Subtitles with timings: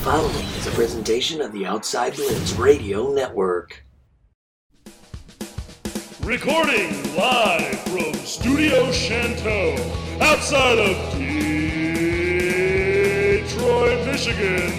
[0.00, 3.84] following is a presentation of the Outside Lens Radio Network.
[6.22, 9.76] Recording live from Studio Chanteau,
[10.22, 10.96] outside of
[13.42, 14.72] Detroit, Michigan.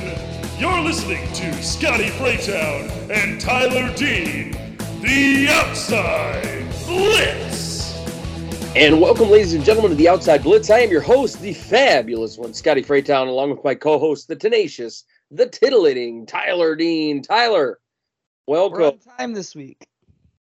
[0.58, 4.54] You're listening to Scotty Freytown and Tyler Dean,
[5.02, 7.52] the Outside Blitz.
[8.74, 10.70] And welcome, ladies and gentlemen, to the Outside Blitz.
[10.70, 15.04] I am your host, the fabulous one, Scotty Freytown, along with my co-host, the tenacious,
[15.32, 17.22] the titillating Tyler Dean.
[17.22, 17.80] Tyler,
[18.48, 18.80] welcome.
[18.80, 19.88] We're on time this week.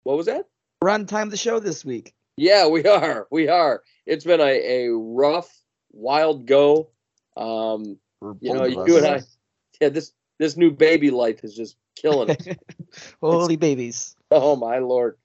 [0.03, 0.45] What was that?
[0.81, 2.13] We're on time the show this week.
[2.37, 3.27] Yeah, we are.
[3.31, 3.81] We are.
[4.05, 5.51] It's been a, a rough,
[5.91, 6.89] wild go.
[7.35, 7.97] Um,
[8.39, 9.21] you know, you and I,
[9.81, 12.59] yeah, this this new baby life is just killing it.
[13.21, 14.15] Holy babies.
[14.31, 15.17] Oh my lord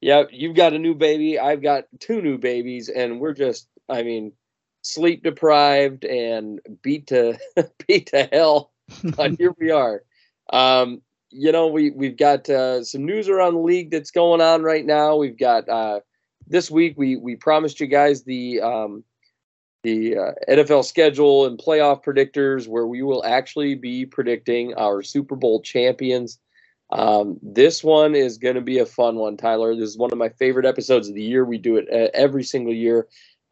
[0.00, 1.38] yeah, you've got a new baby.
[1.38, 4.32] I've got two new babies, and we're just, I mean,
[4.82, 7.38] sleep deprived and beat to
[7.86, 8.72] beat to hell.
[9.16, 10.02] but here we are.
[10.50, 14.62] Um, you know, we we've got uh, some news around the league that's going on
[14.62, 15.16] right now.
[15.16, 16.00] We've got uh,
[16.46, 19.04] this week we we promised you guys the um,
[19.82, 25.36] the uh, NFL schedule and playoff predictors, where we will actually be predicting our Super
[25.36, 26.38] Bowl champions.
[26.90, 29.74] Um, this one is going to be a fun one, Tyler.
[29.74, 31.44] This is one of my favorite episodes of the year.
[31.44, 33.06] We do it uh, every single year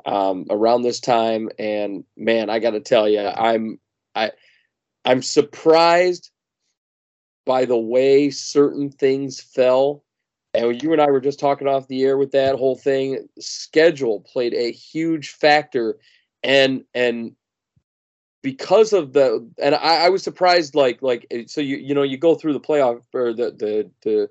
[0.07, 3.79] um, around this time, and man, I got to tell you, I'm
[4.15, 4.33] I
[5.07, 6.31] I'm surprised
[7.47, 10.03] by the way certain things fell.
[10.53, 13.29] And you and I were just talking off the air with that whole thing.
[13.39, 15.99] Schedule played a huge factor,
[16.43, 17.37] and and
[18.43, 22.17] because of the and I, I, was surprised like like so you you know you
[22.17, 24.31] go through the playoff or the the the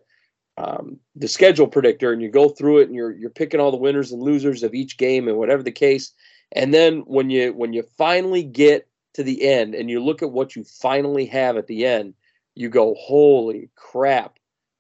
[0.58, 3.78] um, the schedule predictor and you go through it and you're you're picking all the
[3.78, 6.14] winners and losers of each game and whatever the case
[6.54, 10.32] and then when you when you finally get to the end and you look at
[10.32, 12.14] what you finally have at the end
[12.54, 14.38] you go holy crap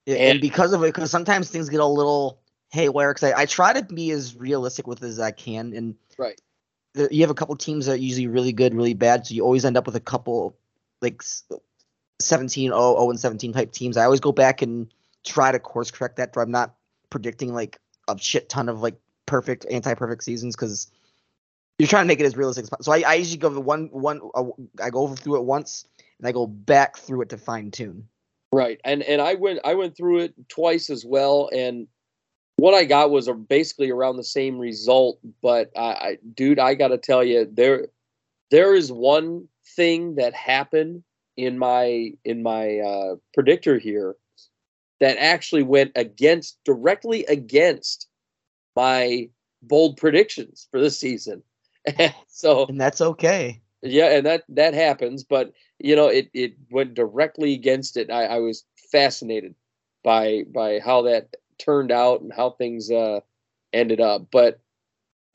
[0.08, 2.40] and, and because of it because sometimes things get a little
[2.72, 6.40] haywire because I, I try to be as realistic with as i can and right
[6.96, 9.28] you have a couple teams that are usually really good, really bad.
[9.28, 10.58] So you always end up with a couple
[11.02, 11.22] like
[12.20, 13.98] 17 0, 0 and 17 type teams.
[13.98, 14.88] I always go back and
[15.26, 16.34] try to course correct that.
[16.34, 16.76] But I'm not
[17.10, 18.96] predicting like a shit ton of like
[19.26, 20.92] perfect, anti perfect seasons because
[21.78, 22.86] you're trying to make it as realistic as possible.
[22.86, 24.46] So I, I usually go one one uh,
[24.82, 25.86] I go through it once
[26.20, 28.08] and I go back through it to fine tune.
[28.52, 31.88] Right, and and I went I went through it twice as well, and
[32.58, 35.20] what I got was a, basically around the same result.
[35.42, 37.88] But I, I dude, I got to tell you, there
[38.52, 41.04] there is one thing that happened
[41.36, 44.16] in my in my uh, predictor here
[45.02, 48.08] that actually went against directly against
[48.78, 49.30] my
[49.62, 51.44] bold predictions for this season.
[52.28, 53.62] so and that's okay.
[53.82, 58.10] Yeah, and that that happens, but you know, it it went directly against it.
[58.10, 59.56] I, I was fascinated
[60.04, 63.20] by by how that turned out and how things uh,
[63.74, 64.28] ended up.
[64.32, 64.60] But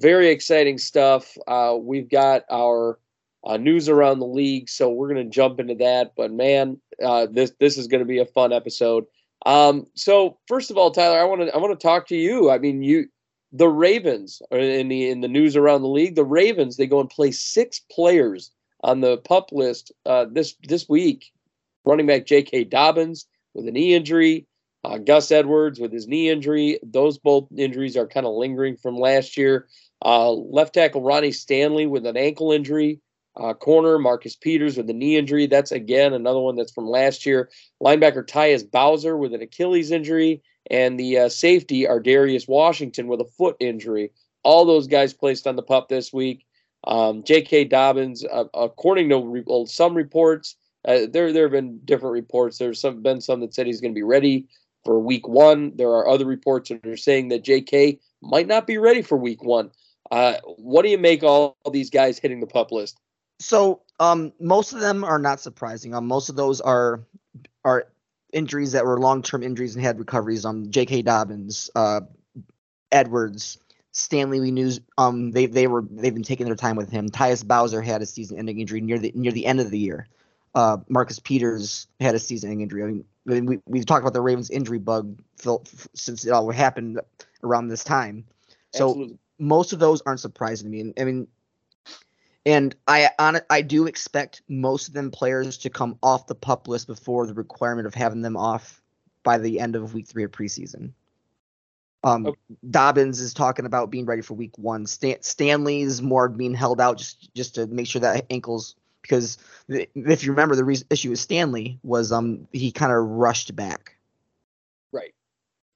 [0.01, 1.37] very exciting stuff.
[1.47, 2.99] Uh, we've got our
[3.45, 6.13] uh, news around the league, so we're going to jump into that.
[6.17, 9.05] But man, uh, this this is going to be a fun episode.
[9.47, 12.51] Um, so first of all, Tyler, I want to I want to talk to you.
[12.51, 13.09] I mean, you
[13.53, 16.15] the Ravens in the in the news around the league.
[16.15, 18.51] The Ravens they go and play six players
[18.83, 21.33] on the pup list uh, this this week.
[21.85, 22.65] Running back J.K.
[22.65, 24.47] Dobbins with a knee injury.
[24.83, 28.97] Uh, Gus Edwards with his knee injury, those both injuries are kind of lingering from
[28.97, 29.69] last year.
[30.03, 33.01] Uh, left tackle Ronnie Stanley with an ankle injury.
[33.37, 35.47] Uh, corner Marcus Peters with a knee injury.
[35.47, 37.51] That's again another one that's from last year.
[37.83, 43.25] Linebacker Tyus Bowser with an Achilles injury, and the uh, safety Ar'Darius Washington with a
[43.25, 44.11] foot injury.
[44.43, 46.47] All those guys placed on the pup this week.
[46.85, 47.65] Um, J.K.
[47.65, 50.57] Dobbins, uh, according to re- some reports,
[50.87, 52.57] uh, there there have been different reports.
[52.59, 54.47] There's some been some that said he's going to be ready
[54.85, 55.73] for week one.
[55.77, 59.43] There are other reports that are saying that JK might not be ready for week
[59.43, 59.71] one.
[60.11, 62.99] Uh, what do you make all, all these guys hitting the pup list?
[63.39, 65.95] So um, most of them are not surprising.
[65.95, 67.05] Um, most of those are
[67.65, 67.89] are
[68.33, 70.45] injuries that were long term injuries and had recoveries.
[70.45, 71.03] Um, J.K.
[71.03, 72.01] Dobbins, uh,
[72.93, 73.59] Edwards,
[73.93, 74.41] Stanley.
[74.41, 77.09] We knew um they they were they've been taking their time with him.
[77.09, 80.09] Tyus Bowser had a season ending injury near the near the end of the year.
[80.55, 82.83] Uh, Marcus Peters had a season ending injury.
[82.83, 85.21] I mean, we we've talked about the Ravens injury bug
[85.95, 87.01] since it all happened
[87.43, 88.25] around this time.
[88.73, 89.19] So Absolutely.
[89.39, 90.93] most of those aren't surprising to me.
[90.99, 91.29] I mean,
[92.51, 96.67] and I on I do expect most of them players to come off the pup
[96.67, 98.83] list before the requirement of having them off
[99.23, 100.93] by the end of week three of preseason.
[102.03, 102.41] Um, okay.
[102.69, 104.87] Dobbins is talking about being ready for week one.
[104.87, 109.39] Stan- Stanley's more being held out just just to make sure that ankle's because
[109.69, 113.55] the, if you remember the reason, issue with Stanley was um he kind of rushed
[113.55, 113.97] back.
[114.91, 115.15] Right.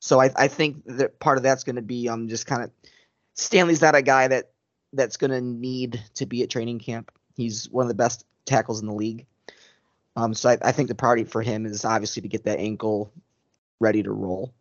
[0.01, 2.71] So I I think that part of that's going to be um just kind of
[3.35, 4.51] Stanley's not a guy that
[4.95, 7.11] that's going to need to be at training camp.
[7.37, 9.27] He's one of the best tackles in the league.
[10.17, 13.13] Um, so I, I think the priority for him is obviously to get that ankle
[13.81, 14.55] ready to roll.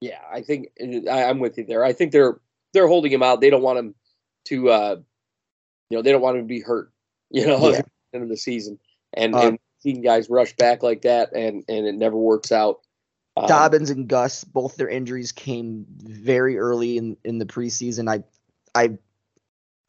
[0.00, 0.68] Yeah, I think
[1.10, 1.84] I, I'm with you there.
[1.84, 2.38] I think they're
[2.72, 3.40] they're holding him out.
[3.40, 3.94] They don't want him
[4.44, 4.96] to, uh,
[5.90, 6.92] you know, they don't want him to be hurt.
[7.30, 7.78] You know, Yeah.
[7.78, 8.78] at the end of the season,
[9.12, 12.80] and Um, and seeing guys rush back like that, and and it never works out.
[13.36, 18.10] Um, Dobbins and Gus, both their injuries came very early in, in the preseason.
[18.10, 18.24] I,
[18.74, 18.98] I,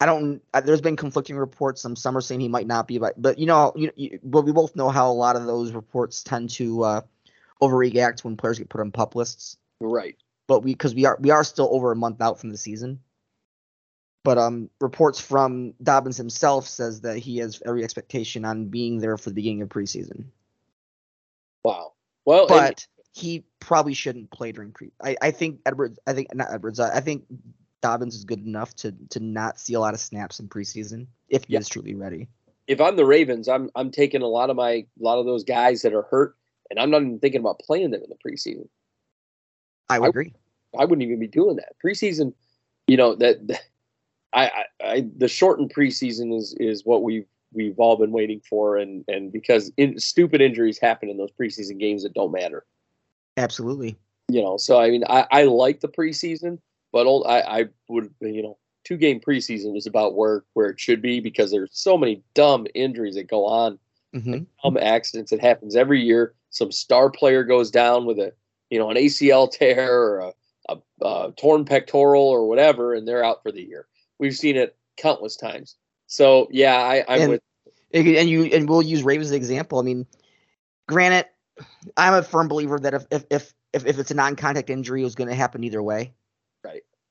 [0.00, 0.40] I don't.
[0.64, 1.82] There's been conflicting reports.
[1.82, 4.42] Some some are saying he might not be, but but you know, you, you but
[4.42, 7.00] we both know how a lot of those reports tend to uh,
[7.60, 9.58] overreact when players get put on pup lists.
[9.80, 10.16] right.
[10.46, 13.00] But we because we are we are still over a month out from the season.
[14.24, 19.16] But um, reports from Dobbins himself says that he has every expectation on being there
[19.16, 20.24] for the beginning of preseason.
[21.64, 21.92] Wow.
[22.24, 24.92] Well, and- but he probably shouldn't play during pre.
[25.02, 25.98] I, I think Edwards.
[26.06, 26.80] I think not Edwards.
[26.80, 27.24] I, I think
[27.82, 31.44] Dobbins is good enough to to not see a lot of snaps in preseason if
[31.44, 31.60] he Yeah.
[31.60, 32.28] is truly ready.
[32.66, 35.44] if I'm the Ravens, I'm I'm taking a lot of my a lot of those
[35.44, 36.36] guys that are hurt,
[36.70, 38.68] and I'm not even thinking about playing them in the preseason.
[39.88, 40.32] I would I- agree.
[40.78, 41.72] I wouldn't even be doing that.
[41.84, 42.32] Preseason,
[42.86, 43.62] you know that, that-
[44.32, 48.76] I, I, I the shortened preseason is is what we've we've all been waiting for,
[48.76, 52.64] and and because in, stupid injuries happen in those preseason games that don't matter.
[53.36, 53.96] Absolutely.
[54.28, 56.58] You know, so I mean, I, I like the preseason,
[56.92, 60.80] but old, I I would you know two game preseason is about where where it
[60.80, 63.78] should be because there's so many dumb injuries that go on
[64.12, 65.30] hmm dumb accidents.
[65.30, 66.34] that happens every year.
[66.50, 68.32] Some star player goes down with a,
[68.70, 70.32] you know, an ACL tear or a,
[70.68, 73.86] a, a torn pectoral or whatever, and they're out for the year.
[74.18, 75.76] We've seen it countless times.
[76.08, 77.42] So yeah, I, I'm And- with.
[77.92, 79.80] And you and we'll use Ravens as an example.
[79.80, 80.06] I mean,
[80.88, 81.26] granted,
[81.96, 85.04] I'm a firm believer that if if if if, if it's a non-contact injury, it
[85.04, 86.12] was going to happen either way.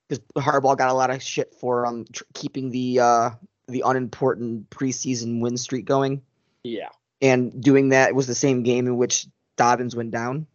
[0.10, 3.30] Because Harbaugh got a lot of shit for um tr- keeping the uh
[3.68, 6.24] the unimportant preseason win streak going.
[6.64, 6.90] Yeah,
[7.22, 10.48] and doing that was the same game in which Dobbins went down.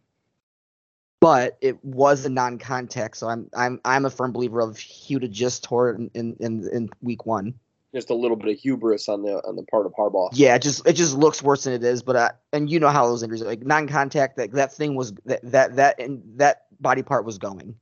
[1.21, 5.23] But it was a non-contact, so I'm I'm I'm a firm believer of he would
[5.23, 7.55] have just tore it in, in, in, in week one.
[7.95, 10.29] just a little bit of hubris on the on the part of Harbaugh.
[10.33, 12.03] Yeah, it just it just looks worse than it is.
[12.03, 15.13] But uh, and you know how those injuries are like non-contact that that thing was
[15.25, 17.75] that that that and that body part was going.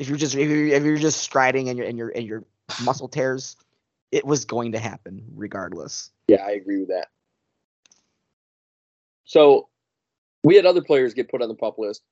[0.00, 2.44] If you're just if you're, if you're just striding and your and your and your
[2.82, 3.54] muscle tears,
[4.10, 6.10] it was going to happen regardless.
[6.26, 7.08] Yeah, I agree with that.
[9.24, 9.68] So
[10.42, 12.02] we had other players get put on the pup list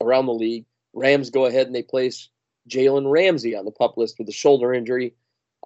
[0.00, 0.64] around the league.
[0.92, 2.28] Rams go ahead and they place
[2.68, 5.14] Jalen Ramsey on the pup list with a shoulder injury.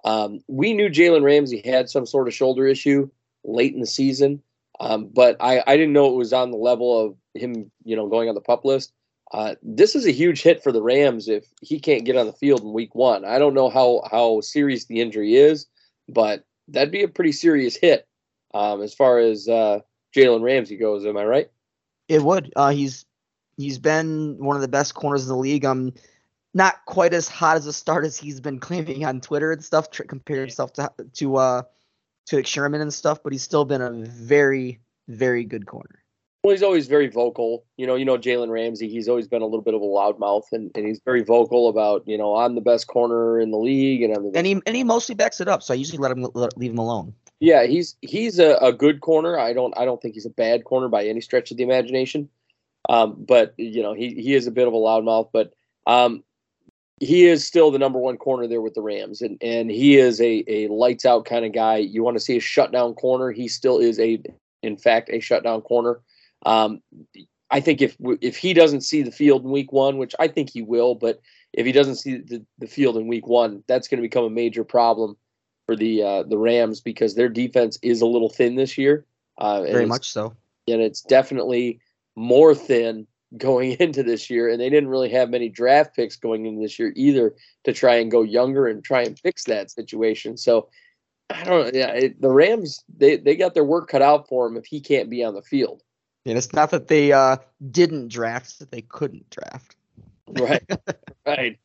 [0.05, 3.09] Um, we knew Jalen Ramsey had some sort of shoulder issue
[3.43, 4.43] late in the season,
[4.79, 8.07] um, but I, I didn't know it was on the level of him, you know,
[8.09, 8.93] going on the pup list.
[9.33, 12.33] Uh, this is a huge hit for the Rams if he can't get on the
[12.33, 13.25] field in Week One.
[13.25, 15.65] I don't know how how serious the injury is,
[16.07, 18.07] but that'd be a pretty serious hit
[18.53, 19.79] um, as far as uh,
[20.15, 21.03] Jalen Ramsey goes.
[21.05, 21.49] Am I right?
[22.07, 22.53] It would.
[22.55, 23.05] Uh, he's
[23.57, 25.65] he's been one of the best corners in the league.
[25.65, 25.93] Um,
[26.53, 29.89] not quite as hot as a start as he's been claiming on Twitter and stuff.
[29.89, 31.61] Tr- compared himself to to uh
[32.27, 36.02] to Sherman and stuff, but he's still been a very very good corner.
[36.43, 37.63] Well, he's always very vocal.
[37.77, 38.89] You know, you know Jalen Ramsey.
[38.89, 42.05] He's always been a little bit of a loudmouth, and, and he's very vocal about
[42.05, 44.83] you know I'm the best corner in the league, and I'm And he and he
[44.83, 45.63] mostly backs it up.
[45.63, 47.13] So I usually let him let, leave him alone.
[47.39, 49.39] Yeah, he's he's a, a good corner.
[49.39, 52.27] I don't I don't think he's a bad corner by any stretch of the imagination.
[52.89, 55.53] Um, but you know he he is a bit of a loudmouth, but
[55.87, 56.25] um,
[56.99, 60.19] he is still the number one corner there with the Rams, and and he is
[60.19, 61.77] a a lights out kind of guy.
[61.77, 63.31] You want to see a shutdown corner?
[63.31, 64.21] He still is a
[64.61, 66.01] in fact a shutdown corner.
[66.45, 66.81] Um,
[67.49, 70.49] I think if if he doesn't see the field in week one, which I think
[70.49, 71.19] he will, but
[71.53, 74.29] if he doesn't see the, the field in week one, that's going to become a
[74.29, 75.15] major problem
[75.65, 79.05] for the uh, the Rams because their defense is a little thin this year.
[79.39, 80.35] Uh, and Very it's- much so.
[80.67, 81.79] and it's definitely
[82.15, 83.07] more thin
[83.37, 84.49] going into this year.
[84.49, 87.35] And they didn't really have many draft picks going into this year either
[87.65, 90.37] to try and go younger and try and fix that situation.
[90.37, 90.69] So
[91.29, 91.79] I don't know.
[91.79, 94.81] Yeah, it, the Rams they they got their work cut out for him if he
[94.81, 95.81] can't be on the field.
[96.25, 97.37] And it's not that they uh
[97.71, 99.75] didn't draft; it's that they couldn't draft.
[100.27, 100.63] Right.
[101.25, 101.59] right.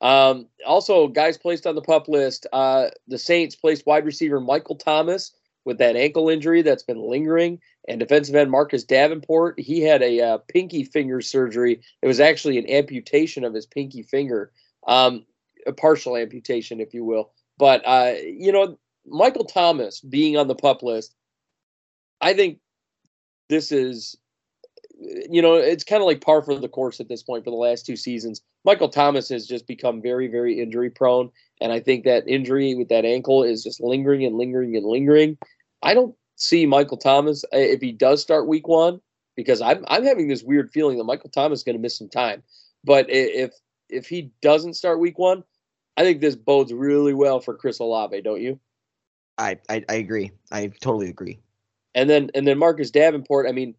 [0.00, 2.46] Um, also, guys placed on the pup list.
[2.52, 5.32] Uh, the Saints placed wide receiver Michael Thomas
[5.64, 9.58] with that ankle injury that's been lingering, and defensive end Marcus Davenport.
[9.58, 11.82] He had a uh, pinky finger surgery.
[12.00, 14.52] It was actually an amputation of his pinky finger,
[14.86, 15.26] um,
[15.66, 17.32] a partial amputation, if you will.
[17.58, 21.14] But uh, you know, Michael Thomas being on the pup list,
[22.20, 22.60] I think
[23.48, 24.16] this is,
[24.98, 27.56] you know, it's kind of like par for the course at this point for the
[27.56, 28.42] last two seasons.
[28.64, 31.30] Michael Thomas has just become very, very injury prone.
[31.60, 35.38] And I think that injury with that ankle is just lingering and lingering and lingering.
[35.82, 39.00] I don't see Michael Thomas uh, if he does start week one,
[39.36, 42.08] because I'm I'm having this weird feeling that Michael Thomas is going to miss some
[42.08, 42.42] time.
[42.84, 43.52] But if
[43.88, 45.44] if he doesn't start week one,
[45.96, 48.60] I think this bodes really well for Chris Olave, don't you?
[49.36, 50.32] I, I, I agree.
[50.50, 51.38] I totally agree.
[51.98, 53.74] And then and then Marcus Davenport, I mean,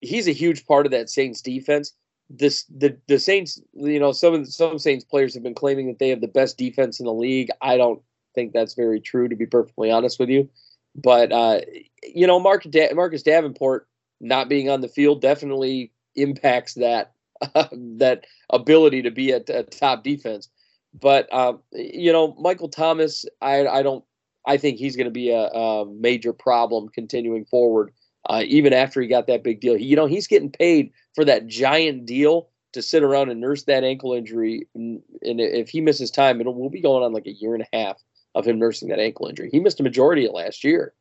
[0.00, 1.92] he's a huge part of that Saints defense.
[2.28, 6.08] This the the Saints, you know, some some Saints players have been claiming that they
[6.08, 7.50] have the best defense in the league.
[7.62, 8.02] I don't
[8.34, 10.48] think that's very true, to be perfectly honest with you.
[10.96, 11.60] But uh,
[12.02, 13.86] you know, Mark da- Marcus Davenport
[14.20, 17.12] not being on the field definitely impacts that
[17.54, 17.68] uh,
[17.98, 20.48] that ability to be a, a top defense.
[20.92, 24.04] But uh, you know, Michael Thomas, I I don't
[24.46, 27.92] I think he's going to be a, a, major problem continuing forward.
[28.28, 31.24] Uh, even after he got that big deal, he, you know, he's getting paid for
[31.24, 34.66] that giant deal to sit around and nurse that ankle injury.
[34.74, 37.62] And, and if he misses time, it'll we'll be going on like a year and
[37.62, 38.02] a half
[38.34, 39.48] of him nursing that ankle injury.
[39.50, 40.92] He missed a majority of last year.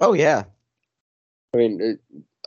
[0.00, 0.44] Oh yeah,
[1.54, 1.98] I mean,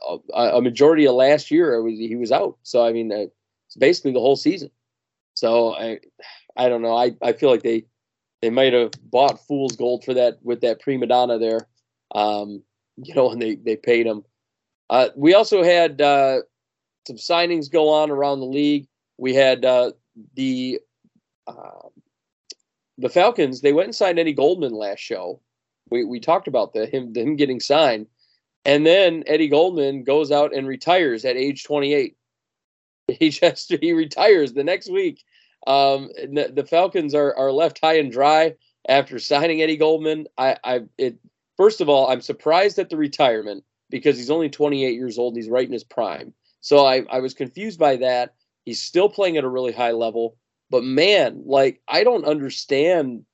[0.06, 2.58] a, a majority of last year was, he was out.
[2.62, 3.26] So I mean, uh,
[3.66, 4.70] it's basically the whole season.
[5.34, 6.00] So I,
[6.56, 6.96] I don't know.
[6.96, 7.84] I, I feel like they
[8.42, 11.66] they might have bought fool's gold for that with that prima donna there.
[12.14, 12.62] Um,
[12.96, 14.24] you know, and they they paid him.
[14.90, 16.40] Uh, we also had uh,
[17.06, 18.86] some signings go on around the league.
[19.18, 19.92] We had uh,
[20.34, 20.80] the
[21.46, 21.88] uh,
[22.98, 23.60] the Falcons.
[23.60, 25.40] They went and signed Eddie Goldman last show.
[25.90, 28.06] We we talked about the him him getting signed,
[28.64, 32.14] and then Eddie Goldman goes out and retires at age 28.
[33.18, 35.24] He just he retires the next week.
[35.66, 38.54] Um, the, Falcons are are left high and dry
[38.88, 40.26] after signing Eddie Goldman.
[40.36, 41.18] I, I it
[41.56, 45.36] first of all, I'm surprised at the retirement because he's only 28 years old.
[45.36, 46.32] he's right in his prime.
[46.60, 48.34] So I, I was confused by that.
[48.64, 50.36] He's still playing at a really high level,
[50.70, 53.24] but man, like I don't understand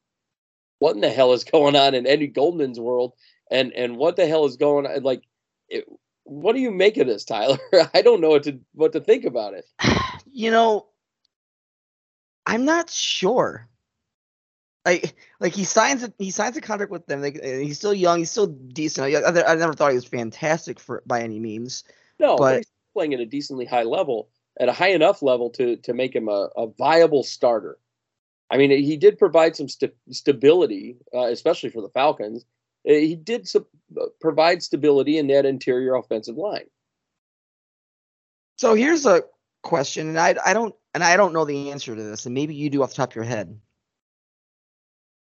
[0.79, 3.15] what in the hell is going on in Eddie Goldman's world,
[3.51, 5.03] and and what the hell is going on?
[5.03, 5.23] Like,
[5.69, 5.85] it,
[6.25, 7.59] what do you make of this, Tyler?
[7.95, 9.67] I don't know what to what to think about it.
[10.37, 10.87] You know,
[12.47, 13.69] I'm not sure.
[14.85, 17.23] Like, like he signs a, he signs a contract with them.
[17.23, 18.19] Like, he's still young.
[18.19, 19.15] He's still decent.
[19.15, 21.85] I, I never thought he was fantastic for by any means.
[22.19, 24.29] No, but he's playing at a decently high level,
[24.61, 27.79] at a high enough level to to make him a, a viable starter.
[28.51, 32.45] I mean, he did provide some st- stability, uh, especially for the Falcons.
[32.87, 33.67] Uh, he did su-
[33.99, 36.67] uh, provide stability in that interior offensive line.
[38.59, 39.23] So here's a
[39.63, 42.55] question, and I I don't and I don't know the answer to this, and maybe
[42.55, 43.61] you do off the top of your head.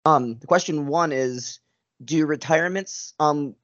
[0.05, 1.61] Um, the question one is,
[2.05, 3.55] do retirements um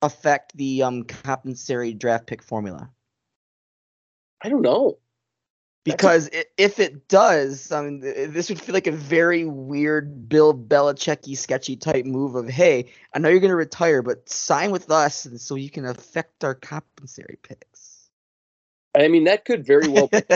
[0.00, 2.90] affect the um compensatory draft pick formula?
[4.42, 4.98] I don't know.
[5.84, 10.54] Because a- if it does, I mean, this would feel like a very weird Bill
[10.54, 14.90] Belichicky sketchy type move of, hey, I know you're going to retire, but sign with
[14.90, 17.77] us so you can affect our compensatory picks.
[18.96, 20.08] I mean, that could very well.
[20.08, 20.22] Be,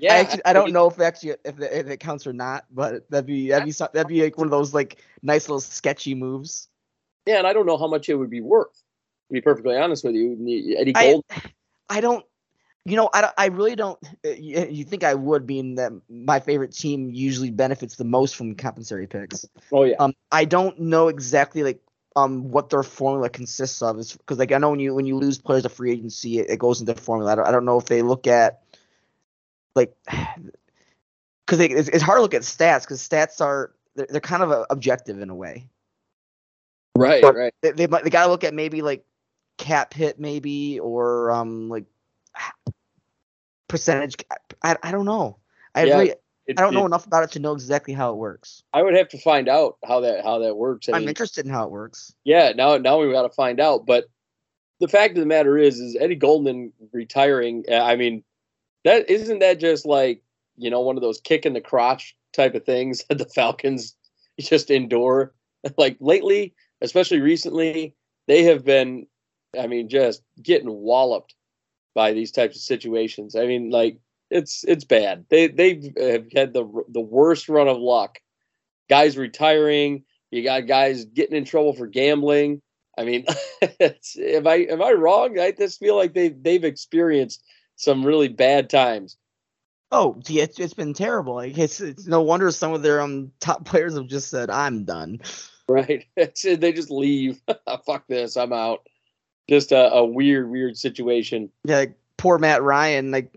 [0.00, 3.08] yeah, I, actually, I, don't know if actually if, if it counts or not, but
[3.10, 6.68] that'd be that'd be that'd be like one of those like nice little sketchy moves.
[7.26, 8.74] Yeah, and I don't know how much it would be worth.
[9.28, 10.32] To be perfectly honest with you,
[10.78, 11.24] Eddie Gold.
[11.30, 11.42] I,
[11.98, 12.24] I don't.
[12.86, 13.98] You know, I, I really don't.
[14.24, 18.36] Uh, you, you think I would, being that my favorite team usually benefits the most
[18.36, 19.44] from compensatory picks.
[19.70, 19.96] Oh yeah.
[19.98, 21.80] Um, I don't know exactly like
[22.16, 25.16] um what their formula consists of is because like I know when you when you
[25.16, 27.32] lose players to free agency, it, it goes into formula.
[27.32, 28.62] I don't, I don't know if they look at
[29.74, 29.94] like
[31.46, 34.66] because it's, it's hard to look at stats because stats are they're, they're kind of
[34.70, 35.68] objective in a way.
[36.96, 37.54] Right, but right.
[37.62, 39.04] They, they they gotta look at maybe like
[39.56, 41.84] cap hit maybe or um like
[43.68, 44.16] percentage.
[44.62, 45.38] I I don't know.
[45.74, 45.94] I yeah.
[45.94, 46.14] really
[46.50, 48.64] it, I don't know it, enough about it to know exactly how it works.
[48.72, 50.88] I would have to find out how that how that works.
[50.88, 52.12] I am interested in how it works.
[52.24, 53.86] Yeah, now now we got to find out.
[53.86, 54.06] But
[54.80, 57.64] the fact of the matter is, is Eddie Goldman retiring.
[57.70, 58.24] Uh, I mean,
[58.84, 60.22] that isn't that just like
[60.56, 63.96] you know one of those kick in the crotch type of things that the Falcons
[64.38, 65.32] just endure.
[65.76, 67.94] Like lately, especially recently,
[68.26, 69.06] they have been,
[69.58, 71.34] I mean, just getting walloped
[71.94, 73.36] by these types of situations.
[73.36, 73.98] I mean, like
[74.30, 75.26] it's it's bad.
[75.28, 78.18] They they have had the the worst run of luck.
[78.88, 80.04] Guys retiring.
[80.30, 82.62] You got guys getting in trouble for gambling.
[82.96, 83.24] I mean,
[83.80, 85.38] am I am I wrong?
[85.38, 87.42] I just feel like they they've experienced
[87.76, 89.16] some really bad times.
[89.92, 91.34] Oh, yeah, it's, it's been terrible.
[91.34, 94.84] Like it's, it's no wonder some of their um top players have just said, "I'm
[94.84, 95.20] done."
[95.68, 96.06] Right?
[96.16, 97.40] they just leave.
[97.86, 98.36] Fuck this.
[98.36, 98.86] I'm out.
[99.48, 101.50] Just a, a weird, weird situation.
[101.64, 103.10] Yeah, like, poor Matt Ryan.
[103.10, 103.36] Like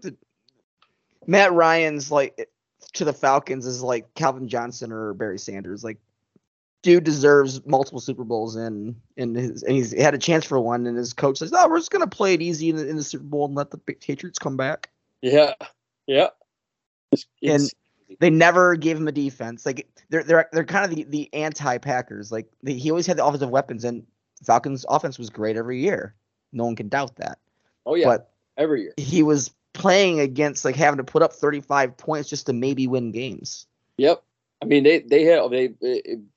[1.28, 2.50] Matt Ryan's like
[2.94, 5.84] to the Falcons is like Calvin Johnson or Barry Sanders.
[5.84, 5.98] Like,
[6.82, 10.86] dude deserves multiple Super Bowls and and his and he's had a chance for one.
[10.86, 13.04] And his coach says, "No, we're just gonna play it easy in the, in the
[13.04, 14.90] Super Bowl and let the Patriots come back."
[15.22, 15.54] Yeah,
[16.08, 16.30] yeah.
[17.12, 17.70] It's, and
[18.20, 19.66] they never gave him a defense.
[19.66, 22.32] Like they're they're they're kind of the, the anti Packers.
[22.32, 24.06] Like they, he always had the offensive weapons, and
[24.44, 26.16] Falcons' offense was great every year.
[26.52, 27.40] No one can doubt that.
[27.86, 31.98] Oh yeah, but every year he was playing against like having to put up 35
[31.98, 33.68] points just to maybe win games.
[33.98, 34.24] Yep.
[34.62, 35.74] I mean, they they had they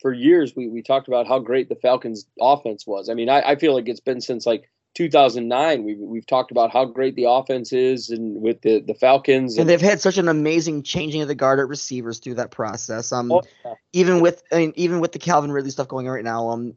[0.01, 3.09] for years we we talked about how great the Falcons' offense was.
[3.09, 6.73] I mean, I, I feel like it's been since like 2009 we've we've talked about
[6.73, 10.17] how great the offense is and with the the Falcons and, and they've had such
[10.17, 13.75] an amazing changing of the guard at receivers through that process um oh, yeah.
[13.93, 16.75] even with I mean even with the Calvin Ridley stuff going on right now um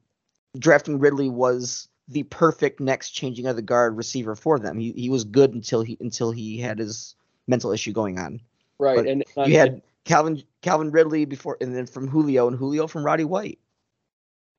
[0.58, 5.10] drafting Ridley was the perfect next changing of the guard receiver for them he he
[5.10, 7.16] was good until he until he had his
[7.48, 8.42] mental issue going on
[8.78, 12.58] right but and uh, you had Calvin Calvin Ridley before and then from Julio and
[12.58, 13.60] Julio from Roddy White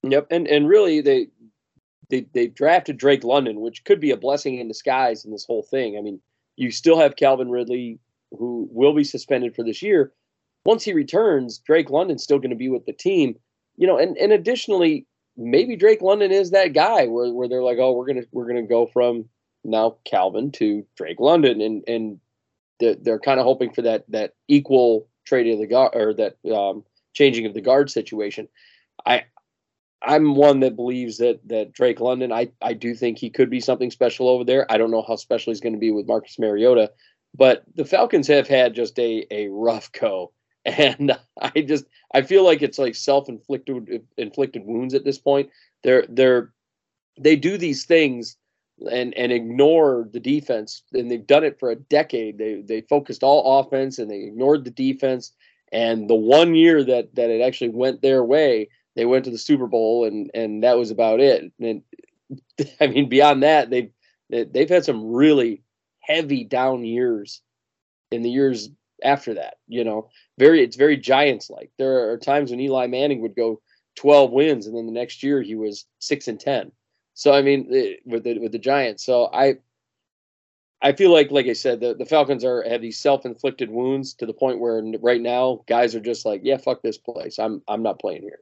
[0.03, 1.29] Yep, and and really they
[2.09, 5.63] they they drafted Drake London, which could be a blessing in disguise in this whole
[5.63, 5.99] thing.
[5.99, 6.21] I mean,
[6.57, 7.99] you still have Calvin Ridley,
[8.31, 10.13] who will be suspended for this year.
[10.65, 13.39] Once he returns, Drake London's still going to be with the team.
[13.77, 15.07] You know, and and additionally,
[15.41, 18.63] maybe Drake London is that guy where, where they're like, oh, we're gonna we're gonna
[18.63, 19.29] go from
[19.65, 22.21] now Calvin to Drake London, and and
[22.79, 26.37] they're, they're kind of hoping for that that equal trade of the guard or that
[26.55, 28.49] um, changing of the guard situation.
[29.05, 29.25] I
[30.03, 33.61] I'm one that believes that that Drake London, I, I do think he could be
[33.61, 34.71] something special over there.
[34.71, 36.93] I don't know how special he's going to be with Marcus Mariota,
[37.35, 40.33] but the Falcons have had just a a rough go,
[40.65, 45.51] and I just I feel like it's like self inflicted inflicted wounds at this point.
[45.83, 46.53] They're they're
[47.19, 48.37] they do these things
[48.91, 52.39] and and ignore the defense, and they've done it for a decade.
[52.39, 55.33] They they focused all offense and they ignored the defense.
[55.73, 59.39] And the one year that that it actually went their way they went to the
[59.39, 61.51] Super Bowl and and that was about it.
[61.61, 61.83] And
[62.81, 63.91] I mean, beyond that, they've
[64.29, 65.63] they've had some really
[66.01, 67.41] heavy down years
[68.11, 68.69] in the years
[69.03, 69.55] after that.
[69.69, 70.09] You know,
[70.39, 71.71] very it's very Giants like.
[71.79, 73.61] There are times when Eli Manning would go
[73.97, 76.73] 12 wins, and then the next year he was six and 10.
[77.15, 79.05] So I mean, eh, with the with the Giants.
[79.05, 79.57] So I
[80.83, 84.15] I feel like, like I said, the, the Falcons are have these self inflicted wounds
[84.15, 87.39] to the point where right now guys are just like, yeah, fuck this place.
[87.39, 88.41] I'm I'm not playing here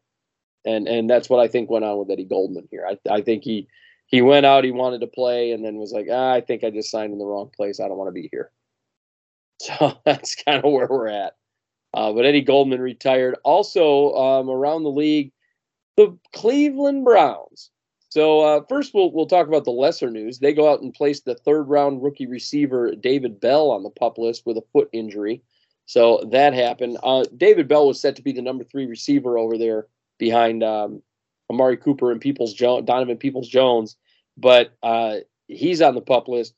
[0.64, 2.86] and and that's what I think went on with Eddie Goldman here.
[2.88, 3.68] I I think he
[4.06, 6.70] he went out, he wanted to play, and then was like, ah, I think I
[6.70, 7.80] just signed in the wrong place.
[7.80, 8.50] I don't want to be here.
[9.60, 11.34] So that's kind of where we're at.
[11.94, 13.36] Uh, but Eddie Goldman retired.
[13.44, 15.32] Also um, around the league,
[15.96, 17.70] the Cleveland Browns.
[18.10, 20.38] So uh, first, we'll we'll talk about the lesser news.
[20.38, 24.16] They go out and place the third round rookie receiver David Bell on the pup
[24.16, 25.42] list with a foot injury.
[25.86, 26.98] So that happened.
[27.02, 29.86] Uh, David Bell was set to be the number three receiver over there
[30.18, 31.02] behind um,
[31.50, 33.96] Amari Cooper and Peoples Jones, Donovan Peoples Jones,
[34.36, 35.16] but uh,
[35.46, 36.54] he's on the pup list.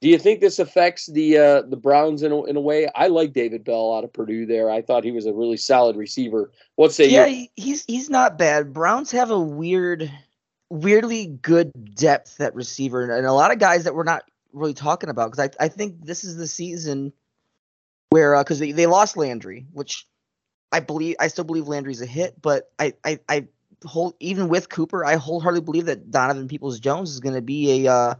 [0.00, 2.88] Do you think this affects the uh, the Browns in a, in a way?
[2.94, 4.46] I like David Bell out of Purdue.
[4.46, 6.52] There, I thought he was a really solid receiver.
[6.76, 7.48] What say yeah, you?
[7.56, 8.72] he's he's not bad.
[8.72, 10.10] Browns have a weird,
[10.70, 15.10] weirdly good depth at receiver, and a lot of guys that we're not really talking
[15.10, 17.12] about because I I think this is the season
[18.10, 20.06] where because uh, they, they lost Landry, which
[20.70, 23.48] I believe I still believe Landry's a hit, but I I, I
[23.84, 27.84] hold even with Cooper, I wholeheartedly believe that Donovan Peoples Jones is going to be
[27.84, 28.14] a uh,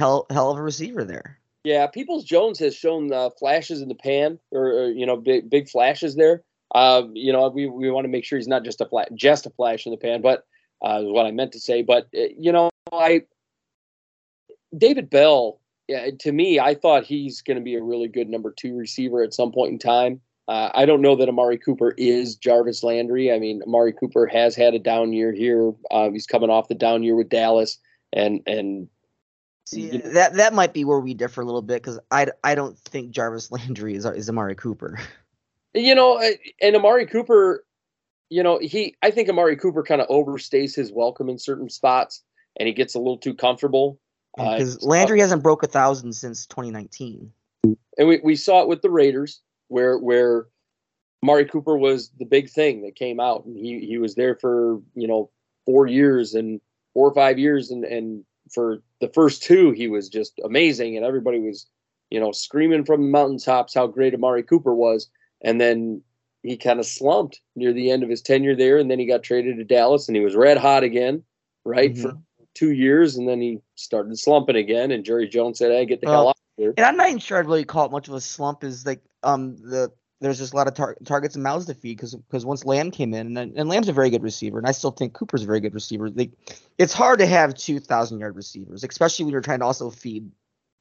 [0.00, 1.38] hell hell of a receiver there.
[1.62, 5.50] Yeah, Peoples Jones has shown uh, flashes in the pan, or, or, you know, big
[5.50, 6.42] big flashes there.
[6.74, 9.44] Um, you know, we, we want to make sure he's not just a flat, just
[9.44, 10.46] a flash in the pan, but
[10.82, 11.82] uh, what I meant to say.
[11.82, 13.24] But uh, you know, I
[14.76, 18.50] David Bell, yeah, to me, I thought he's going to be a really good number
[18.50, 20.20] two receiver at some point in time.
[20.48, 23.30] Uh, I don't know that Amari Cooper is Jarvis Landry.
[23.30, 25.72] I mean, Amari Cooper has had a down year here.
[25.90, 27.78] Uh, he's coming off the down year with Dallas,
[28.14, 28.88] and and
[29.70, 32.76] See, that that might be where we differ a little bit because I, I don't
[32.76, 34.98] think Jarvis Landry is is Amari Cooper.
[35.74, 37.64] You know, uh, and Amari Cooper,
[38.30, 42.24] you know, he I think Amari Cooper kind of overstays his welcome in certain spots,
[42.58, 44.00] and he gets a little too comfortable.
[44.36, 47.30] Because uh, Landry hasn't broke a thousand since 2019,
[47.96, 50.46] and we, we saw it with the Raiders where where
[51.22, 54.80] Amari Cooper was the big thing that came out, and he he was there for
[54.96, 55.30] you know
[55.64, 56.60] four years and
[56.92, 61.04] four or five years, and and for the first two he was just amazing, and
[61.04, 61.66] everybody was
[62.10, 65.08] you know, screaming from the mountaintops how great Amari Cooper was,
[65.42, 66.02] and then
[66.42, 69.22] he kind of slumped near the end of his tenure there, and then he got
[69.22, 71.22] traded to Dallas, and he was red hot again,
[71.64, 72.18] right for
[72.54, 76.08] two years, and then he started slumping again, and Jerry Jones said, "Hey, get the
[76.08, 78.08] hell Well, out of here." And I'm not even sure I'd really call it much
[78.08, 78.64] of a slump.
[78.64, 81.96] Is like um the there's just a lot of tar- targets and mouths to feed
[81.96, 84.72] because because once Lamb came in and, and Lamb's a very good receiver and I
[84.72, 86.10] still think Cooper's a very good receiver.
[86.10, 86.30] Like
[86.78, 90.30] it's hard to have two thousand yard receivers, especially when you're trying to also feed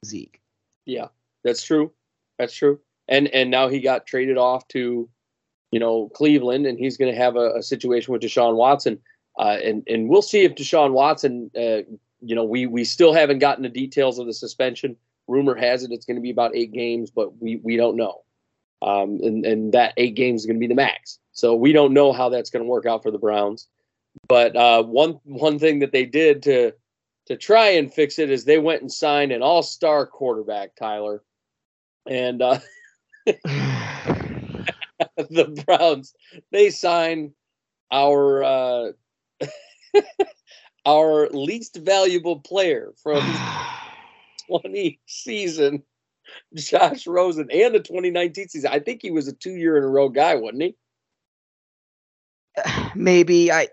[0.06, 0.42] Zeke.
[0.86, 1.08] Yeah,
[1.44, 1.92] that's true.
[2.38, 2.80] That's true.
[3.08, 5.10] And and now he got traded off to,
[5.72, 9.00] you know, Cleveland, and he's going to have a, a situation with Deshaun Watson.
[9.38, 11.82] Uh, and and we'll see if Deshaun Watson, uh,
[12.22, 14.98] you know, we we still haven't gotten the details of the suspension.
[15.28, 18.24] Rumor has it it's going to be about eight games, but we we don't know.
[18.82, 21.20] Um, and and that eight games is going to be the max.
[21.34, 23.68] So we don't know how that's going to work out for the Browns.
[24.28, 26.74] But uh, one one thing that they did to
[27.26, 31.24] to try and fix it is they went and signed an all star quarterback, Tyler.
[32.08, 32.60] And uh,
[33.26, 36.14] the Browns
[36.52, 37.34] they sign
[37.92, 38.92] our uh,
[40.86, 43.22] our least valuable player from
[44.62, 45.84] 20 season,
[46.56, 48.72] Josh Rosen, and the 2019 season.
[48.72, 50.76] I think he was a two year in a row guy, wasn't he?
[52.96, 53.68] Maybe I.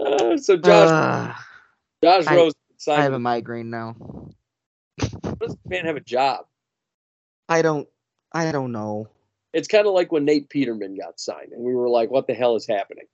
[0.00, 1.34] Uh, so Josh uh,
[2.02, 3.02] Josh I- Rosen I signed.
[3.02, 3.94] have a migraine now.
[4.98, 6.46] Does the man have a job?
[7.48, 7.88] I don't.
[8.32, 9.08] I don't know.
[9.52, 12.34] It's kind of like when Nate Peterman got signed, and we were like, "What the
[12.34, 13.06] hell is happening?"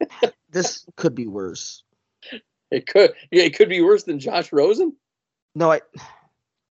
[0.50, 1.82] This could be worse.
[2.70, 4.94] It could, yeah, it could be worse than Josh Rosen.
[5.54, 5.80] No, I.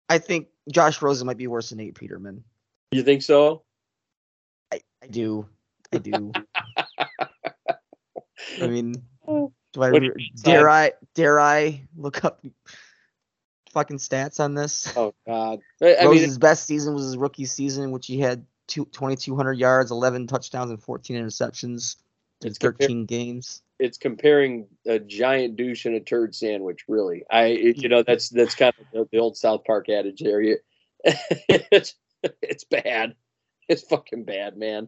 [0.09, 2.43] I think Josh Rosen might be worse than Nate Peterman.
[2.91, 3.63] You think so?
[4.71, 5.47] I, I do.
[5.91, 6.31] I do.
[8.61, 8.93] I mean,
[9.73, 12.45] do I What do you re- dare I dare I look up
[13.71, 14.93] fucking stats on this?
[14.95, 15.59] Oh God!
[15.81, 18.85] I, I mean, Rosen's best season was his rookie season, in which he had two,
[18.85, 22.06] 2,200 yards, 11 touchdowns, and 14 interceptions in
[22.43, 23.61] It's compared- 13 games.
[23.79, 26.85] it's comparing a giant douche and a turd sandwich.
[26.87, 30.19] Really, I it, you know that's that's kind of the, the old South Park adage
[30.21, 30.41] there.
[30.41, 30.57] You,
[31.03, 31.95] it's
[32.41, 33.15] it's bad.
[33.67, 34.87] It's fucking bad, man.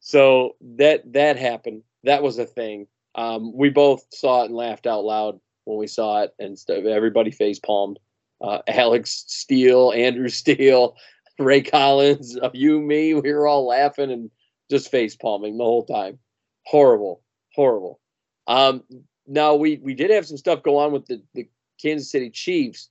[0.00, 1.82] So that that happened.
[2.04, 2.86] That was a thing.
[3.14, 6.84] Um, we both saw it and laughed out loud when we saw it, and stuff.
[6.84, 7.98] Everybody face palmed.
[8.40, 10.96] Uh, Alex Steele, Andrew Steele,
[11.40, 13.14] Ray Collins, uh, you, me.
[13.14, 14.30] We were all laughing and
[14.70, 16.20] just face palming the whole time.
[16.68, 17.22] Horrible,
[17.54, 17.98] horrible.
[18.46, 18.82] Um,
[19.26, 21.48] now we we did have some stuff go on with the, the
[21.80, 22.90] Kansas City Chiefs.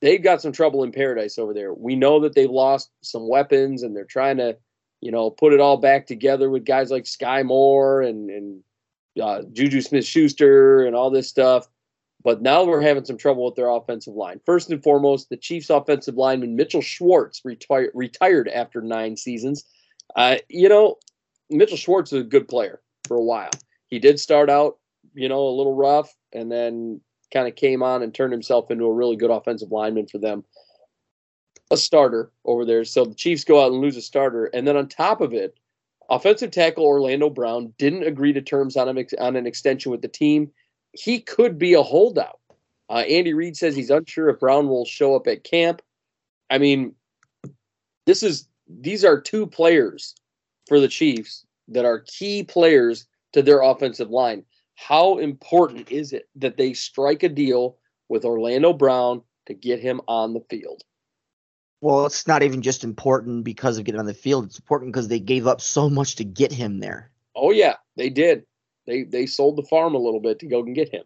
[0.00, 1.74] They've got some trouble in paradise over there.
[1.74, 4.56] We know that they've lost some weapons and they're trying to,
[5.02, 8.62] you know, put it all back together with guys like Skyy Moore and and
[9.22, 11.68] uh, Juju Smith Schuster and all this stuff.
[12.24, 14.40] But now we're having some trouble with their offensive line.
[14.46, 19.66] First and foremost, the Chiefs' offensive lineman Mitchell Schwartz retired after nine seasons.
[20.16, 20.96] Uh, you know,
[21.50, 23.50] Mitchell Schwartz is a good player for a while.
[23.88, 24.78] He did start out,
[25.14, 27.00] you know, a little rough, and then
[27.32, 30.44] kind of came on and turned himself into a really good offensive lineman for them.
[31.70, 32.84] A starter over there.
[32.84, 35.58] So the Chiefs go out and lose a starter, and then on top of it,
[36.08, 40.08] offensive tackle Orlando Brown didn't agree to terms on an on an extension with the
[40.08, 40.50] team.
[40.92, 42.40] He could be a holdout.
[42.88, 45.82] Uh, Andy Reid says he's unsure if Brown will show up at camp.
[46.50, 46.94] I mean,
[48.06, 50.14] this is these are two players
[50.66, 54.44] for the Chiefs that are key players to their offensive line.
[54.74, 60.00] How important is it that they strike a deal with Orlando Brown to get him
[60.06, 60.82] on the field?
[61.80, 64.46] Well, it's not even just important because of getting on the field.
[64.46, 67.10] It's important because they gave up so much to get him there.
[67.34, 68.44] Oh yeah, they did.
[68.86, 71.04] They they sold the farm a little bit to go and get him.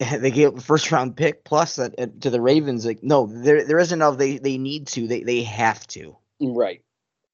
[0.20, 2.84] They gave up a first round pick plus at, at- to the Ravens.
[2.86, 4.18] Like, no, there there isn't enough.
[4.18, 5.06] They they need to.
[5.06, 6.16] They they have to.
[6.40, 6.82] Right.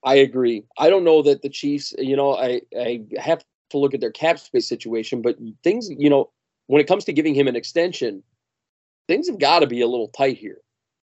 [0.05, 0.65] I agree.
[0.77, 4.13] I don't know that the Chiefs, you know, I, I have to look at their
[4.13, 6.31] cap space situation, but things, you know,
[6.67, 8.23] when it comes to giving him an extension,
[9.09, 10.59] things have got to be a little tight here.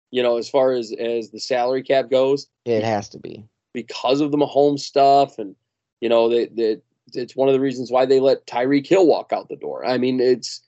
[0.09, 3.45] You know, as far as as the salary cap goes, It has to be.
[3.73, 5.55] because of the Mahomes stuff, and
[6.01, 6.81] you know, that that
[7.13, 9.85] it's one of the reasons why they let Tyreek Hill walk out the door.
[9.85, 10.61] I mean, it's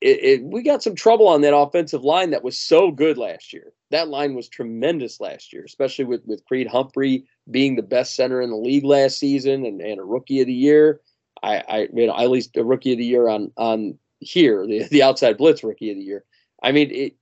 [0.00, 3.52] it, it, we got some trouble on that offensive line that was so good last
[3.52, 3.72] year.
[3.92, 8.40] That line was tremendous last year, especially with with Creed Humphrey being the best center
[8.40, 11.00] in the league last season and, and a rookie of the year.
[11.42, 15.02] I, I know at least a rookie of the year on on here the the
[15.02, 16.24] outside blitz rookie of the year.
[16.62, 17.16] I mean it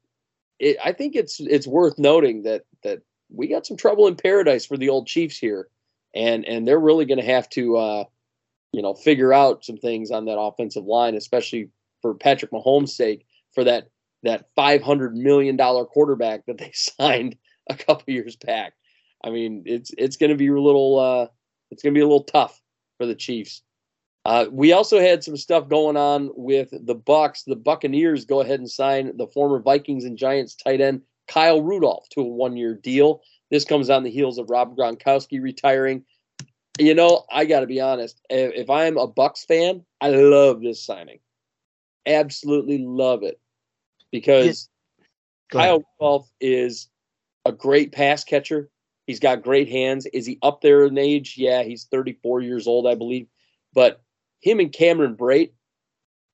[0.58, 4.66] it I think it's it's worth noting that that we got some trouble in paradise
[4.66, 5.68] for the old Chiefs here,
[6.14, 8.04] and and they're really going to have to uh,
[8.72, 11.70] you know figure out some things on that offensive line, especially
[12.02, 13.88] for Patrick Mahomes' sake for that
[14.22, 17.36] that five hundred million dollar quarterback that they signed
[17.68, 18.74] a couple years back.
[19.22, 21.26] I mean, it's it's going to be a little uh,
[21.70, 22.60] it's going to be a little tough
[22.98, 23.62] for the Chiefs.
[24.26, 27.44] Uh, we also had some stuff going on with the Bucks.
[27.44, 32.08] The Buccaneers go ahead and sign the former Vikings and Giants tight end Kyle Rudolph
[32.10, 33.22] to a one-year deal.
[33.50, 36.04] This comes on the heels of Rob Gronkowski retiring.
[36.78, 38.20] You know, I got to be honest.
[38.28, 41.20] If, if I'm a Bucks fan, I love this signing.
[42.06, 43.39] Absolutely love it
[44.10, 44.68] because
[45.50, 46.88] Kyle Rudolph is
[47.44, 48.70] a great pass catcher.
[49.06, 50.06] He's got great hands.
[50.06, 51.34] Is he up there in age?
[51.36, 53.26] Yeah, he's 34 years old, I believe.
[53.74, 54.02] But
[54.40, 55.52] him and Cameron Brate,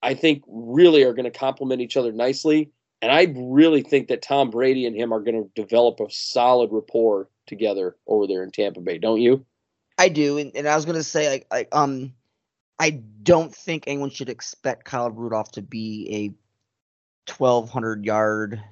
[0.03, 2.71] I think, really are going to complement each other nicely.
[3.03, 6.71] And I really think that Tom Brady and him are going to develop a solid
[6.73, 9.45] rapport together over there in Tampa Bay, don't you?
[9.99, 12.13] I do, and, and I was going to say, like, like, um,
[12.79, 16.46] I don't think anyone should expect Kyle Rudolph to be a
[17.29, 18.63] 1,200 yard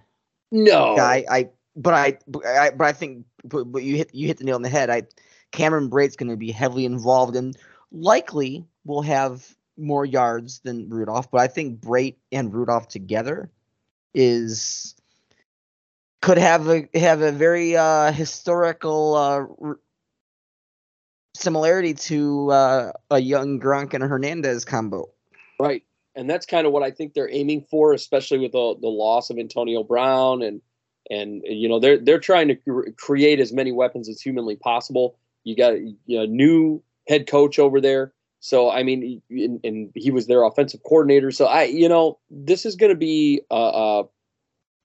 [0.51, 1.25] no guy.
[1.31, 4.45] I, but I, but I, but I think, but, but you hit you hit the
[4.45, 4.91] nail on the head.
[4.91, 5.03] I,
[5.51, 7.57] Cameron Brate's going to be heavily involved and
[7.93, 13.51] likely will have more yards than Rudolph, but I think Brate and Rudolph together
[14.15, 14.95] is
[16.23, 19.75] could have a have a very uh, historical uh,
[21.35, 25.11] similarity to uh, a young Gronk and Hernandez combo.
[25.59, 25.83] Right,
[26.17, 29.31] and that's kind of what I think they're aiming for, especially with the the loss
[29.31, 30.61] of Antonio Brown and
[31.11, 35.19] and you know they're they're trying to create as many weapons as humanly possible.
[35.45, 38.13] You got a you know, new head coach over there.
[38.41, 41.31] So I mean, and, and he was their offensive coordinator.
[41.31, 44.05] So I, you know, this is going to be a, a,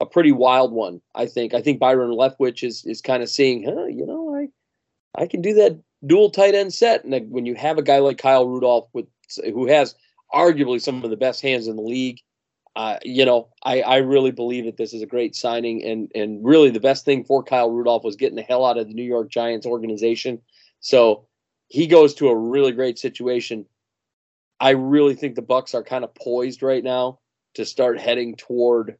[0.02, 1.02] a pretty wild one.
[1.16, 1.54] I think.
[1.54, 3.86] I think Byron Leftwich is is kind of seeing, huh?
[3.86, 7.04] You know, I I can do that dual tight end set.
[7.04, 9.08] And when you have a guy like Kyle Rudolph with
[9.44, 9.96] who has
[10.34, 12.20] arguably some of the best hands in the league,
[12.76, 15.84] uh, you know, I, I really believe that this is a great signing.
[15.84, 18.88] And and really the best thing for Kyle Rudolph was getting the hell out of
[18.88, 20.42] the New York Giants organization.
[20.80, 21.26] So
[21.68, 23.66] he goes to a really great situation.
[24.60, 27.20] I really think the Bucks are kind of poised right now
[27.56, 28.98] to start heading toward,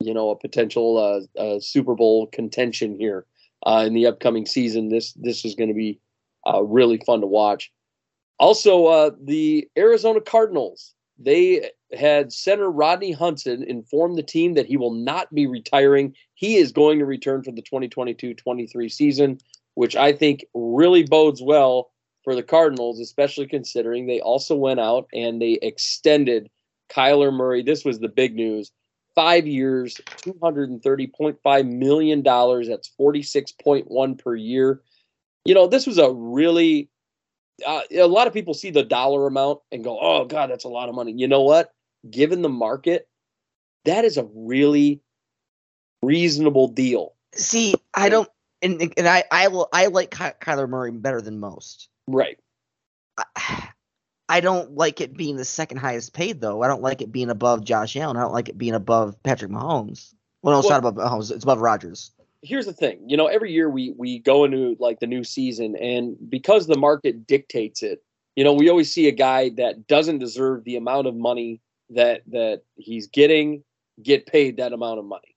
[0.00, 3.26] you know, a potential uh, uh, Super Bowl contention here
[3.64, 4.88] uh, in the upcoming season.
[4.88, 6.00] This this is going to be
[6.46, 7.72] uh, really fun to watch.
[8.38, 14.76] Also, uh, the Arizona Cardinals they had center Rodney Hudson inform the team that he
[14.76, 16.16] will not be retiring.
[16.34, 19.38] He is going to return for the 2022-23 season
[19.74, 21.90] which I think really bodes well
[22.24, 26.50] for the Cardinals, especially considering they also went out and they extended
[26.90, 27.62] Kyler Murray.
[27.62, 28.70] This was the big news.
[29.14, 32.22] Five years, $230.5 million.
[32.22, 34.82] That's 46.1 per year.
[35.44, 36.88] You know, this was a really,
[37.66, 40.68] uh, a lot of people see the dollar amount and go, oh, God, that's a
[40.68, 41.12] lot of money.
[41.12, 41.72] You know what?
[42.10, 43.08] Given the market,
[43.84, 45.00] that is a really
[46.02, 47.14] reasonable deal.
[47.34, 48.28] See, I don't
[48.60, 51.88] and and I I will I like Ky- Kyler Murray better than most.
[52.06, 52.38] Right.
[53.16, 53.68] I,
[54.28, 56.62] I don't like it being the second highest paid though.
[56.62, 58.16] I don't like it being above Josh Allen.
[58.16, 60.14] I don't like it being above Patrick Mahomes.
[60.42, 61.30] Well, no, it's well, not above Mahomes.
[61.30, 62.12] It's above Rodgers.
[62.42, 63.08] Here's the thing.
[63.08, 66.78] You know, every year we we go into like the new season, and because the
[66.78, 68.02] market dictates it,
[68.36, 72.22] you know, we always see a guy that doesn't deserve the amount of money that
[72.28, 73.62] that he's getting
[74.02, 75.36] get paid that amount of money.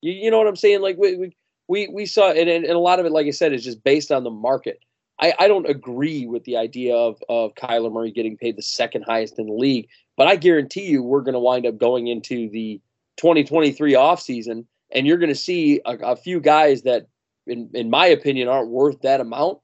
[0.00, 0.80] You, you know what I'm saying?
[0.80, 1.36] Like we, we
[1.68, 4.10] we we saw and, and, a lot of it like i said is just based
[4.10, 4.80] on the market
[5.20, 9.02] I, I don't agree with the idea of of Kyler Murray getting paid the second
[9.02, 12.48] highest in the league, but I guarantee you we're going to wind up going into
[12.50, 12.80] the
[13.16, 17.06] 2023 offseason and you're going to see a, a, few guys that
[17.46, 19.58] in in my opinion aren't worth that amount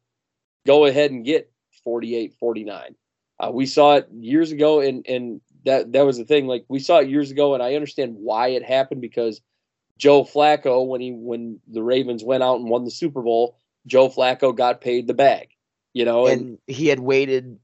[0.66, 1.50] go ahead and get
[1.84, 2.94] 48 49
[3.40, 6.78] uh, we saw it years ago and and that that was the thing like we
[6.78, 9.40] saw it years ago and I understand why it happened because
[9.98, 13.56] Joe Flacco when he when the Ravens went out and won the Super Bowl,
[13.86, 15.48] Joe Flacco got paid the bag.
[15.92, 17.58] You know, and, and he had waited.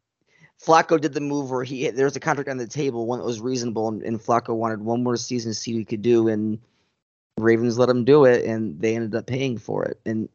[0.64, 3.25] Flacco did the move where he there was a contract on the table, one that
[3.25, 6.29] was reasonable, and, and Flacco wanted one more season to see what he could do,
[6.29, 6.61] and
[7.42, 10.00] Ravens let him do it, and they ended up paying for it.
[10.05, 10.29] And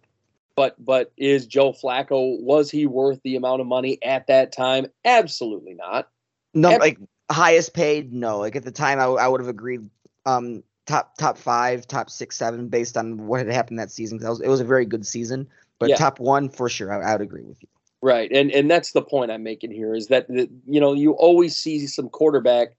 [0.56, 4.88] but but is Joe Flacco was he worth the amount of money at that time?
[5.04, 6.10] Absolutely not.
[6.54, 6.98] No, like
[7.30, 8.40] highest paid, no.
[8.40, 9.90] Like at the time, I, I would have agreed.
[10.26, 14.18] Um, top top five, top six, seven, based on what had happened that season.
[14.18, 15.48] Because it was a very good season,
[15.80, 15.96] but yeah.
[15.96, 16.92] top one for sure.
[16.92, 17.68] I, I, would agree with you.
[18.02, 21.12] Right, and and that's the point I'm making here is that the, you know you
[21.14, 22.70] always see some quarterback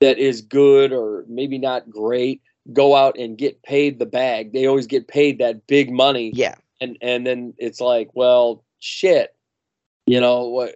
[0.00, 2.40] that is good or maybe not great
[2.72, 4.52] go out and get paid the bag.
[4.52, 6.30] They always get paid that big money.
[6.34, 9.34] Yeah, and and then it's like, well, shit,
[10.06, 10.74] you know what?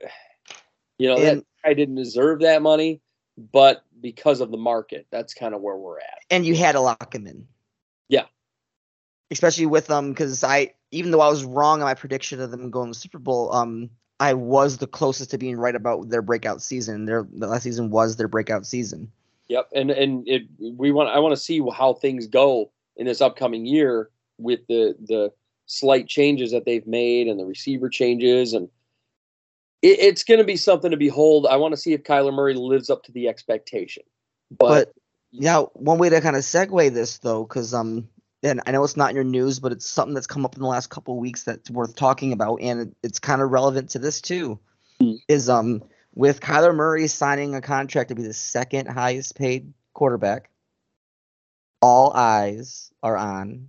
[0.99, 3.01] You know and, that I didn't deserve that money
[3.37, 6.19] but because of the market, that's kind of where we're at.
[6.31, 7.47] And you had to lock him in.
[8.09, 8.27] Yeah.
[9.31, 12.71] Especially with them, because I, even though I was wrong on my prediction of them
[12.71, 16.23] going to the Super Bowl, um, I was the closest to being right about their
[16.23, 17.07] breakout season.
[17.07, 19.11] Their the last season was their breakout season.
[19.49, 23.21] Yep, and and it we want I want to see how things go in this
[23.21, 25.33] upcoming year with the the
[25.67, 28.69] slight changes that they've made and the receiver changes and
[29.83, 31.47] it, it's going to be something to behold.
[31.47, 34.03] I want to see if Kyler Murray lives up to the expectation.
[34.51, 34.93] But, But
[35.33, 38.09] yeah, one way to kind of segue this though, because um,
[38.43, 40.63] and I know it's not in your news, but it's something that's come up in
[40.63, 43.91] the last couple of weeks that's worth talking about, and it, it's kind of relevant
[43.91, 44.59] to this too.
[45.01, 45.15] Hmm.
[45.29, 45.83] Is um
[46.15, 50.51] with Kyler Murray signing a contract to be the second highest paid quarterback,
[51.81, 53.69] all eyes are on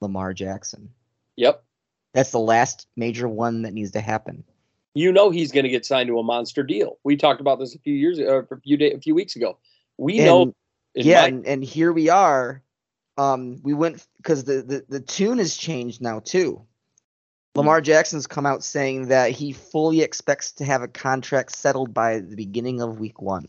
[0.00, 0.90] Lamar Jackson.
[1.36, 1.62] yep,
[2.12, 4.44] That's the last major one that needs to happen.
[4.94, 6.98] you know he's going to get signed to a monster deal.
[7.04, 9.58] We talked about this a few years uh, a few day, a few weeks ago.
[9.98, 10.54] We know And-
[10.96, 12.62] in yeah, my- and, and here we are.
[13.16, 16.62] Um, we went because the, the the tune has changed now too.
[17.56, 22.18] Lamar Jackson's come out saying that he fully expects to have a contract settled by
[22.18, 23.46] the beginning of week one,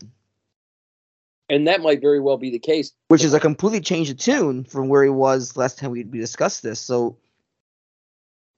[1.48, 2.92] and that might very well be the case.
[3.08, 6.18] which is a completely change of tune from where he was last time we, we
[6.18, 6.78] discussed this.
[6.78, 7.16] So,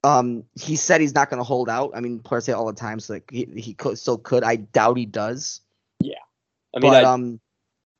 [0.03, 1.91] um, he said he's not going to hold out.
[1.95, 4.43] I mean, players say it all the time, so like he he could, still could.
[4.43, 5.61] I doubt he does.
[5.99, 6.13] Yeah.
[6.75, 7.39] I mean, but I, um,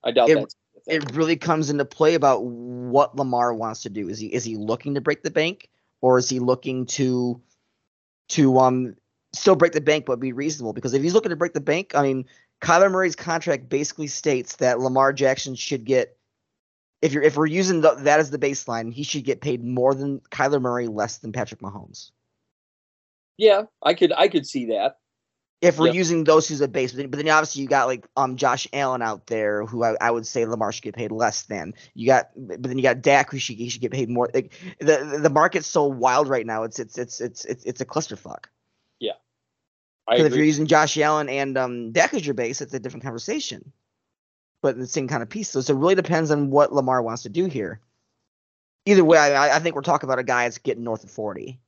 [0.03, 0.53] I doubt it-
[0.87, 4.07] it really comes into play about what Lamar wants to do.
[4.07, 5.69] Is he is he looking to break the bank,
[6.01, 7.41] or is he looking to
[8.29, 8.95] to um
[9.33, 10.73] still break the bank but be reasonable?
[10.73, 12.25] Because if he's looking to break the bank, I mean,
[12.61, 16.17] Kyler Murray's contract basically states that Lamar Jackson should get.
[17.01, 19.95] If you're if we're using the, that as the baseline, he should get paid more
[19.95, 22.11] than Kyler Murray, less than Patrick Mahomes.
[23.37, 23.63] yeah.
[23.81, 24.97] I could I could see that.
[25.61, 25.95] If we're Yep.
[25.95, 29.27] using those who's a base, but then, obviously you got like um Josh Allen out
[29.27, 31.73] there, who I, I would say Lamar should get paid less than.
[31.93, 34.29] You got, but then you got Dak, who should he should get paid more.
[34.33, 36.63] Like the the market's so wild right now.
[36.63, 38.45] It's it's it's it's it's, it's a clusterfuck.
[40.07, 42.79] I Because if you're using Josh Allen and um Dak as your base, it's a
[42.79, 43.73] different conversation.
[44.61, 45.49] But the same kind of piece.
[45.49, 47.79] So, so it really depends on what Lamar wants to do here.
[48.85, 51.59] Either way, I, I think we're talking about a guy that's getting north of forty.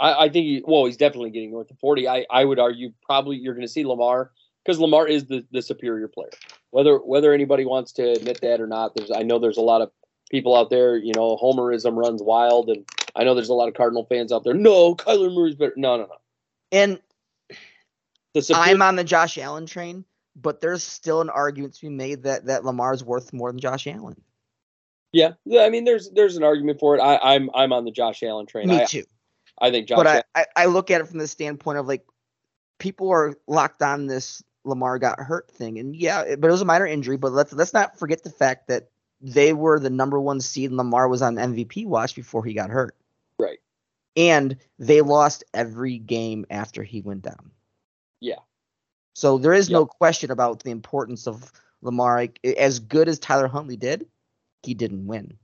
[0.00, 2.08] I, I think he, well, he's definitely getting north of forty.
[2.08, 4.30] I, I would argue probably you're going to see Lamar
[4.64, 6.30] because Lamar is the, the superior player.
[6.70, 9.82] Whether whether anybody wants to admit that or not, there's I know there's a lot
[9.82, 9.90] of
[10.30, 10.96] people out there.
[10.96, 14.44] You know, Homerism runs wild, and I know there's a lot of Cardinal fans out
[14.44, 14.54] there.
[14.54, 15.74] No, Kyler Murray's better.
[15.76, 16.16] No, no, no.
[16.70, 17.00] And
[18.34, 21.88] The superior, I'm on the Josh Allen train, but there's still an argument to be
[21.90, 24.16] made that that Lamar's worth more than Josh Allen.
[25.12, 25.62] yeah, yeah.
[25.62, 27.00] I mean, there's there's an argument for it.
[27.00, 28.68] I, I'm I'm on the Josh Allen train.
[28.68, 29.04] Me I, too.
[29.60, 29.96] I think Josh.
[29.96, 32.04] But I, I, I look at it from the standpoint of like
[32.78, 36.62] people are locked on this Lamar got hurt thing, and yeah, it- but it was
[36.62, 37.16] a minor injury.
[37.16, 38.88] But let's let's not forget the fact that
[39.20, 42.70] they were the number one seed, and Lamar was on MVP watch before he got
[42.70, 42.96] hurt.
[43.38, 43.58] Right.
[44.16, 47.50] And they lost every game after he went down.
[48.20, 48.40] Yeah.
[49.14, 52.16] So there is no question about the importance of Lamar.
[52.16, 54.06] Like, as good as Tyler Huntley did,
[54.62, 55.36] he didn't win.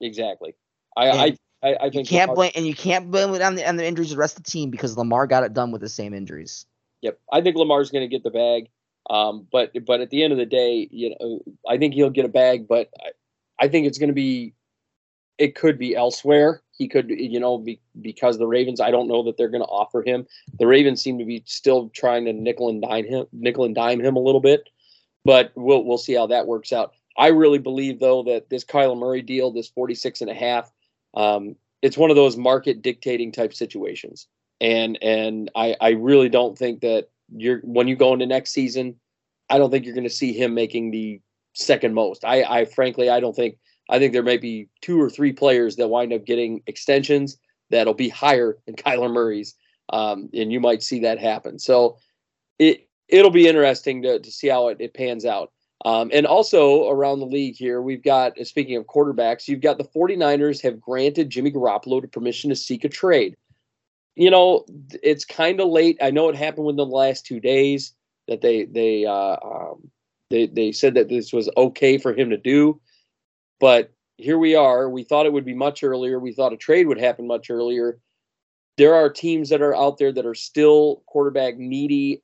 [0.00, 0.54] exactly.
[0.96, 3.54] I, And I I I You can't Lamar- blame and you can't blame it on
[3.54, 5.72] the on the injuries of the rest of the team because Lamar got it done
[5.72, 6.66] with the same injuries.
[7.02, 8.68] Yep, I think Lamar's going to get the bag.
[9.08, 12.24] Um, but but at the end of the day, you know, I think he'll get
[12.24, 12.68] a bag.
[12.68, 14.54] But I, I think it's going to be,
[15.38, 16.62] it could be elsewhere.
[16.76, 18.80] He could, you know, be, because the Ravens.
[18.80, 20.26] I don't know that they're going to offer him.
[20.58, 24.00] The Ravens seem to be still trying to nickel and dime him, nickel and dime
[24.00, 24.68] him a little bit.
[25.24, 26.92] But we'll we'll see how that works out.
[27.16, 30.70] I really believe though that this Kyler Murray deal, this 46 and a half,
[31.14, 34.28] um, it's one of those market dictating type situations
[34.60, 38.96] and and I I really don't think that you're when you go into next season,
[39.48, 41.20] I don't think you're going to see him making the
[41.54, 42.24] second most.
[42.24, 43.56] I I frankly I don't think
[43.88, 47.38] I think there may be two or three players that wind up getting extensions
[47.70, 49.54] that'll be higher than Kyler Murray's,
[49.92, 51.58] um, and you might see that happen.
[51.58, 51.98] So
[52.58, 55.52] it it'll be interesting to to see how it, it pans out.
[55.84, 59.84] Um, and also around the league here, we've got, speaking of quarterbacks, you've got the
[59.84, 63.36] 49ers have granted Jimmy Garoppolo permission to seek a trade
[64.20, 64.66] you know,
[65.02, 65.98] it's kind of late.
[66.02, 67.92] I know it happened within the last two days
[68.28, 69.90] that they they uh, um,
[70.28, 72.80] they they said that this was okay for him to do,
[73.60, 74.90] but here we are.
[74.90, 76.18] We thought it would be much earlier.
[76.18, 77.98] We thought a trade would happen much earlier.
[78.76, 82.22] There are teams that are out there that are still quarterback needy,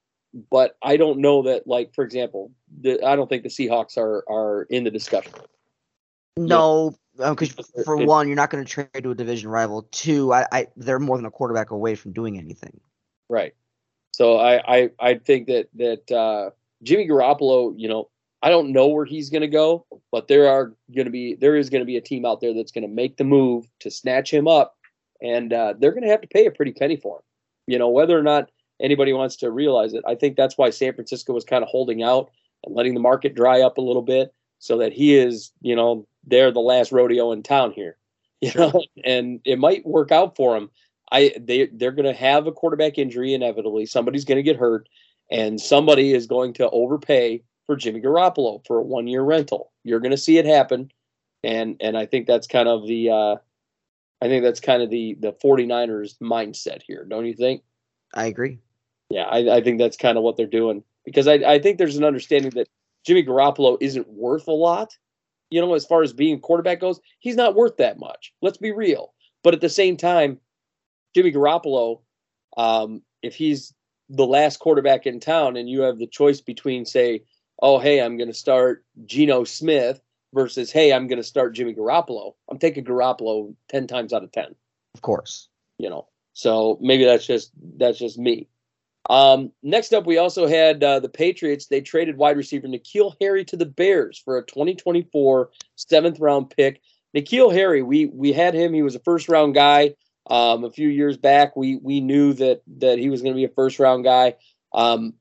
[0.51, 1.67] but I don't know that.
[1.67, 2.51] Like for example,
[2.81, 5.33] the, I don't think the Seahawks are are in the discussion.
[6.37, 9.89] No, because Because for one, you're not going to trade to a division rival.
[9.91, 12.79] Two, I, I they're more than a quarterback away from doing anything.
[13.29, 13.55] Right.
[14.13, 16.51] So I I, I think that that uh,
[16.83, 18.09] Jimmy Garoppolo, you know,
[18.43, 21.57] I don't know where he's going to go, but there are going to be there
[21.57, 23.91] is going to be a team out there that's going to make the move to
[23.91, 24.77] snatch him up,
[25.23, 27.23] and uh, they're going to have to pay a pretty penny for him.
[27.67, 28.51] You know, whether or not
[28.81, 32.03] anybody wants to realize it, I think that's why San Francisco was kind of holding
[32.03, 32.31] out
[32.65, 36.07] and letting the market dry up a little bit, so that he is, you know,
[36.25, 37.97] they're the last rodeo in town here.
[38.43, 40.69] You know, and it might work out for him.
[41.11, 43.87] I they they're going to have a quarterback injury inevitably.
[43.87, 44.91] Somebody's going to get hurt,
[45.31, 49.73] and somebody is going to overpay for Jimmy Garoppolo for a one year rental.
[49.85, 50.91] You're going to see it happen,
[51.43, 53.37] and and I think that's kind of the uh,
[54.21, 57.63] I think that's kind of the the 49ers mindset here, don't you think?
[58.15, 58.59] I agree.
[59.11, 61.97] Yeah, I, I think that's kind of what they're doing because I I think there's
[61.97, 62.69] an understanding that
[63.07, 64.97] Jimmy Garoppolo isn't worth a lot.
[65.51, 68.33] You know, as far as being quarterback goes, he's not worth that much.
[68.43, 69.15] Let's be real.
[69.45, 70.41] But at the same time,
[71.15, 72.01] Jimmy Garoppolo,
[72.57, 73.73] um, if he's
[74.09, 77.23] the last quarterback in town and you have the choice between, say,
[77.63, 80.01] oh, hey, I'm going to start Geno Smith
[80.35, 84.33] versus, hey, I'm going to start Jimmy Garoppolo, I'm taking Garoppolo 10 times out of
[84.33, 84.55] 10.
[84.95, 85.49] Of course.
[85.79, 88.49] You know, so maybe that's just that's just me.
[89.09, 91.67] Um, next up, we also had uh, the Patriots.
[91.67, 96.81] They traded wide receiver N'Keal Harry to the Bears for a 2024 seventh round pick.
[97.15, 98.73] N'Keal Harry, we we had him.
[98.73, 99.95] He was a first round guy
[100.29, 101.57] um, a few years back.
[101.57, 104.35] We we knew that that he was going to be a first round guy.
[104.75, 105.15] Um,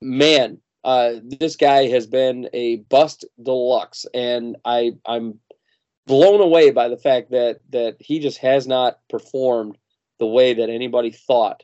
[0.00, 5.40] man, uh, this guy has been a bust deluxe, and I I'm
[6.06, 9.78] blown away by the fact that that he just has not performed
[10.18, 11.62] the way that anybody thought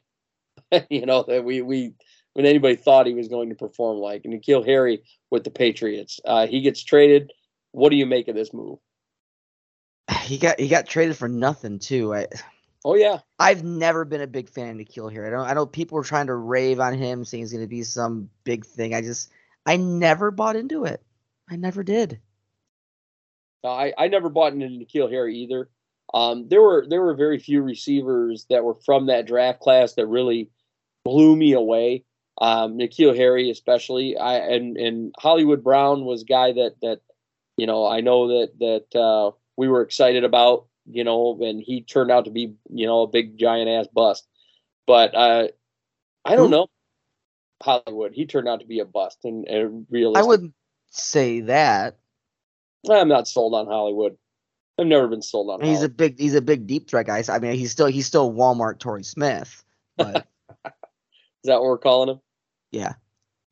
[0.90, 1.94] you know that we we
[2.34, 4.24] when anybody thought he was going to perform like.
[4.24, 7.32] And N'Keal Harry with the Patriots, uh, he gets traded.
[7.72, 8.78] What do you make of this move?
[10.22, 12.12] He got he got traded for nothing too.
[12.12, 12.26] I,
[12.84, 15.28] oh yeah, I've never been a big fan of N'Keal Harry.
[15.28, 17.68] I don't I know people were trying to rave on him, saying he's going to
[17.68, 18.92] be some big thing.
[18.92, 19.30] I just
[19.64, 21.00] I never bought into it.
[21.48, 22.18] I never did.
[23.64, 25.68] I I never bought into N'Keal Harry either.
[26.12, 30.06] Um, there were there were very few receivers that were from that draft class that
[30.06, 30.50] really
[31.06, 32.04] blew me away.
[32.38, 37.00] Um, N'Keal Harry, especially, I and and Hollywood Brown was a guy that that
[37.56, 41.82] you know I know that that uh, we were excited about, you know, and he
[41.82, 44.26] turned out to be you know a big giant ass bust.
[44.86, 45.48] But uh,
[46.24, 46.68] I don't know
[47.62, 48.12] Hollywood.
[48.12, 50.24] He turned out to be a bust, and, and realistic.
[50.24, 50.54] I wouldn't
[50.90, 51.96] say that.
[52.88, 54.16] I'm not sold on Hollywood.
[54.78, 55.60] I've never been sold on.
[55.60, 55.90] He's Hollywood.
[55.90, 57.22] a big he's a big deep threat guy.
[57.28, 59.64] I mean, he's still he's still Walmart Torrey Smith.
[59.96, 60.26] But
[61.44, 62.20] Is that what we're calling him?
[62.72, 62.94] yeah,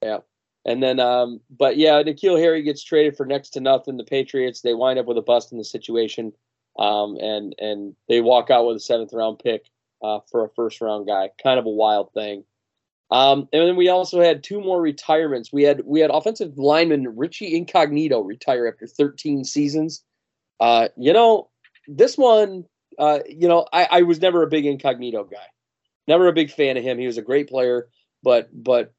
[0.03, 0.19] Yeah.
[0.67, 3.97] And then, um, but yeah, N'Keal Harry gets traded for next to nothing.
[3.99, 6.33] The Patriots they wind up with a bust in the situation,
[6.79, 9.69] um, and and they walk out with a seventh round pick
[10.03, 11.31] uh, for a first round guy.
[11.43, 12.45] Kind of a wild thing.
[13.11, 15.53] Um, and then we also had two more retirements.
[15.53, 20.03] We had we had offensive lineman Richie Incognito retire after 13 seasons.
[20.61, 21.51] Uh, you know,
[21.87, 22.65] this one,
[22.99, 25.47] uh, you know, I, I was never a big Incognito guy,
[26.07, 26.99] never a big fan of him.
[26.99, 27.89] He was a great player,
[28.23, 28.93] but but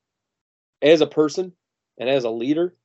[0.82, 1.54] as a person
[1.98, 2.76] and as a leader,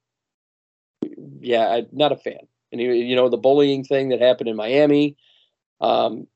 [1.40, 2.46] yeah, I'm not a fan.
[2.72, 5.16] And you, you know the bullying thing that happened in Miami,
[5.80, 6.26] um,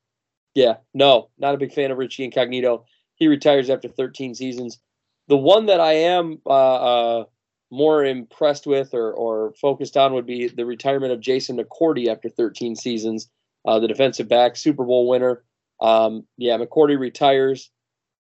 [0.53, 2.85] yeah, no, not a big fan of Richie Incognito.
[3.15, 4.79] He retires after 13 seasons.
[5.27, 7.25] The one that I am uh, uh,
[7.71, 12.29] more impressed with or, or focused on would be the retirement of Jason McCourty after
[12.29, 13.29] 13 seasons,
[13.65, 15.43] uh, the defensive back, Super Bowl winner.
[15.81, 17.69] Um, yeah, McCourty retires.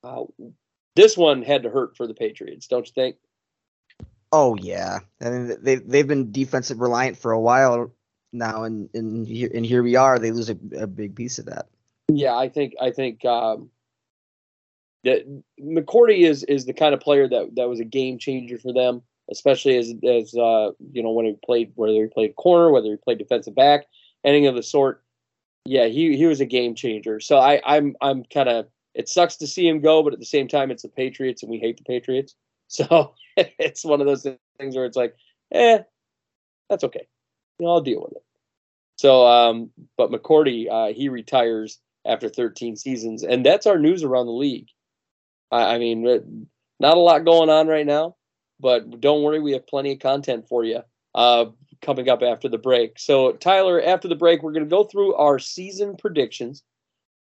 [0.06, 0.26] Uh,
[0.96, 3.18] this one had to hurt for the Patriots, don't you think?
[4.36, 5.00] oh yeah.
[5.22, 7.92] I mean, they they've been defensive reliant for a while
[8.34, 10.20] now, and and here, and here we are.
[10.20, 11.68] They lose a, a big piece of that.
[12.10, 13.70] Yeah, I think I think um,
[15.04, 15.26] that
[15.60, 19.02] McCourty is is the kind of player that that was a game changer for them,
[19.32, 22.98] especially as as uh, you know when he played whether he played corner, whether he
[22.98, 23.86] played defensive back,
[24.24, 25.02] anything of the sort.
[25.64, 27.20] Yeah, he he was a game changer.
[27.22, 30.26] So I I'm I'm kind of it sucks to see him go, but at the
[30.26, 32.36] same time it's the Patriots and we hate the Patriots.
[32.68, 34.24] So it's one of those
[34.58, 35.16] things where it's like,
[35.52, 35.80] eh,
[36.68, 37.08] that's okay.
[37.60, 38.24] You know, I'll deal with it.
[38.98, 44.26] So, um, but McCourty, uh, he retires after 13 seasons, and that's our news around
[44.26, 44.70] the league.
[45.52, 46.20] I, I mean, uh,
[46.80, 48.16] not a lot going on right now,
[48.60, 50.82] but don't worry, we have plenty of content for you
[51.14, 51.46] uh,
[51.82, 52.98] coming up after the break.
[52.98, 56.64] So, Tyler, after the break, we're going to go through our season predictions.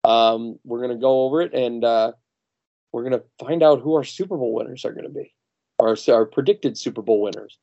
[0.04, 2.12] Um, we're going to go over it, and uh,
[2.92, 5.34] we're going to find out who our Super Bowl winners are going to be,
[5.80, 7.58] our, our predicted Super Bowl winners.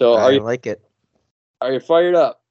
[0.00, 0.82] So, I are you like it.
[1.60, 2.42] are you fired up?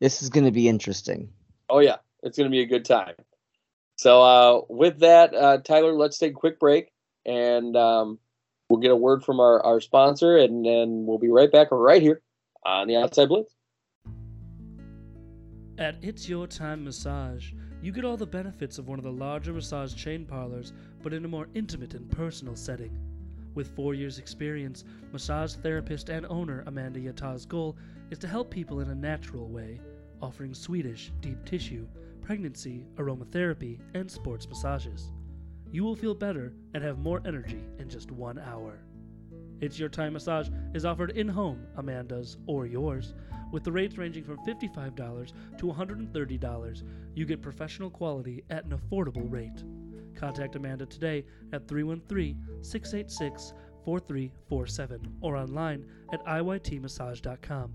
[0.00, 1.30] This is going to be interesting.
[1.70, 3.14] Oh yeah, it's going to be a good time.
[3.96, 6.90] So uh, with that, uh, Tyler, let's take a quick break,
[7.24, 8.18] and um,
[8.68, 12.02] we'll get a word from our, our sponsor, and then we'll be right back right
[12.02, 12.20] here
[12.66, 13.54] on the Outside Blitz.
[15.78, 17.52] At It's Your Time Massage,
[17.84, 20.72] you get all the benefits of one of the larger massage chain parlors,
[21.02, 22.98] but in a more intimate and personal setting.
[23.54, 27.76] With four years' experience, massage therapist and owner Amanda Yata's goal
[28.10, 29.82] is to help people in a natural way,
[30.22, 31.86] offering Swedish, deep tissue,
[32.22, 35.12] pregnancy, aromatherapy, and sports massages.
[35.70, 38.78] You will feel better and have more energy in just one hour.
[39.60, 43.12] It's Your Time Massage is offered in home, Amanda's or yours,
[43.54, 46.82] with the rates ranging from $55 to $130.
[47.14, 49.62] You get professional quality at an affordable rate.
[50.16, 57.72] Contact Amanda today at 313 686 4347 or online at iytmassage.com.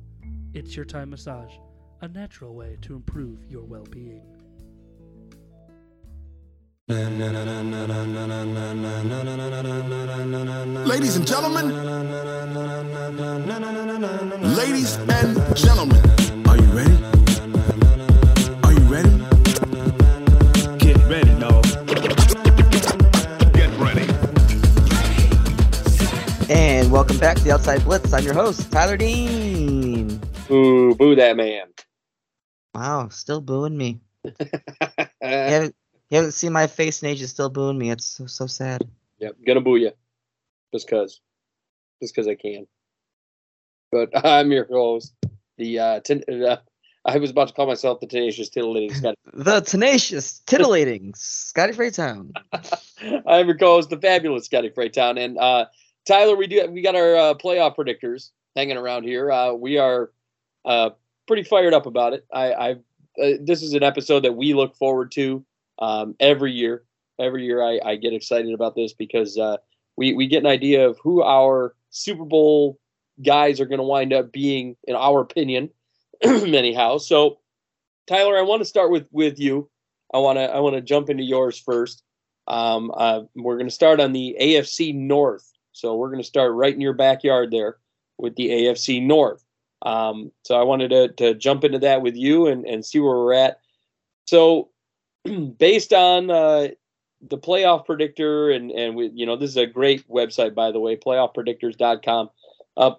[0.53, 1.53] It's Your Time Massage,
[2.01, 4.38] a natural way to improve your well being.
[6.89, 7.21] Ladies
[11.17, 11.67] and gentlemen,
[14.55, 16.01] ladies and gentlemen,
[16.47, 16.97] are you ready?
[18.63, 19.11] Are you ready?
[20.79, 21.61] Get ready, no.
[23.53, 24.07] Get ready.
[26.51, 28.11] And welcome back to the Outside Blitz.
[28.13, 30.19] I'm your host, Tyler Dean.
[30.47, 31.67] Boo, boo that man.
[32.73, 33.99] Wow, still booing me.
[35.21, 35.75] You haven't,
[36.09, 37.91] you haven't seen my face, and age is still booing me.
[37.91, 38.87] It's so, so sad.
[39.19, 39.91] Yep, gonna boo you.
[40.73, 41.21] Just cause.
[42.01, 42.67] Just cause I can.
[43.91, 45.13] But I'm your host.
[45.57, 46.57] The uh, ten, uh
[47.05, 49.15] I was about to call myself the tenacious titillating Scotty.
[49.33, 52.31] The tenacious, titillating Scotty Freytown.
[53.27, 55.65] I'm your co-host, the fabulous Scotty Freytown, and uh,
[56.05, 56.35] Tyler.
[56.35, 59.31] We do we got our uh, playoff predictors hanging around here.
[59.31, 60.11] Uh, we are
[60.65, 60.89] uh,
[61.27, 62.25] pretty fired up about it.
[62.33, 62.79] I, I've
[63.21, 65.45] uh, this is an episode that we look forward to
[65.79, 66.83] um, every year.
[67.19, 69.57] Every year, I, I get excited about this because uh,
[69.97, 72.79] we we get an idea of who our Super Bowl
[73.21, 75.69] guys are going to wind up being, in our opinion,
[76.23, 76.97] anyhow.
[76.97, 77.39] So,
[78.07, 79.69] Tyler, I want to start with with you.
[80.13, 82.03] I want to I want to jump into yours first.
[82.47, 85.51] Um, uh, we're going to start on the AFC North.
[85.71, 87.77] So we're going to start right in your backyard there
[88.17, 89.43] with the AFC North.
[89.83, 93.15] Um, so I wanted to, to jump into that with you and, and see where
[93.15, 93.59] we're at.
[94.25, 94.68] So
[95.57, 96.67] based on uh,
[97.21, 100.79] the playoff predictor and, and we, you know, this is a great website, by the
[100.79, 102.29] way, playoffpredictors.com.
[102.77, 102.91] Uh,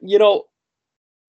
[0.00, 0.44] you know,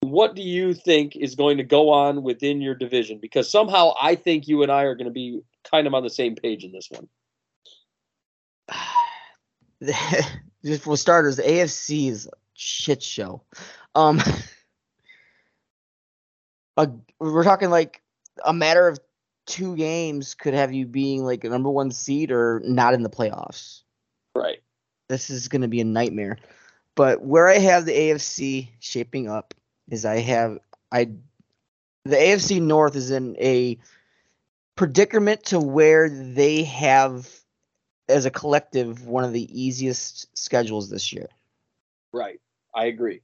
[0.00, 3.18] what do you think is going to go on within your division?
[3.20, 6.10] Because somehow I think you and I are going to be kind of on the
[6.10, 7.08] same page in this one.
[10.64, 13.42] Just for starters, the AFC is shit show.
[13.94, 14.20] Um,
[16.76, 18.02] a, we're talking like
[18.44, 18.98] a matter of
[19.46, 23.10] two games could have you being like a number one seed or not in the
[23.10, 23.82] playoffs.
[24.34, 24.62] Right.
[25.08, 26.36] This is going to be a nightmare.
[26.94, 29.54] But where I have the AFC shaping up
[29.88, 30.58] is I have
[30.90, 31.10] I
[32.04, 33.78] the AFC North is in a
[34.74, 37.28] predicament to where they have
[38.08, 41.28] as a collective one of the easiest schedules this year.
[42.12, 42.40] Right.
[42.74, 43.22] I agree.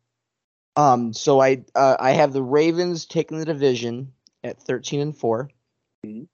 [0.76, 4.12] Um, so I uh, I have the Ravens taking the division
[4.44, 5.50] at thirteen and 4
[6.04, 6.28] Mhm.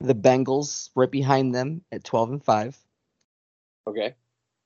[0.00, 2.78] The Bengals right behind them at twelve and five.
[3.86, 4.14] Okay.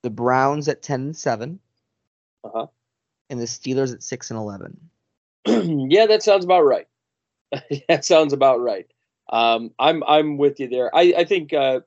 [0.03, 1.59] The Browns at ten and seven.
[2.43, 2.67] Uh-huh.
[3.29, 4.89] And the Steelers at six and eleven.
[5.45, 6.87] yeah, that sounds about right.
[7.87, 8.87] that sounds about right.
[9.29, 10.93] Um, I'm I'm with you there.
[10.95, 11.81] I I think uh,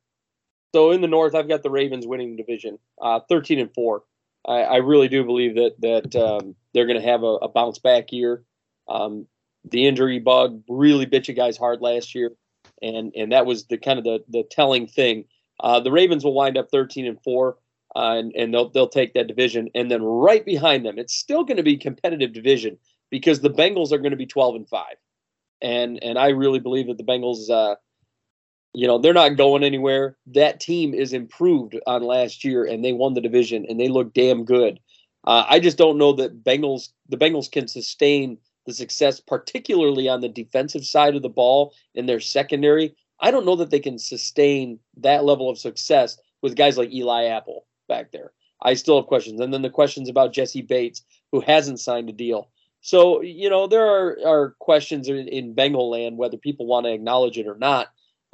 [0.74, 0.90] so.
[0.90, 4.02] In the North, I've got the Ravens winning the division, uh, 13 and four.
[4.46, 7.78] I, I really do believe that that um, they're going to have a, a bounce
[7.78, 8.42] back year.
[8.88, 9.26] Um,
[9.64, 12.32] the injury bug really bit you guys hard last year,
[12.82, 15.24] and and that was the kind of the the telling thing.
[15.60, 17.58] Uh, the Ravens will wind up 13 and four,
[17.94, 21.44] uh, and and they'll they'll take that division, and then right behind them, it's still
[21.44, 22.78] going to be competitive division
[23.10, 24.84] because the Bengals are going to be 12 and 5.
[25.60, 27.76] And and I really believe that the Bengals uh
[28.72, 30.16] you know, they're not going anywhere.
[30.28, 34.14] That team is improved on last year and they won the division and they look
[34.14, 34.78] damn good.
[35.26, 38.38] Uh, I just don't know that Bengals the Bengals can sustain
[38.70, 42.94] the success particularly on the defensive side of the ball in their secondary.
[43.20, 47.24] I don't know that they can sustain that level of success with guys like Eli
[47.24, 48.32] Apple back there.
[48.62, 49.40] I still have questions.
[49.40, 51.02] And then the questions about Jessie Bates,
[51.32, 52.48] who hasn't signed a deal.
[52.82, 56.92] So, you know, there are, are questions in, in Bengal land, whether people want to
[56.92, 57.88] acknowledge it or not.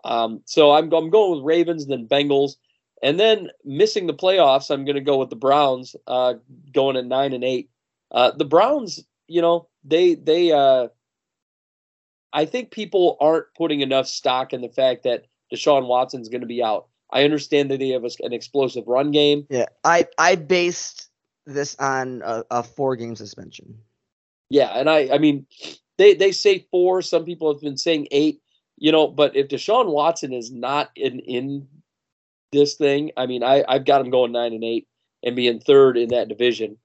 [0.05, 2.53] Um, so I'm, I'm going with Ravens, then Bengals.
[3.03, 6.35] And then missing the playoffs, I'm going to go with the Browns, uh,
[6.73, 7.71] going at nine and eight.
[8.11, 10.89] Uh, the Browns, you know, they, they, uh,
[12.33, 16.47] I think people aren't putting enough stock in the fact that Deshaun Watson's going to
[16.47, 16.89] be out.
[17.11, 19.47] I understand that they have a, an explosive run game.
[19.49, 21.09] Yeah, I I based
[21.47, 23.79] this on a, a four game suspension.
[24.51, 25.47] Yeah, and I I mean
[25.99, 27.03] they they say four.
[27.03, 28.41] Some people have been saying eight.
[28.77, 31.67] You know, but if Deshaun Watson is not in in
[32.53, 34.87] this thing, I mean, I I've got him going nine and eight
[35.23, 36.77] and being third in that division.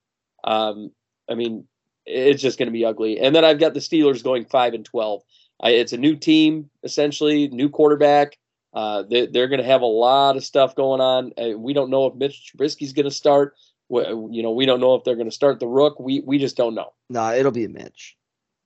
[0.43, 0.91] Um,
[1.29, 1.67] I mean,
[2.11, 3.19] it's just going to be ugly.
[3.19, 5.21] And then I've got the Steelers going five and twelve.
[5.61, 8.37] I, it's a new team essentially, new quarterback.
[8.73, 11.33] Uh, they, they're going to have a lot of stuff going on.
[11.37, 13.53] Uh, we don't know if Mitch Trubisky's going to start.
[13.89, 14.01] We,
[14.31, 15.99] you know, we don't know if they're going to start the Rook.
[15.99, 16.93] We we just don't know.
[17.09, 18.15] No, it'll be a Mitch.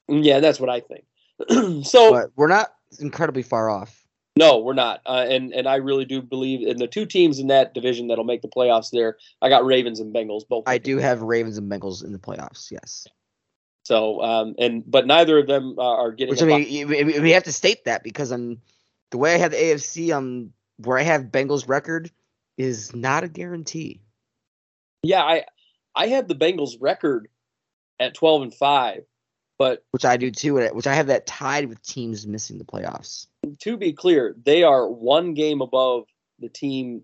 [0.08, 1.06] Yeah, that's what I think.
[1.86, 4.06] so But we're not incredibly far off.
[4.38, 5.02] no, we're not.
[5.06, 8.24] Uh, and and I really do believe in the two teams in that division that'll
[8.24, 8.92] make the playoffs.
[8.92, 10.64] There, I got Ravens and Bengals both.
[10.68, 12.72] I do have Ravens and Bengals in the playoffs.
[12.72, 13.08] Yes,
[13.86, 16.32] So um and but neither of them uh, are getting.
[16.34, 18.58] which I mean we have to state that because um
[19.12, 22.12] the way I have the AFC um where I have Bengals record
[22.58, 24.02] is not a guarantee.
[25.04, 25.46] yeah, I
[25.96, 27.28] I have the Bengals record
[28.00, 29.04] at twelve and five,
[29.58, 33.28] but Which I do too, which I have that tied with teams missing the playoffs.
[33.60, 36.06] to be clear, they are one game above
[36.40, 37.04] the team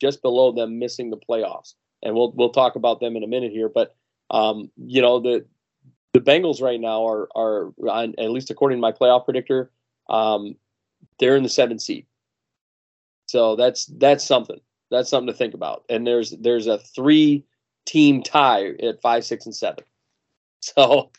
[0.00, 1.74] just below them missing the playoffs.
[2.02, 3.68] And we'll we'll talk about them in a minute here.
[3.68, 3.94] But
[4.30, 5.46] um, you know, the
[6.14, 9.70] the Bengals right now are are on, at least according to my playoff predictor,
[10.08, 10.56] um,
[11.18, 12.06] they're in the seventh seed.
[13.26, 14.60] So that's that's something.
[14.90, 15.84] That's something to think about.
[15.88, 17.44] And there's there's a three
[17.86, 19.84] team tie at five, six, and seven.
[20.60, 21.12] So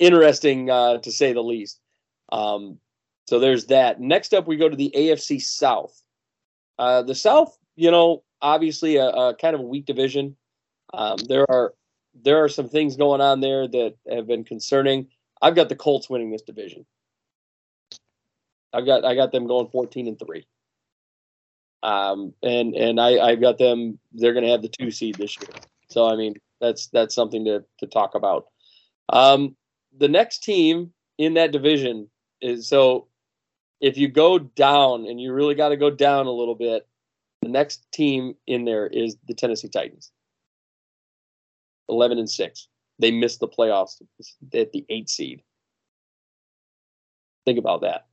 [0.00, 1.78] interesting uh, to say the least.
[2.32, 2.78] Um,
[3.28, 4.00] so there's that.
[4.00, 6.02] Next up, we go to the AFC South.
[6.80, 10.36] Uh, the South, you know, obviously a, a kind of a weak division.
[10.92, 11.74] Um, there are
[12.14, 15.08] there are some things going on there that have been concerning.
[15.40, 16.86] I've got the Colts winning this division.
[18.72, 20.46] I've got I got them going 14 and three.
[21.82, 23.98] Um, and and I I've got them.
[24.12, 25.50] They're going to have the two seed this year.
[25.88, 28.46] So I mean that's that's something to to talk about.
[29.08, 29.56] Um,
[29.96, 32.08] the next team in that division
[32.40, 33.08] is so
[33.80, 36.86] if you go down and you really got to go down a little bit,
[37.42, 40.12] the next team in there is the Tennessee Titans.
[41.88, 42.68] 11 and 6.
[42.98, 44.00] They missed the playoffs
[44.54, 45.42] at the 8 seed.
[47.44, 48.06] Think about that.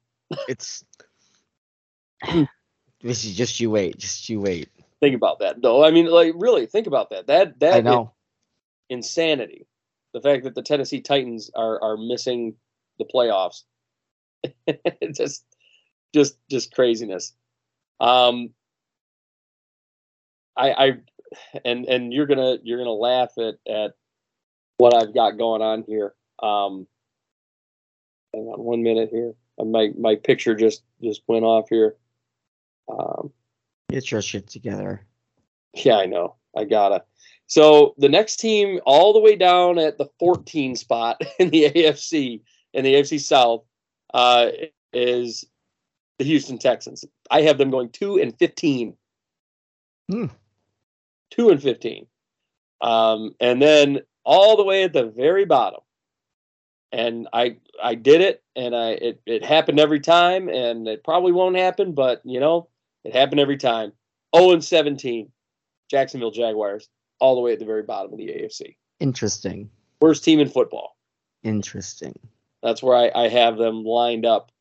[0.47, 0.83] It's
[3.01, 4.69] this is just you wait, just you wait.
[4.99, 5.61] Think about that.
[5.61, 7.27] No, I mean like really think about that.
[7.27, 8.13] That that I know.
[8.89, 9.67] insanity.
[10.13, 12.55] The fact that the Tennessee Titans are are missing
[12.97, 13.63] the playoffs.
[15.15, 15.45] Just
[16.13, 17.33] just just craziness.
[17.99, 18.51] Um
[20.57, 20.97] I I
[21.65, 23.93] and and you're gonna you're gonna laugh at at
[24.77, 26.13] what I've got going on here.
[26.41, 26.87] Um
[28.33, 29.33] hang on one minute here.
[29.57, 31.95] My my picture just just went off here.
[32.87, 33.31] Um
[33.89, 35.01] Get your shit together.
[35.73, 36.35] yeah, I know.
[36.55, 37.03] I gotta.
[37.47, 42.41] So the next team, all the way down at the 14 spot in the AFC
[42.73, 43.63] in the AFC South,
[44.13, 44.49] uh,
[44.93, 45.45] is
[46.19, 47.03] the Houston Texans.
[47.31, 48.95] I have them going two and 15.
[50.11, 50.25] Hmm.
[51.31, 52.07] Two and 15.
[52.81, 55.81] Um, and then all the way at the very bottom.
[56.91, 61.31] And I I did it, and I it, it happened every time, and it probably
[61.31, 62.67] won't happen, but you know
[63.03, 63.93] it happened every time.
[64.35, 65.31] 0 and 17.
[65.89, 66.87] Jacksonville Jaguars,
[67.19, 68.75] all the way at the very bottom of the AFC.
[68.99, 69.69] Interesting.
[70.01, 70.97] Worst team in football.
[71.43, 72.17] Interesting.
[72.61, 74.51] That's where I, I have them lined up.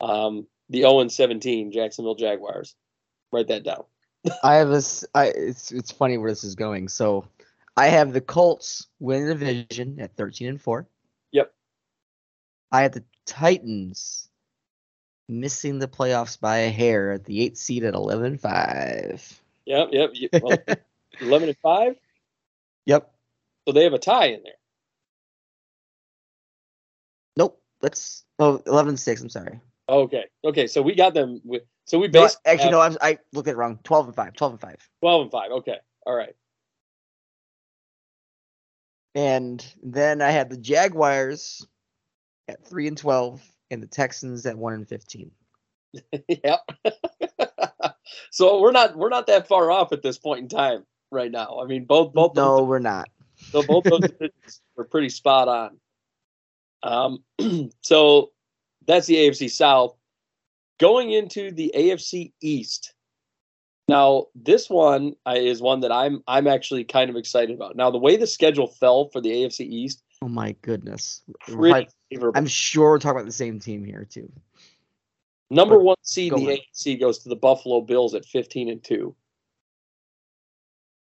[0.00, 2.74] Um, the 0 and 17 Jacksonville Jaguars.
[3.32, 3.84] Write that down.
[4.42, 5.04] I have this.
[5.14, 6.88] I it's it's funny where this is going.
[6.88, 7.26] So,
[7.76, 10.86] I have the Colts win the division at thirteen and four.
[11.32, 11.52] Yep.
[12.72, 14.28] I have the Titans
[15.28, 19.40] missing the playoffs by a hair at the eighth seed at eleven and five.
[19.66, 20.10] Yep, yep.
[20.42, 20.58] Well,
[21.20, 21.96] 11 and 5.
[22.86, 23.10] Yep.
[23.66, 24.52] So they have a tie in there.
[27.36, 27.60] Nope.
[27.80, 29.22] That's oh 11-6.
[29.22, 29.60] I'm sorry.
[29.88, 30.24] Okay.
[30.44, 30.66] Okay.
[30.66, 32.80] So we got them with, so we No, basically actually, have no.
[32.80, 33.78] I'm, I looked at it wrong.
[33.84, 34.34] 12 and five.
[34.34, 34.88] 12 and five.
[35.00, 35.50] 12 and 5.
[35.52, 35.76] Okay.
[36.06, 36.34] All right.
[39.14, 41.66] And then I had the Jaguars
[42.48, 45.30] at three and 12, and the Texans at one and 15.
[46.28, 46.60] yep.
[48.30, 51.60] so we're not we're not that far off at this point in time right now.
[51.62, 53.08] I mean both both those No, we're not.
[53.36, 54.00] So both those
[54.76, 55.78] were pretty spot on.
[56.82, 58.32] Um, so
[58.86, 59.96] that's the AFC South.
[60.84, 62.92] Going into the AFC East.
[63.88, 67.74] Now, this one uh, is one that I'm I'm actually kind of excited about.
[67.74, 71.22] Now, the way the schedule fell for the AFC East, Oh my goodness.
[71.40, 72.38] Pretty favorable.
[72.38, 74.30] I'm sure we're talking about the same team here too.
[75.50, 76.62] Number But one seed in the.
[76.74, 79.16] AFC goes to the Buffalo Bills at 15 and 2.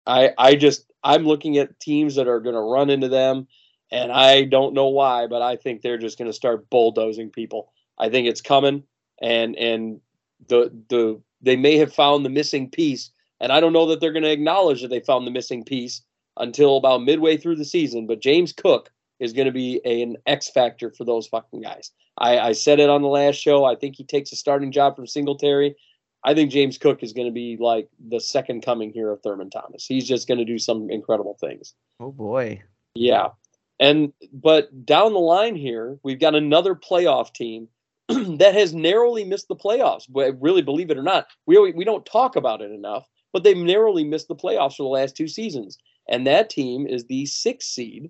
[0.07, 3.47] I I just I'm looking at teams that are going to run into them
[3.91, 7.71] and I don't know why, but I think they're just going to start bulldozing people.
[7.99, 8.83] I think it's coming
[9.21, 10.01] and and
[10.47, 14.11] the the they may have found the missing piece and I don't know that they're
[14.11, 16.01] going to acknowledge that they found the missing piece
[16.37, 20.17] until about midway through the season, but James Cook is going to be a, an
[20.25, 21.91] X factor for those fucking guys.
[22.17, 23.65] I, I said it on the last show.
[23.65, 25.75] I think he takes a starting job from Singletary.
[26.23, 29.49] I think James Cook is going to be like the second coming here of Thurman
[29.49, 29.85] Thomas.
[29.85, 31.73] He's just going to do some incredible things.
[31.99, 32.61] Oh boy.
[32.93, 33.29] Yeah.
[33.79, 37.69] And but down the line here, we've got another playoff team
[38.39, 40.05] that has narrowly missed the playoffs.
[40.09, 43.05] But really, believe it or not, we we don't talk about it enough.
[43.31, 45.77] But they've narrowly missed the playoffs for the last two seasons,
[46.09, 48.09] and that team is the sixth seed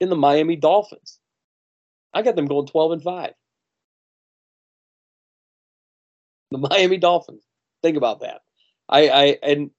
[0.00, 1.18] in the Miami Dolphins.
[2.14, 3.32] I got them going twelve and five.
[6.52, 7.42] The Miami Dolphins.
[7.82, 8.42] Think about that.
[8.88, 9.70] I, I and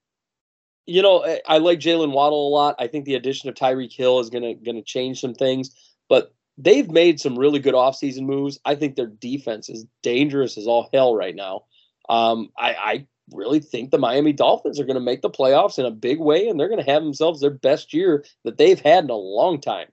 [0.86, 2.76] you know, I, I like Jaylen Waddle a lot.
[2.78, 5.74] I think the addition of Tyreek Hill is gonna gonna change some things,
[6.10, 8.58] but they've made some really good offseason moves.
[8.64, 11.64] I think their defense is dangerous as all hell right now.
[12.08, 15.86] Um, I, I really think the Miami Dolphins are going to make the playoffs in
[15.86, 19.04] a big way, and they're going to have themselves their best year that they've had
[19.04, 19.88] in a long time.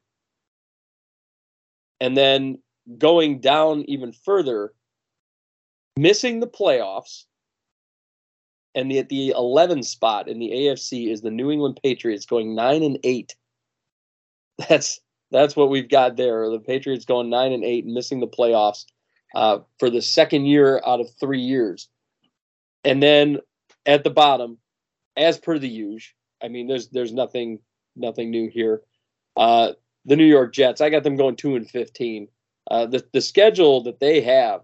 [2.00, 2.60] And then
[2.98, 4.74] going down even further,
[5.98, 7.26] missing the playoffs,
[8.76, 12.54] and the, at the 11 spot in the AFC is the New England Patriots going
[12.54, 13.36] nine and eight.
[14.70, 15.00] That's
[15.32, 16.50] that's what we've got there.
[16.50, 18.86] The Patriots going nine and eight, and missing the playoffs
[19.36, 21.90] uh, for the second year out of three years.
[22.84, 23.40] And then
[23.86, 24.58] at the bottom,
[25.16, 27.60] as per the usual, I mean, there's there's nothing
[27.96, 28.82] nothing new here.
[29.36, 29.74] Uh,
[30.06, 32.28] the New York Jets, I got them going two and fifteen.
[32.70, 34.62] Uh, the the schedule that they have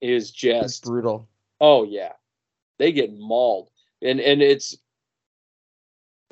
[0.00, 1.28] is It's just brutal.
[1.60, 2.12] Oh yeah,
[2.78, 3.70] they get mauled,
[4.02, 4.76] and and it's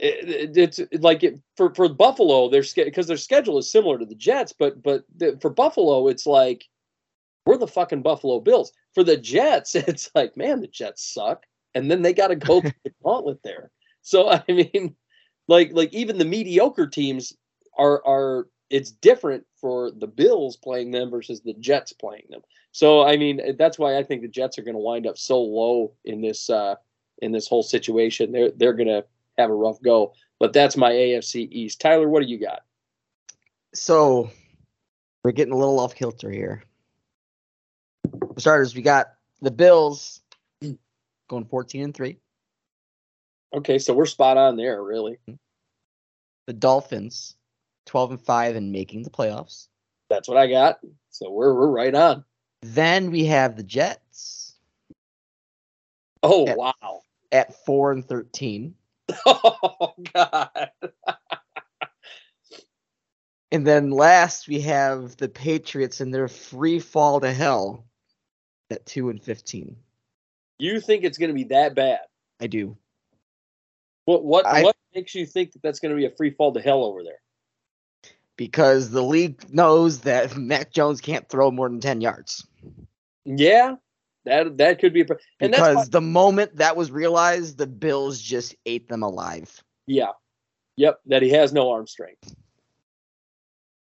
[0.05, 4.15] it, it's like it, for for Buffalo, their because their schedule is similar to the
[4.15, 6.65] Jets, but but the, for Buffalo, it's like
[7.47, 8.73] we're the fucking Buffalo Bills.
[8.93, 11.45] For the Jets, it's like man, the Jets suck,
[11.75, 13.71] and then they got to go through the gauntlet there.
[14.03, 14.95] So I mean,
[15.49, 17.33] like like even the mediocre teams
[17.79, 22.43] are are it's different for the Bills playing them versus the Jets playing them.
[22.73, 25.41] So I mean, that's why I think the Jets are going to wind up so
[25.41, 26.75] low in this uh,
[27.23, 28.33] in this whole situation.
[28.33, 29.05] They're they're going to
[29.39, 30.13] have a rough go.
[30.41, 31.81] But that's my AFC East.
[31.81, 32.61] Tyler, what do you got?
[33.75, 34.31] So
[35.23, 36.63] we're getting a little off kilter here.
[38.35, 40.21] For starters, we got the Bills
[41.29, 42.17] going 14 and 3.
[43.55, 45.19] Okay, so we're spot on there, really.
[46.47, 47.37] The Dolphins
[47.87, 49.69] 12 and 5 and making the playoffs.
[50.11, 50.81] That's what I got.
[51.11, 52.25] So we're we're right on.
[52.63, 54.55] Then we have the Jets
[56.23, 56.55] Oh Yeah.
[56.55, 57.03] wow.
[57.33, 58.75] at 4 and 13.
[59.27, 60.71] Oh god.
[63.53, 67.85] And then last we have the Patriots and their free fall to hell
[68.69, 69.77] at 2 and 15.
[70.59, 72.01] You think it's going to be that bad?
[72.41, 72.77] I do.
[74.07, 76.53] What what I- what makes you think that that's going to be a free fall
[76.53, 77.21] to hell over there?
[78.37, 82.45] Because the league knows that Mac Jones can't throw more than 10 yards.
[83.25, 83.77] Yeah,
[84.25, 85.07] that that could be a.
[85.41, 89.63] And that's Because why, the moment that was realized, the Bills just ate them alive.
[89.87, 90.13] yeah,
[90.77, 92.35] yep, that he has no arm strength.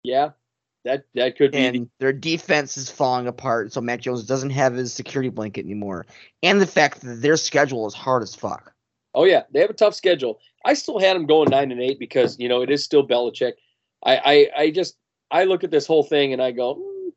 [0.04, 0.32] Yeah,
[0.84, 1.66] that that could be.
[1.66, 3.72] and their defense is falling apart.
[3.72, 6.06] So Mac Jones doesn't have his security blanket anymore,
[6.42, 8.74] and the fact that their schedule is hard as fuck.
[9.16, 10.40] Oh yeah, they have a tough schedule.
[10.66, 13.54] I still had them going nine and eight because you know it is still Belichick.
[14.06, 14.98] I I, I just
[15.32, 17.10] I look at this whole thing and I go, "Hmm,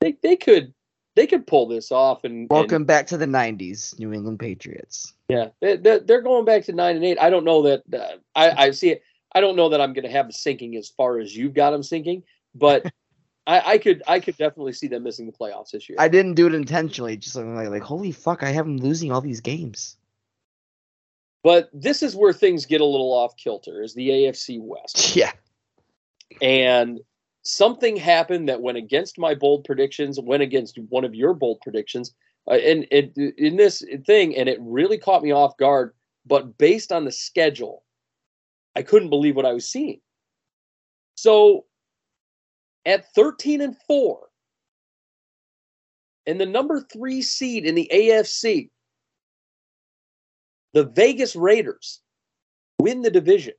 [0.00, 0.74] they they could
[1.16, 5.14] they could pull this off and and- Welcome back to the '90s, New England Patriots.
[5.28, 7.18] yeah, they, they're going back to nine and eight.
[7.20, 9.02] I don't know that uh, I I see it.
[9.34, 11.70] I don't know that I'm going to have them sinking as far as you've got
[11.72, 12.22] them sinking,
[12.54, 12.84] but
[13.46, 15.96] I, I could I could definitely see them missing the playoffs this year.
[15.98, 17.16] I didn't do it intentionally.
[17.16, 19.96] Just like, like holy fuck, I have them losing all these games.
[21.42, 23.82] but this is where things get a little off kilter.
[23.82, 25.16] Is the AFC West.
[25.16, 25.32] Yeah,
[26.40, 27.00] and
[27.44, 32.14] something happened that went against my bold predictions, went against one of your bold predictions,
[32.48, 35.94] uh, and it in this thing, and it really caught me off guard.
[36.26, 37.84] But based on the schedule,
[38.74, 40.00] I couldn't believe what I was seeing.
[41.16, 41.66] So,
[42.86, 44.28] at thirteen and four,
[46.26, 48.70] and the number three seed in the AFC,
[50.72, 52.00] the Vegas Raiders
[52.80, 53.54] win the division.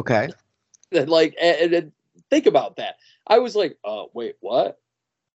[0.00, 0.28] okay.
[1.06, 1.92] Like and, and
[2.30, 4.78] think about that i was like oh wait what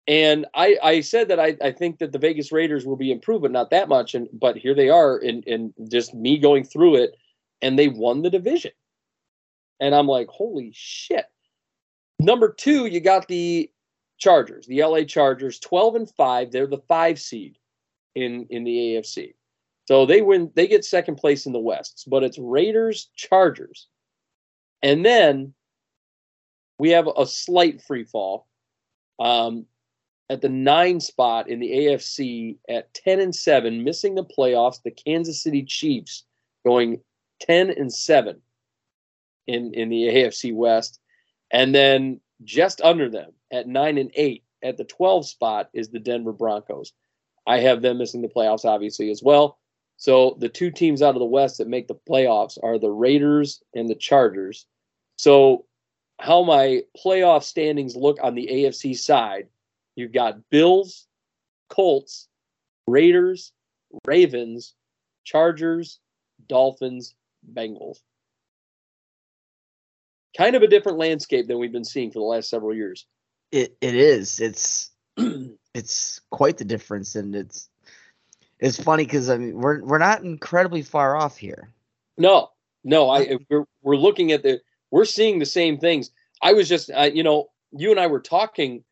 [0.06, 3.40] and I, I said that I, I think that the Vegas Raiders will be improved,
[3.40, 4.14] but not that much.
[4.14, 7.16] And but here they are, and and just me going through it,
[7.62, 8.72] and they won the division.
[9.80, 11.26] And I'm like, holy shit.
[12.20, 13.70] Number two, you got the
[14.18, 16.52] Chargers, the LA Chargers, 12 and 5.
[16.52, 17.58] They're the five seed
[18.14, 19.34] in, in the AFC.
[19.86, 23.88] So they win, they get second place in the West, but it's Raiders, Chargers.
[24.84, 25.54] And then
[26.78, 28.46] we have a slight free fall.
[29.18, 29.64] Um,
[30.30, 34.90] at the nine spot in the AFC at 10 and 7, missing the playoffs, the
[34.90, 36.24] Kansas City Chiefs
[36.66, 37.00] going
[37.40, 38.40] 10 and 7
[39.46, 41.00] in, in the AFC West.
[41.50, 45.98] And then just under them at 9 and 8 at the 12 spot is the
[45.98, 46.92] Denver Broncos.
[47.46, 49.58] I have them missing the playoffs, obviously, as well.
[49.96, 53.62] So the two teams out of the West that make the playoffs are the Raiders
[53.74, 54.66] and the Chargers.
[55.16, 55.64] So,
[56.20, 59.48] how my playoff standings look on the AFC side
[59.96, 61.06] You've got Bills,
[61.68, 62.28] Colts,
[62.86, 63.52] Raiders,
[64.06, 64.74] Ravens,
[65.24, 66.00] Chargers,
[66.48, 67.14] Dolphins,
[67.52, 67.98] Bengals.
[70.36, 73.06] Kind of a different landscape than we've been seeing for the last several years.
[73.52, 74.40] It it is.
[74.40, 74.90] It's
[75.74, 77.68] it's quite the difference, and it's
[78.58, 81.72] it's funny because I mean we're we're not incredibly far off here.
[82.18, 82.50] No,
[82.82, 84.60] no, I we're we're looking at the
[84.94, 86.12] we're seeing the same things.
[86.40, 88.84] I was just uh, you know you and I were talking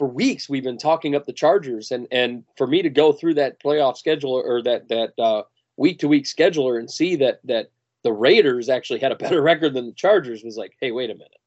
[0.00, 3.34] for weeks we've been talking up the Chargers, and and for me to go through
[3.34, 5.44] that playoff schedule or that that
[5.76, 7.70] week to week scheduler and see that that
[8.02, 11.14] the Raiders actually had a better record than the Chargers was like, hey, wait a
[11.14, 11.40] minute,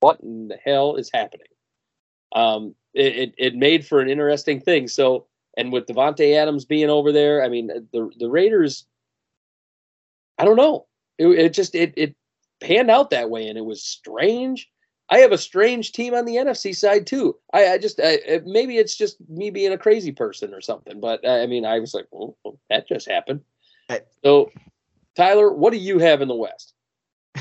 [0.00, 1.46] what in the hell is happening?
[2.34, 4.88] Um, it, it, it made for an interesting thing.
[4.88, 8.84] So, and with Davante Adams being over there, I mean, the the Raiders,
[10.36, 10.86] I don't know,
[11.16, 12.14] it, it just it it
[12.60, 14.68] panned out that way, and it was strange.
[15.08, 17.36] I have a strange team on the NFC side too.
[17.52, 21.24] I, I just I, maybe it's just me being a crazy person or something, but
[21.24, 23.42] uh, I mean, I was like, well, well that just happened.
[24.24, 24.50] So,
[25.14, 26.74] Tyler, what do you have in the West?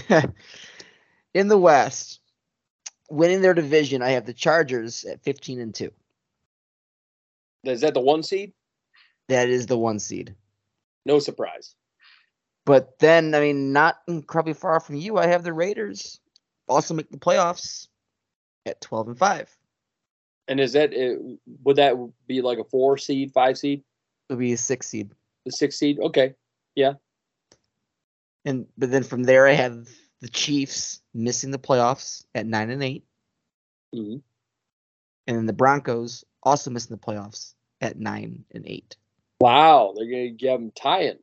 [1.33, 2.19] in the West,
[3.09, 5.91] winning their division, I have the Chargers at fifteen and two.
[7.63, 8.53] Is that the one seed?
[9.27, 10.35] That is the one seed.
[11.05, 11.75] No surprise.
[12.65, 16.19] But then, I mean, not incredibly far from you, I have the Raiders
[16.67, 17.87] also make the playoffs
[18.65, 19.57] at 12 and 5.
[20.47, 20.91] And is that
[21.63, 21.95] would that
[22.27, 23.83] be like a 4 seed, 5 seed?
[24.29, 25.11] It'll be a 6 seed.
[25.45, 25.99] The 6 seed.
[25.99, 26.33] Okay.
[26.75, 26.93] Yeah.
[28.45, 29.87] And but then from there I have
[30.21, 33.03] the Chiefs missing the playoffs at 9 and 8.
[33.95, 34.17] Mm-hmm.
[35.27, 38.97] And then the Broncos also missing the playoffs at 9 and 8.
[39.39, 41.17] Wow, they're going to get them tying.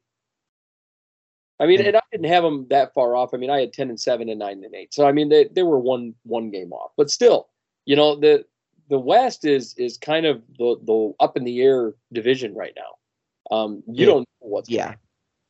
[1.63, 3.33] I mean, and I didn't have them that far off.
[3.33, 4.93] I mean, I had ten and seven and nine and eight.
[4.93, 6.91] So I mean, they they were one one game off.
[6.97, 7.51] But still,
[7.87, 8.45] you know, the
[8.89, 13.57] the West is is kind of the the up in the air division right now.
[13.57, 14.07] Um, you yeah.
[14.07, 14.95] don't know what's yeah.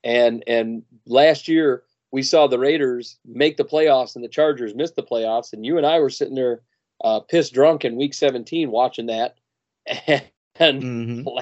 [0.05, 4.91] And and last year we saw the Raiders make the playoffs and the Chargers miss
[4.91, 6.61] the playoffs, and you and I were sitting there
[7.03, 9.37] uh, pissed drunk in Week 17 watching that
[9.87, 11.39] and mm-hmm.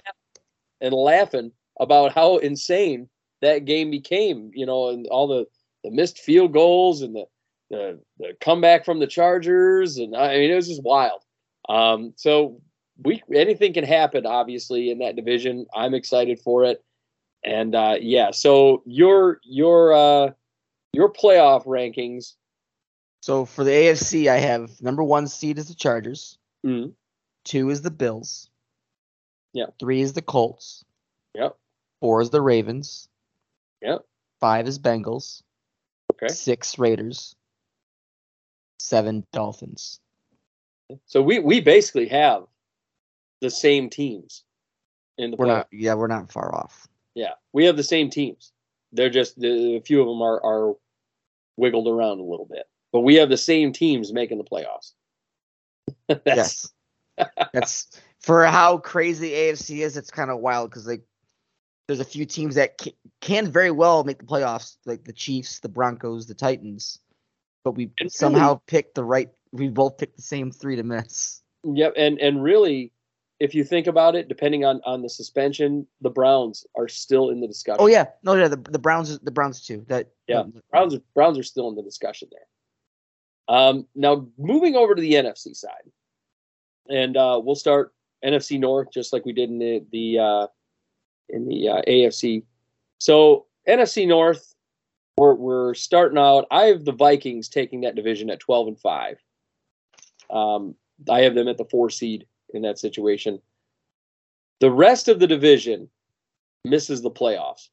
[0.81, 1.51] and laughing
[1.81, 3.09] about how insane
[3.41, 5.47] that game became, you know, and all the,
[5.85, 7.25] the missed field goals and the,
[7.71, 9.97] the, the comeback from the Chargers.
[9.97, 11.23] And I mean, it was just wild.
[11.69, 12.61] Um, so
[13.03, 15.67] we, anything can happen, obviously, in that division.
[15.75, 16.85] I'm excited for it.
[17.43, 20.33] And uh, yeah, so your, your, uh,
[20.93, 22.35] your playoff rankings.
[23.23, 26.39] So for the AFC, I have number one seed is the Chargers.
[26.67, 26.91] Mm-hmm.
[27.45, 28.51] Two is the Bills.
[29.53, 29.67] Yeah.
[29.79, 30.85] Three is the Colts.
[31.35, 31.57] Yep.
[32.01, 33.09] Four is the Ravens.
[33.83, 34.05] Yep.
[34.41, 35.43] Five is Bengals.
[36.13, 36.33] Okay.
[36.33, 37.35] Six Raiders.
[38.79, 40.01] Seven Dolphins.
[41.07, 42.45] So we we basically have
[43.41, 44.45] the same teams
[45.19, 45.37] in the.
[45.37, 45.69] We're not.
[45.71, 46.89] Yeah, we're not far off.
[47.15, 48.53] Yeah, we have the same teams.
[48.93, 50.75] They're just a few of them are are
[51.57, 54.93] wiggled around a little bit, but we have the same teams making the playoffs.
[56.27, 56.71] yes,
[57.53, 57.89] that's
[58.21, 59.97] for how crazy AFC is.
[59.97, 61.03] It's kind of wild because like
[61.91, 65.59] there's a few teams that can, can, very well make the playoffs, like the Chiefs,
[65.59, 67.01] the Broncos, the Titans,
[67.65, 69.29] but we and somehow really, picked the right.
[69.51, 71.43] We both picked the same three to miss.
[71.65, 72.93] Yep, and and really,
[73.41, 77.41] if you think about it, depending on on the suspension, the Browns are still in
[77.41, 77.79] the discussion.
[77.81, 79.85] Oh yeah, no, yeah, the, the Browns, the Browns too.
[79.89, 83.57] That yeah, um, Browns Browns are still in the discussion there.
[83.57, 85.91] Um, now moving over to the NFC side,
[86.89, 87.93] and uh, we'll start
[88.25, 90.47] NFC North just like we did in the the uh,
[91.33, 92.43] in the uh, AFC.
[92.99, 94.55] So NFC North,
[95.17, 96.47] we're we're starting out.
[96.51, 99.19] I have the Vikings taking that division at twelve and five.
[100.31, 100.75] Um,
[101.09, 103.41] I have them at the four seed in that situation.
[104.61, 105.89] The rest of the division
[106.65, 107.69] misses the playoffs.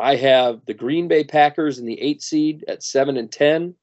[0.00, 3.74] I have the Green Bay Packers in the eight seed at seven and ten,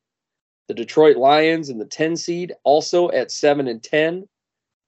[0.68, 4.28] the Detroit Lions in the ten seed also at seven and ten,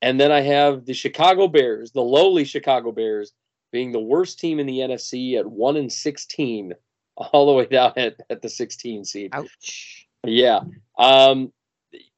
[0.01, 3.31] and then I have the Chicago Bears, the lowly Chicago Bears,
[3.73, 6.73] being the worst team in the NFC at one and sixteen,
[7.17, 9.31] all the way down at, at the sixteen seed.
[9.33, 10.07] Ouch.
[10.23, 10.61] Yeah.
[10.97, 11.51] Um,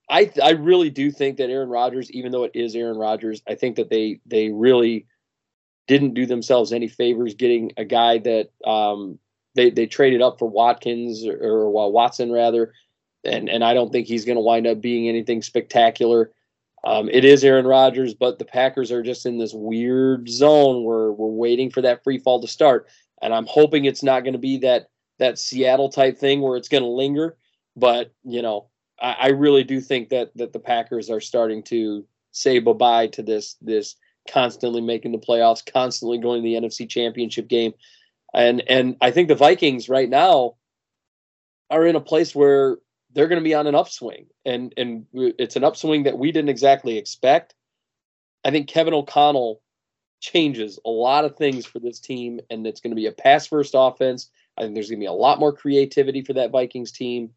[0.07, 3.55] I I really do think that Aaron Rodgers, even though it is Aaron Rodgers, I
[3.55, 5.07] think that they they really
[5.87, 9.17] didn't do themselves any favors getting a guy that um,
[9.55, 12.73] they they traded up for Watkins or, or well, Watson rather,
[13.23, 16.31] and and I don't think he's going to wind up being anything spectacular.
[16.85, 21.11] Um, it is Aaron Rodgers, but the Packers are just in this weird zone where
[21.11, 22.87] we're waiting for that free fall to start,
[23.21, 26.69] and I'm hoping it's not going to be that that Seattle type thing where it's
[26.69, 27.37] going to linger.
[27.75, 28.67] But you know,
[29.01, 33.07] I, I really do think that that the Packers are starting to say bye bye
[33.07, 33.95] to this this
[34.29, 37.73] constantly making the playoffs, constantly going to the NFC Championship game,
[38.31, 40.55] and and I think the Vikings right now
[41.71, 42.77] are in a place where
[43.15, 46.49] they're going to be on an upswing, and and it's an upswing that we didn't
[46.49, 47.55] exactly expect.
[48.43, 49.61] I think Kevin O'Connell
[50.19, 53.47] changes a lot of things for this team, and it's going to be a pass
[53.47, 54.29] first offense.
[54.57, 57.31] I think there's going to be a lot more creativity for that Vikings team.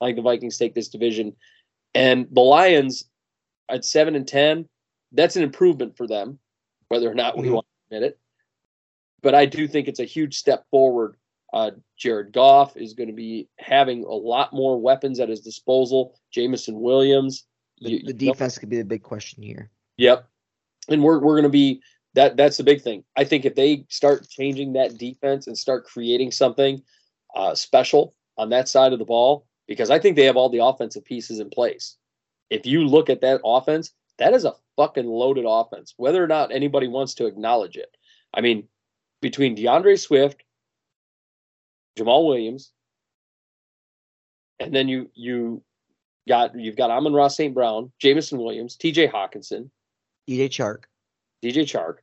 [0.00, 1.36] I think the Vikings take this division,
[1.94, 3.04] and the Lions
[3.68, 4.68] at seven and ten.
[5.12, 6.38] That's an improvement for them,
[6.88, 7.54] whether or not we Mhm.
[7.54, 8.18] want to admit it.
[9.22, 11.16] But I do think it's a huge step forward.
[11.52, 16.18] Uh, Jared Goff is going to be having a lot more weapons at his disposal.
[16.32, 17.44] Jameson Williams,
[17.80, 19.70] The, you- the you know- defense could be the big question here.
[19.96, 20.26] Yep.
[20.88, 21.82] And we're we're going to be
[22.14, 23.04] that that's the big thing.
[23.16, 26.82] I think if they start changing that defense and start creating something
[27.34, 30.64] uh, special on that side of the ball, because I think they have all the
[30.64, 31.96] offensive pieces in place.
[32.48, 36.50] If you look at that offense, that is a fucking loaded offense, whether or not
[36.50, 37.94] anybody wants to acknowledge it.
[38.34, 38.66] I mean,
[39.20, 40.42] between DeAndre Swift,
[42.00, 42.72] Jamaal Williams,
[44.58, 45.62] and then you you
[46.28, 47.54] got you've got Amon-Ra St.
[47.54, 49.70] Brown, Jameson Williams, TJ Hockenson,
[50.28, 50.84] EJ Chark.
[51.42, 51.96] DJ Chark.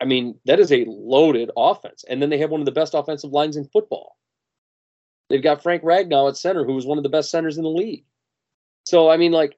[0.00, 2.04] I mean, that is a loaded offense.
[2.08, 4.16] And then they have one of the best offensive lines in football.
[5.28, 7.70] They've got Frank Ragnow at center, who was one of the best centers in the
[7.70, 8.04] league.
[8.86, 9.56] So, I mean, like,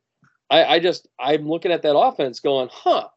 [0.50, 3.08] I, I just, I'm looking at that offense going, huh,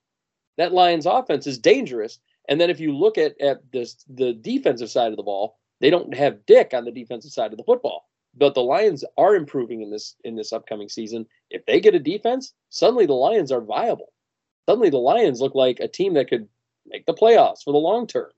[0.57, 2.19] that Lions offense is dangerous.
[2.47, 5.89] And then if you look at, at this, the defensive side of the ball, they
[5.89, 8.07] don't have Dick on the defensive side of the football.
[8.37, 11.25] But the Lions are improving in this in this upcoming season.
[11.49, 14.11] If they get a defense, suddenly the Lions are viable
[14.67, 16.47] suddenly the Lions look like a team that could
[16.87, 18.31] make the playoffs for the long term.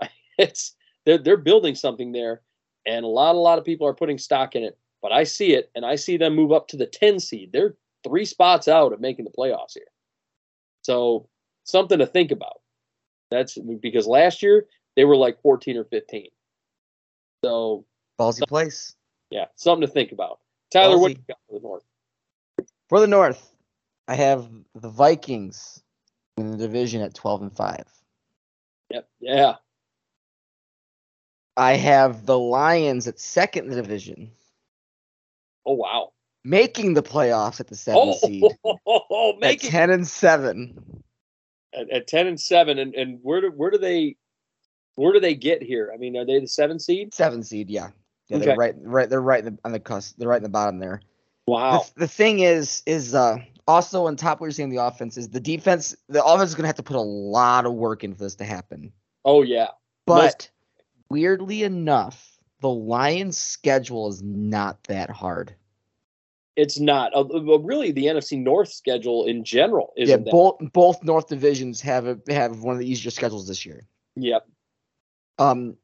[0.38, 2.40] It's they're they're building something there,
[2.86, 4.78] and a lot a lot of people are putting stock in it.
[5.02, 7.50] But I see it, and I see them move up to the ten seed.
[7.52, 9.84] They're three spots out of making the playoffs here.
[10.80, 11.28] So
[11.64, 12.62] something to think about.
[13.30, 16.28] That's because last year they were like fourteen or fifteen.
[17.44, 17.84] So
[18.18, 18.94] Ballsy place.
[19.30, 20.38] yeah, something to think about.
[20.72, 21.16] Tyler, what Ballsy.
[21.16, 21.84] you got for the North?
[22.88, 23.54] For the North,
[24.08, 25.82] I have the Vikings
[26.36, 27.84] in the division at 12 and 5.
[28.90, 29.54] Yep, yeah,
[31.56, 34.30] I have the Lions at second in the division,
[35.66, 36.12] oh wow,
[36.44, 39.90] making the playoffs at the seventh oh, seed oh, oh, oh, at make it 10
[39.90, 41.02] and 7.
[41.74, 44.16] at, at ten and seven, and, and where do where do they
[44.96, 45.90] where do they get here?
[45.94, 47.14] I mean, are they the seven seed?
[47.14, 47.90] Seven seed, yeah.
[48.28, 48.46] Yeah, Okay.
[48.46, 50.16] they're right right they're right in the, on the cusp.
[50.18, 51.00] They're right in the bottom there.
[51.46, 51.80] Wow.
[51.80, 55.16] th- the thing is is uh also on top of what you're saying the offense
[55.16, 58.14] is the defense the offense is gonna have to put a lot of work in
[58.14, 58.92] for this to happen.
[59.24, 59.68] Oh yeah.
[60.06, 60.48] But
[61.10, 65.54] weirdly enough, the Lions schedule is not that hard.
[66.54, 67.14] It's not.
[67.16, 67.24] Uh,
[67.60, 70.30] really, the NFC North schedule in general isn't that.
[70.30, 73.86] both both North divisions have a, have one of the easier schedules this year.
[74.16, 74.46] Yep.
[75.42, 75.76] Um,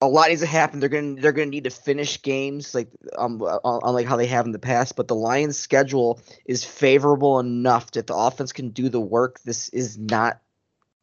[0.00, 0.80] a lot needs to happen.
[0.80, 4.52] They're gonna they're gonna need to finish games like um unlike how they have in
[4.52, 4.96] the past.
[4.96, 9.40] But the Lions' schedule is favorable enough that the offense can do the work.
[9.44, 10.40] This is not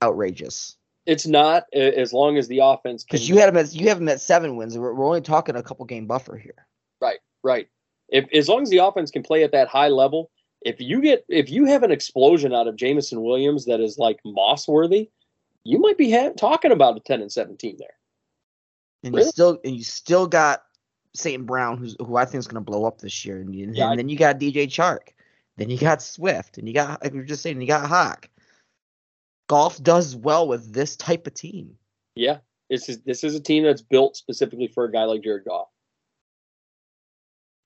[0.02, 4.00] outrageous It's not as long as the offense because you had them at you have
[4.00, 4.78] them at seven wins.
[4.78, 6.68] We're, we're only talking a couple game buffer here.
[7.02, 7.68] right, right.
[8.10, 10.32] If as long as the offense can play at that high level,
[10.62, 14.20] if you get if you have an explosion out of Jameson Williams that is like
[14.26, 15.10] Moss worthy,
[15.66, 17.90] you might be ha- talking about a ten and seventeen there.
[19.04, 19.26] And Really?
[19.26, 20.64] you still and you still got
[21.14, 21.46] St.
[21.46, 23.96] Brown, who's who I think is going to blow up this year, and, Yeah, I-
[23.96, 25.10] then you got DJ Chark,
[25.58, 28.30] then you got Swift, and you got like we were just saying, you got Hawk.
[29.48, 31.78] Goff does well with this type of team.
[32.16, 32.40] Yeah,
[32.70, 35.68] this is this is a team that's built specifically for a guy like Jared Goff.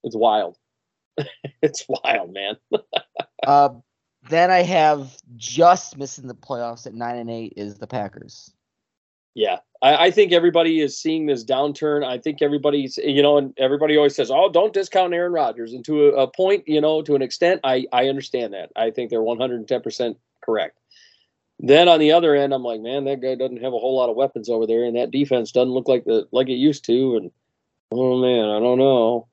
[0.04, 0.58] It's wild.
[1.62, 2.58] it's wild, man.
[3.48, 3.70] Uh,
[4.30, 8.52] then I have just missing the playoffs at nine and eight is the Packers.
[9.36, 12.04] Yeah, I, I think everybody is seeing this downturn.
[12.06, 15.86] I think everybody's, you know, and everybody always says, "Oh, don't discount Aaron Rodgers." And
[15.86, 18.72] to a, a point, you know, to an extent, I I understand that.
[18.76, 20.80] I think they're 110 percent correct.
[21.60, 24.10] Then on the other end, I'm like, man, that guy doesn't have a whole lot
[24.10, 27.18] of weapons over there, and that defense doesn't look like the like it used to.
[27.18, 27.32] And
[27.92, 29.28] oh man, I don't know.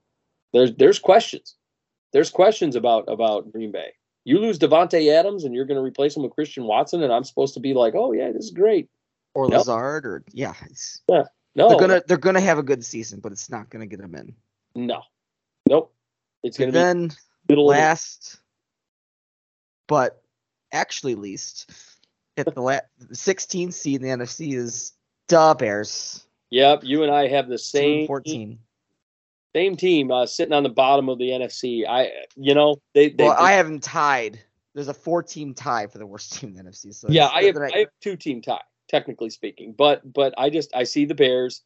[0.52, 1.56] There's there's questions.
[2.12, 3.92] There's questions about about Green Bay.
[4.26, 7.22] You lose Davante Adams, and you're going to replace him with Christian Watson, and I'm
[7.22, 8.90] supposed to be like, oh yeah, this is great.
[9.34, 9.46] Or.
[9.48, 11.24] Lazard, or yeah, it's, No,
[11.54, 14.34] they're gonna they're gonna have a good season, but it's not gonna get them in.
[14.74, 15.02] no,
[15.68, 15.94] nope.
[16.42, 17.10] It's going And to be then
[17.48, 18.40] middle of the- last,
[19.86, 20.20] but
[20.72, 21.70] actually least,
[22.36, 22.80] at the la-
[23.12, 24.92] 16th seed in the NFC is
[25.28, 26.26] the Bears.
[26.50, 28.58] Yep, you and I have the same 14.
[29.56, 31.86] Same team uh, sitting on the bottom of the NFC.
[31.88, 34.38] I, you know, they, they Well, I have them tied.
[34.74, 36.94] There's a four-team tie for the worst team in the NFC.
[36.94, 40.74] So yeah, I have, I have two team tie, technically speaking, but but I just
[40.76, 41.62] I see the Bears.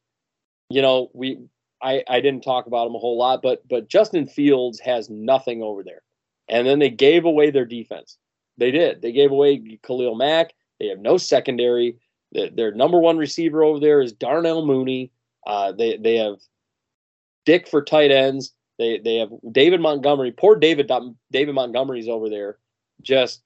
[0.68, 1.40] You know, we
[1.82, 5.60] I I didn't talk about them a whole lot, but but Justin Fields has nothing
[5.60, 6.02] over there,
[6.48, 8.16] and then they gave away their defense.
[8.56, 9.02] They did.
[9.02, 10.52] They gave away Khalil Mack.
[10.78, 11.96] They have no secondary.
[12.32, 15.10] The, their number one receiver over there is Darnell Mooney.
[15.44, 16.36] Uh, they they have
[17.44, 18.52] Dick for tight ends.
[18.78, 20.32] They they have David Montgomery.
[20.32, 20.90] Poor David
[21.30, 22.58] David Montgomery's over there.
[23.02, 23.42] Just,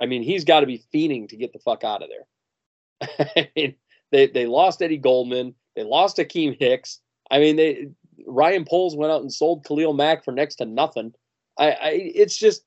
[0.00, 3.26] I mean, he's got to be fiending to get the fuck out of there.
[3.36, 3.74] I mean,
[4.12, 5.54] they they lost Eddie Goldman.
[5.74, 7.00] They lost Akiem Hicks.
[7.30, 7.88] I mean, they
[8.26, 11.12] Ryan Poles went out and sold Khalil Mack for next to nothing.
[11.58, 12.62] I, I it's just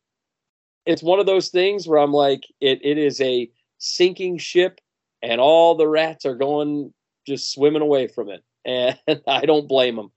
[0.86, 4.80] it's one of those things where I'm like, it it is a sinking ship,
[5.22, 6.94] and all the rats are going
[7.26, 10.12] just swimming away from it, and I don't blame them.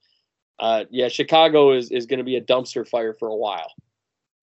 [0.63, 3.73] Uh, yeah, Chicago is is going to be a dumpster fire for a while,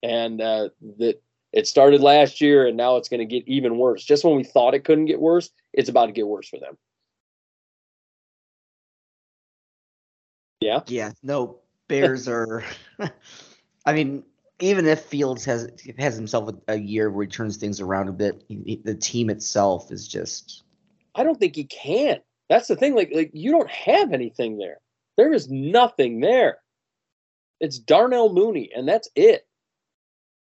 [0.02, 0.68] and uh,
[0.98, 1.14] that
[1.54, 4.04] it started last year, and now it's going to get even worse.
[4.04, 6.76] Just when we thought it couldn't get worse, it's about to get worse for them.
[10.60, 12.64] Yeah, Yeah, no, Bears are.
[13.86, 14.22] I mean,
[14.60, 18.12] even if Fields has has himself a, a year where he turns things around a
[18.12, 20.64] bit, he- the team itself is just.
[21.14, 22.18] I don't think he can.
[22.50, 22.94] That's the thing.
[22.94, 24.80] Like, like you don't have anything there.
[25.16, 26.58] There is nothing there.
[27.60, 29.46] It's Darnell Mooney, and that's it.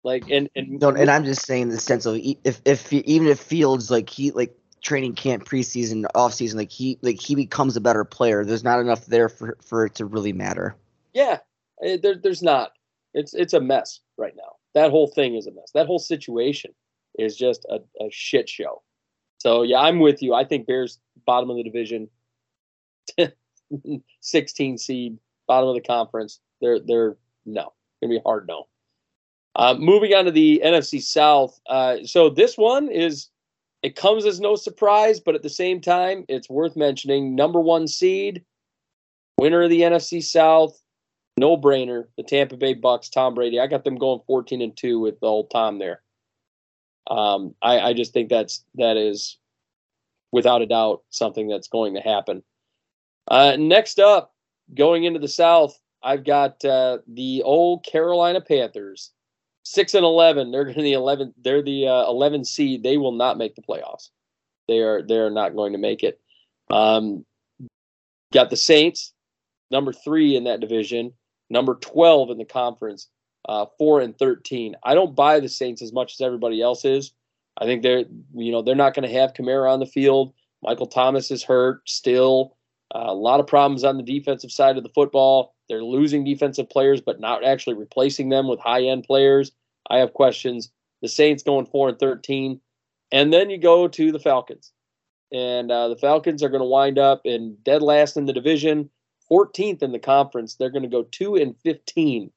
[0.04, 3.40] Like, and and Don't, and I'm just saying the sense of if if even if
[3.40, 7.82] Fields like he like training camp preseason off season like he like he becomes a
[7.82, 10.76] better player, there's not enough there for for it to really matter.
[11.14, 11.40] Yeah,
[11.84, 12.72] eh, there, there's not.
[13.16, 14.58] It's it's a mess right now.
[14.76, 15.72] That whole thing is a mess.
[15.74, 16.72] That whole situation
[17.18, 18.84] is just a, a shit show.
[19.40, 20.34] So yeah, I'm with you.
[20.34, 22.10] I think Bears bottom of the division,
[24.22, 26.40] 16 seed, bottom of the conference.
[26.62, 28.68] They're they're no, gonna be hard no.
[29.56, 31.60] Uh, moving on to the NFC South.
[31.68, 33.30] Uh, so this one is
[33.84, 37.36] it comes as no surprise, but at the same time, it's worth mentioning.
[37.36, 38.44] Number one seed,
[39.38, 40.82] winner of the NFC South,
[41.38, 42.06] no brainer.
[42.18, 43.60] The Tampa Bay Bucks, Tom Brady.
[43.60, 46.02] I got them going 14 and two with the old Tom there.
[47.08, 49.38] Um, I, I just think that's that is
[50.32, 52.44] without a doubt something that's going to happen.
[53.28, 54.34] Uh, next up,
[54.74, 59.12] going into the South, I've got uh, the old Carolina Panthers,
[59.64, 60.52] six and eleven.
[60.52, 61.34] They're going to the eleven.
[61.42, 62.84] They're the uh, 11 seed.
[62.84, 64.10] They will not make the playoffs.
[64.68, 66.20] They are they are not going to make it.
[66.70, 67.26] Um,
[68.34, 69.14] got the Saints,
[69.72, 71.14] number three in that division,
[71.50, 73.08] number 12 in the conference,
[73.48, 74.76] uh, four and 13.
[74.84, 77.14] I don't buy the Saints as much as everybody else is.
[77.58, 78.06] I think they're,
[78.36, 80.34] you know, they're not going to have Kamara on the field.
[80.62, 82.55] Michael Thomas is hurt still.
[82.94, 85.56] Uh, a lot of problems on the defensive side of the football.
[85.70, 89.52] They're losing defensive players, but not actually replacing them with high end players.
[89.90, 90.72] I have questions.
[91.02, 92.60] The Saints going four and 13.
[93.12, 94.72] And then you go to the Falcons.
[95.32, 98.90] And uh, the Falcons are going to wind up in dead last in the division,
[99.32, 100.56] 14th in the conference.
[100.56, 102.32] They're going to go 2 and 15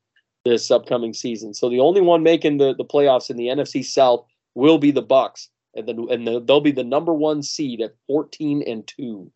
[0.45, 1.55] this upcoming season.
[1.55, 5.03] So the only one making the, the playoffs in the NFC South will be the
[5.03, 9.31] Bucks, and then and the, they'll be the number one seed at 14 and 2.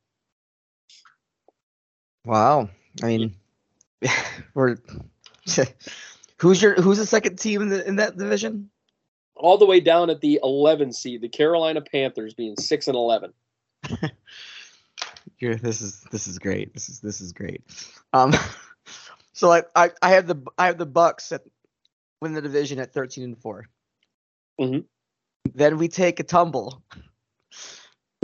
[2.24, 2.69] Wow.
[3.03, 3.35] I mean,
[4.55, 4.77] we're
[6.39, 8.70] who's your who's the second team in the in that division?
[9.35, 13.32] All the way down at the 11 seed, the Carolina Panthers being 6 and 11.
[15.36, 16.73] Here, this is this is great.
[16.74, 17.62] This is this is great.
[18.12, 18.32] Um,
[19.32, 21.43] so I I, I have the I have the Bucks at
[22.20, 23.66] win the division at thirteen and 4
[24.61, 24.85] Mhm.
[25.55, 26.85] Then we take a tumble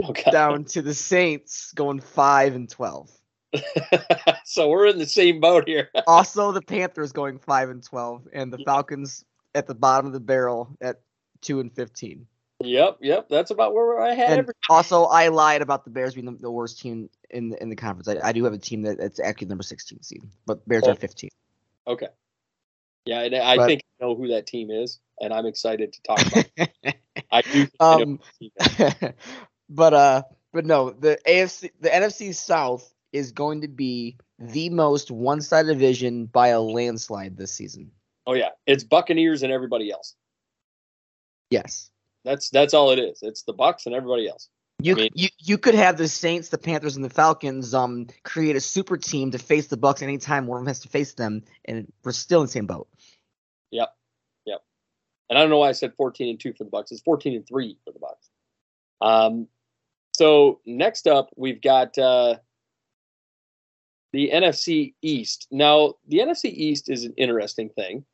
[0.01, 0.31] Okay.
[0.31, 3.11] down to the Saints going five and twelve.
[4.45, 5.89] so we're in the same boat here.
[6.07, 9.23] Also, the Panthers going five and twelve, and the Falcons
[9.55, 11.01] at the bottom of the barrel at
[11.41, 12.25] two and fifteen.
[12.61, 13.29] Yep, yep.
[13.29, 14.53] That's about where I had every.
[14.69, 17.75] also, I lied about the Bears being the, the worst team in the, in the
[17.75, 18.07] conference.
[18.09, 20.91] I, I do have a team that it's actually number sixteen seed, but Bears Oh.
[20.91, 21.29] are fifteen.
[21.87, 22.07] Okay.
[23.05, 26.01] Yeah, and I But- think I know who that team is, and I'm excited to
[26.03, 26.49] talk about.
[26.57, 26.95] it.
[27.31, 27.67] I do.
[27.79, 29.13] I um, who that team is.
[29.69, 35.11] but uh, but no, the AFC, the NFC South is going to be the most
[35.11, 37.91] one-sided division by a landslide this season.
[38.27, 40.15] oh yeah, it's Buccaneers and everybody else.
[41.49, 41.89] Yes.
[42.25, 43.19] That's that's all it is.
[43.21, 44.49] It's the Bucks and everybody else.
[44.81, 48.55] You, mean- you you could have the Saints, the Panthers, and the Falcons um create
[48.55, 51.43] a super team to face the Bucks anytime one of them has to face them,
[51.65, 52.87] and we're still in the same boat.
[53.71, 53.89] Yep,
[54.45, 54.61] yep.
[55.29, 56.91] And I don't know why I said 14 and 2 for the Bucks.
[56.91, 58.29] It's 14 and 3 for the Bucks.
[59.01, 59.47] Um
[60.13, 62.35] so next up we've got uh
[64.11, 65.47] the NFC East.
[65.51, 68.05] Now, the NFC East is an interesting thing.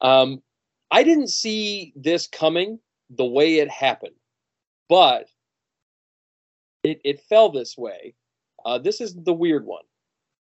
[0.00, 0.42] Um
[0.90, 2.78] I didn't see this coming
[3.10, 4.16] the way it happened.
[4.88, 5.28] But
[6.82, 8.14] it it fell this way.
[8.64, 9.84] Uh this is the weird one.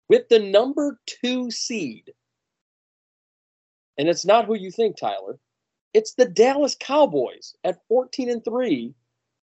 [0.10, 2.14] With the number 2 seed
[3.98, 5.40] and it's not who you think, Tyler.
[5.94, 8.94] It's the Dallas Cowboys at 14 and 3,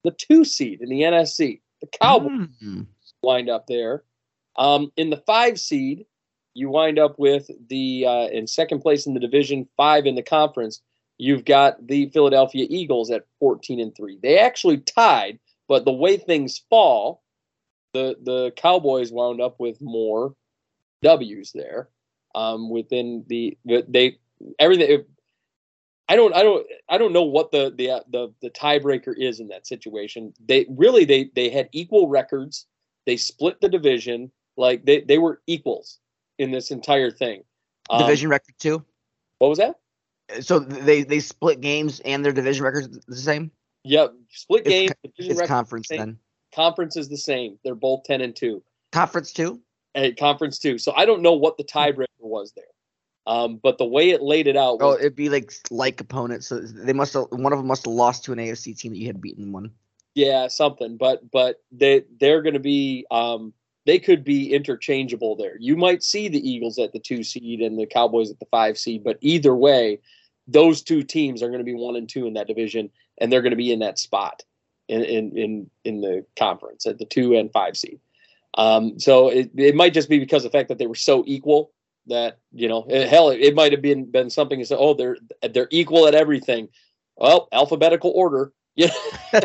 [0.04, 1.62] the two seed in the NFC.
[1.80, 2.86] The Cowboys Mm.
[3.22, 4.04] wind up there.
[4.56, 6.06] Um, in the five seed,
[6.54, 10.22] you wind up with the uh, in second place in the division, five in the
[10.22, 10.80] conference.
[11.18, 14.18] You've got the Philadelphia Eagles at 14 and 3.
[14.22, 17.22] They actually tied, but the way things fall,
[17.92, 20.34] the the Cowboys wound up with more
[21.02, 21.88] W's there.
[22.34, 24.18] Um, within the the- they
[24.58, 25.04] everything
[26.08, 29.40] I don't I don't I don't know what the the uh, the the tiebreaker is
[29.40, 30.34] in that situation.
[30.46, 32.66] They really they they had equal records.
[33.06, 35.98] They split the division like they they were equals
[36.38, 37.42] in this entire thing.
[37.90, 38.84] Um, division record too.
[39.38, 39.76] What was that?
[40.40, 43.50] So they they split games and their division records the same.
[43.84, 44.90] Yep, split It's game.
[45.18, 45.98] It's conference same.
[45.98, 46.18] then.
[46.54, 47.58] conference is the same.
[47.64, 48.62] They're both ten and two.
[48.92, 49.60] Conference two.
[49.94, 50.78] At conference two.
[50.78, 52.64] So I don't know what the tiebreaker was there.
[53.26, 56.46] Um, but the way it laid it out Oh, it'd be like like opponents.
[56.46, 58.98] So they must have one of them must have lost to an AFC team that
[58.98, 59.70] you had beaten one.
[60.14, 60.96] Yeah, something.
[60.96, 63.52] But but they they're going to be um
[63.86, 65.56] they could be interchangeable there.
[65.58, 68.78] You might see the Eagles at the two seed and the Cowboys at the five
[68.78, 70.00] seed, but either way,
[70.46, 73.42] those two teams are going to be one and two in that division, and they're
[73.42, 74.42] going to be in that spot
[74.88, 78.00] in in in, in the conference at the two and five seed.
[78.56, 81.24] Um, so it, it might just be because of the fact that they were so
[81.26, 81.72] equal
[82.06, 85.16] that you know eh, hell it, it might have been been something say oh they're
[85.52, 86.68] they're equal at everything
[87.16, 88.88] well alphabetical order know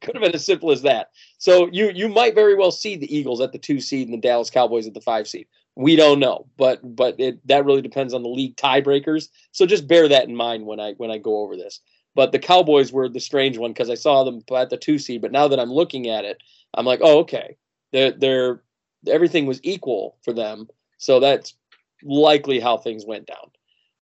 [0.00, 1.10] could have been as simple as that.
[1.38, 4.26] So you you might very well see the Eagles at the two seed and the
[4.26, 5.46] Dallas Cowboys at the five seed.
[5.76, 9.28] We don't know, but but it, that really depends on the league tiebreakers.
[9.52, 11.80] So just bear that in mind when I when I go over this.
[12.14, 15.22] But the Cowboys were the strange one because I saw them at the two seed,
[15.22, 16.42] but now that I'm looking at it,
[16.74, 17.56] I'm like, oh okay,
[17.92, 18.62] they're they're
[19.06, 20.68] everything was equal for them.
[20.98, 21.54] So that's
[22.02, 23.50] likely how things went down.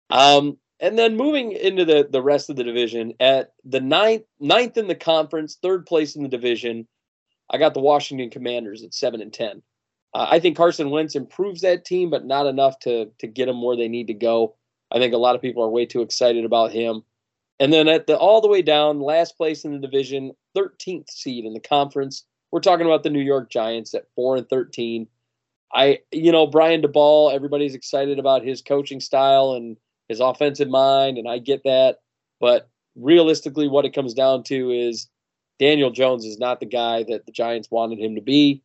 [0.09, 4.77] Um, and then moving into the the rest of the division at the ninth ninth
[4.77, 6.87] in the conference, third place in the division,
[7.49, 9.61] I got the Washington Commanders at seven and ten.
[10.13, 13.61] Uh, I think Carson Wentz improves that team, but not enough to to get them
[13.61, 14.55] where they need to go.
[14.91, 17.03] I think a lot of people are way too excited about him.
[17.59, 21.45] And then at the all the way down, last place in the division, 13th seed
[21.45, 22.23] in the conference.
[22.51, 25.07] We're talking about the New York Giants at four and 13.
[25.73, 29.75] I, you know, Brian Daboll, everybody's excited about his coaching style and
[30.07, 31.97] his offensive mind, and I get that.
[32.39, 35.07] But realistically, what it comes down to is
[35.59, 38.63] Daniel Jones is not the guy that the Giants wanted him to be.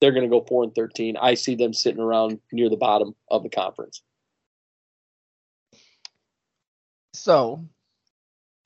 [0.00, 1.16] They're going to go four and thirteen.
[1.16, 4.02] I see them sitting around near the bottom of the conference.
[7.14, 7.64] So,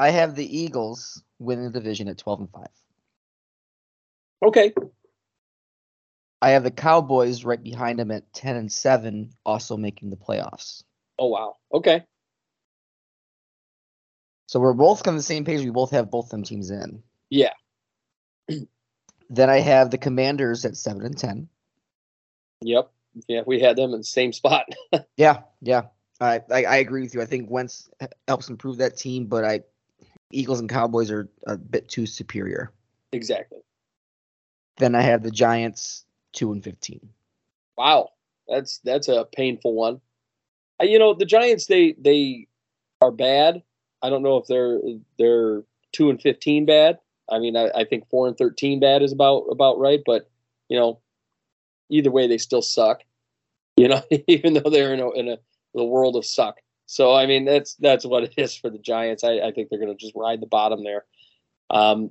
[0.01, 2.67] I have the Eagles winning the division at 12 and 5.
[4.43, 4.73] Okay,
[6.43, 10.85] I have the Cowboys right behind them at 10 and 7, also making the playoffs.
[11.21, 11.57] Oh wow.
[11.73, 12.03] Okay.
[14.47, 15.61] So we're both on the same page.
[15.63, 17.03] We both have both them teams in.
[17.29, 17.53] Yeah.
[19.33, 21.49] Then I have the Commanders at 7 and 10.
[22.63, 22.91] Yep.
[23.29, 24.67] Yeah, we had them in the same spot.
[25.17, 25.83] Yeah, yeah.
[26.21, 27.23] I, I I agree with you.
[27.23, 27.89] I think Wentz
[28.27, 29.61] helps improve that team, but I
[30.33, 32.73] Eagles and Cowboys are a bit too superior.
[33.13, 33.61] exactly.
[34.79, 37.09] Then I have the Giants 2 and 15.
[37.77, 38.11] Wow.
[38.49, 40.01] That's that's a painful one.
[40.83, 42.47] You know, the Giants they they
[43.01, 43.63] are bad.
[44.03, 44.81] I don't know if they're
[45.19, 45.63] they're
[45.93, 46.99] two and fifteen bad.
[47.31, 50.01] I mean, I, I think four and thirteen bad is about about right.
[50.05, 50.31] But
[50.69, 51.01] you know,
[51.91, 53.03] either way, they still suck.
[53.77, 55.39] You know, even though they're in a in a
[55.75, 56.57] the world of suck.
[56.87, 59.23] So I mean that's that's what it is for the Giants.
[59.23, 61.05] I, I think they're going to just ride the bottom there.
[61.71, 62.11] Um,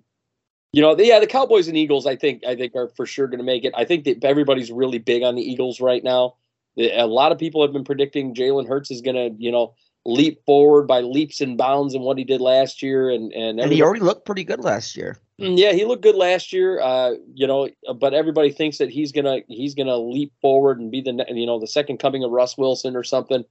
[0.71, 2.05] you know, the, yeah, the Cowboys and Eagles.
[2.05, 3.73] I think I think are for sure going to make it.
[3.75, 6.35] I think that everybody's really big on the Eagles right now.
[6.80, 9.73] A lot of people have been predicting Jalen Hurts is going to you know
[10.06, 13.72] leap forward by leaps and bounds in what he did last year, and and, And
[13.72, 15.19] he already looked pretty good last year.
[15.39, 16.80] Mm, Yeah, he looked good last year.
[16.80, 17.69] Uh, you know,
[17.99, 21.60] but everybody thinks that he's gonna he's gonna leap forward and be the you know
[21.60, 23.43] the second coming of Russ Wilson or something.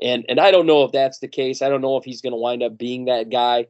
[0.00, 1.62] And and I don't know if that's the case.
[1.62, 3.66] I don't know if he's gonna wind up being that guy.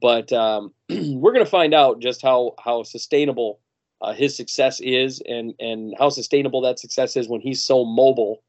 [0.00, 3.60] But um, we're gonna find out just how how sustainable
[4.00, 8.42] uh, his success is, and and how sustainable that success is when he's so mobile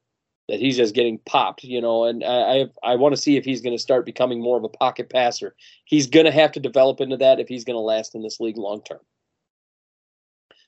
[0.48, 1.64] that he's just getting popped.
[1.64, 4.58] You know, and I I, I want to see if he's gonna start becoming more
[4.58, 5.56] of a pocket passer
[5.86, 8.40] he's going to have to develop into that if he's going to last in this
[8.40, 9.00] league long term.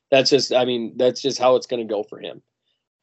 [0.10, 2.42] That's just, I mean, that's just how it's going to go for him.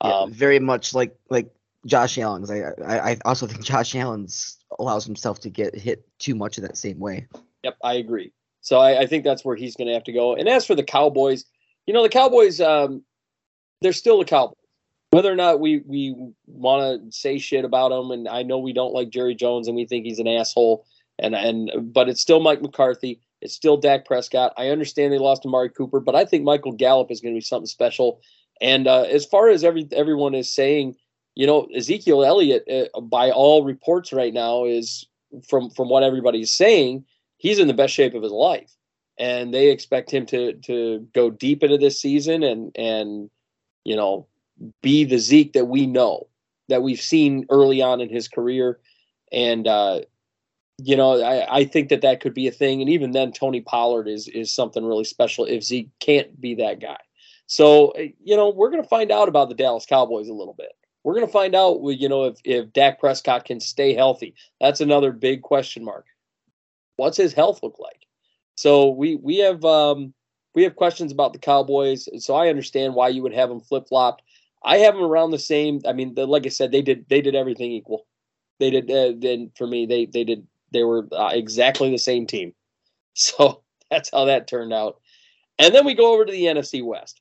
[0.03, 1.51] Yeah, Um, very much like like
[1.87, 2.51] Josh Allen's.
[2.51, 6.65] I, I I also think Josh Allen's allows himself to get hit too much in
[6.65, 7.27] that same way.
[7.63, 8.33] Yep, I agree.
[8.61, 10.35] So I, I think that's where he's going to have to go.
[10.35, 11.45] And as for the Cowboys,
[11.87, 13.03] you know, the Cowboys, um,
[13.83, 14.57] they're still the Cowboys.
[15.15, 16.13] Whether or not we we
[16.45, 19.77] want to say shit about them, and I know we don't like Jerry Jones and
[19.77, 20.85] we think he's an asshole,
[21.21, 23.21] and and but it's still Mike McCarthy.
[23.41, 24.53] It's still Dak Prescott.
[24.59, 27.43] I understand they lost Amari Cooper, but I think Michael Gallup is going to be
[27.43, 28.23] something special.
[28.61, 30.97] And uh, as far as every everyone is saying,
[31.37, 35.07] you know, Ezekiel Elliott, uh, by all reports right now, is
[35.49, 37.05] from from what everybody's saying,
[37.37, 38.73] he's in the best shape of his life,
[39.17, 43.31] and they expect him to to go deep into this season and and
[43.85, 44.27] you know
[44.83, 46.29] be the Zeke that we know
[46.69, 48.81] that we've seen early on in his career,
[49.33, 50.01] and uh,
[50.79, 53.61] you know I, I think that that could be a thing, and even then Tony
[53.61, 56.99] Pollard is is something really special if Zeke can't be that guy.
[57.47, 60.73] So you know we're gonna find out about the Dallas Cowboys a little bit.
[61.05, 64.35] We're gonna find out, you know, if if Dak Prescott can stay healthy.
[64.61, 66.07] That's another big question mark.
[66.97, 68.07] What's his health look like?
[68.57, 70.15] So we we have um,
[70.55, 72.09] we have questions about the Cowboys.
[72.25, 74.23] So I understand why you would have them flip flopped.
[74.65, 75.81] I have them around the same.
[75.87, 78.07] I mean, the, like I said, they did they did everything equal.
[78.61, 78.91] They did.
[78.91, 82.53] Uh, then for me, they they did they were uh, exactly the same team.
[83.17, 83.63] So
[83.93, 84.97] that's how that turned out.
[85.61, 87.21] And then we go over to the NFC West.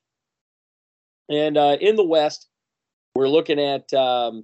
[1.30, 2.48] And uh, in the West,
[3.14, 4.44] we're looking at um,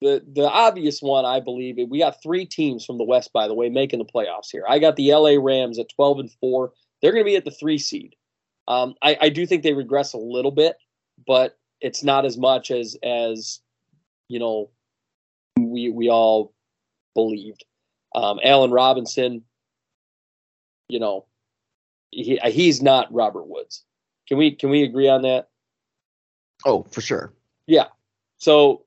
[0.00, 1.76] the the obvious one, I believe.
[1.88, 4.64] We got three teams from the West, by the way, making the playoffs here.
[4.68, 6.72] I got the LA Rams at 12 and four.
[7.00, 8.16] They're going to be at the three seed.
[8.66, 10.76] Um, I, I do think they regress a little bit,
[11.26, 13.60] but it's not as much as as
[14.28, 14.70] you know
[15.58, 16.52] we we all
[17.14, 17.64] believed.
[18.14, 19.42] Um, Allen Robinson,
[20.88, 21.26] you know,
[22.10, 23.84] he he's not Robert Woods.
[24.26, 25.50] Can we can we agree on that?
[26.64, 27.34] Oh, for sure.
[27.66, 27.88] Yeah.
[28.38, 28.84] So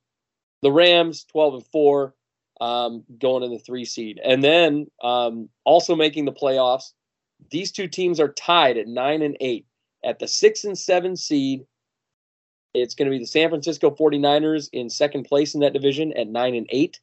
[0.64, 2.16] the Rams, 12 and 4,
[2.60, 4.20] um, going in the three seed.
[4.24, 6.94] And then um, also making the playoffs,
[7.52, 9.66] these two teams are tied at 9 and 8.
[10.04, 11.66] At the 6 and 7 seed,
[12.82, 16.28] it's going to be the San Francisco 49ers in second place in that division at
[16.28, 17.00] 9 and 8.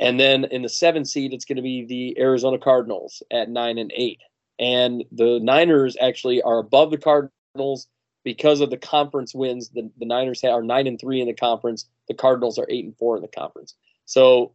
[0.00, 3.78] And then in the 7 seed, it's going to be the Arizona Cardinals at 9
[3.78, 4.20] and 8.
[4.58, 7.88] And the Niners actually are above the Cardinals
[8.24, 11.88] because of the conference wins, the, the Niners are nine and three in the conference.
[12.08, 13.74] The Cardinals are eight and four in the conference.
[14.04, 14.52] So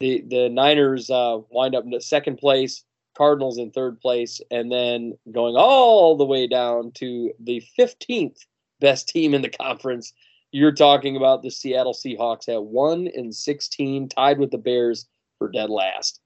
[0.00, 2.84] the the Niners uh, wind up in the second place,
[3.16, 8.44] Cardinals in third place, and then going all the way down to the fifteenth
[8.80, 10.12] best team in the conference.
[10.52, 15.06] You're talking about the Seattle Seahawks at one and sixteen, tied with the Bears
[15.38, 16.20] for dead last.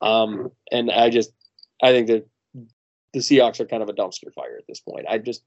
[0.00, 1.30] Um, and I just
[1.82, 2.26] I think that
[3.12, 5.06] the Seahawks are kind of a dumpster fire at this point.
[5.08, 5.42] I just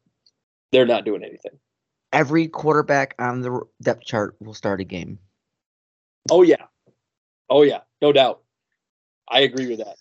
[0.71, 1.59] they're not doing anything.
[2.13, 5.19] Every quarterback on the depth chart will start a game.
[6.29, 6.65] Oh yeah,
[7.49, 8.41] oh yeah, no doubt.
[9.29, 9.95] I agree with that.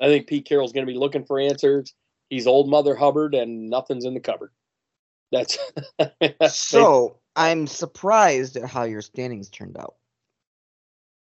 [0.00, 1.94] I think Pete Carroll's going to be looking for answers.
[2.30, 4.50] He's old Mother Hubbard, and nothing's in the cupboard.
[5.32, 5.58] That's
[6.54, 9.94] So I'm surprised at how your standings turned out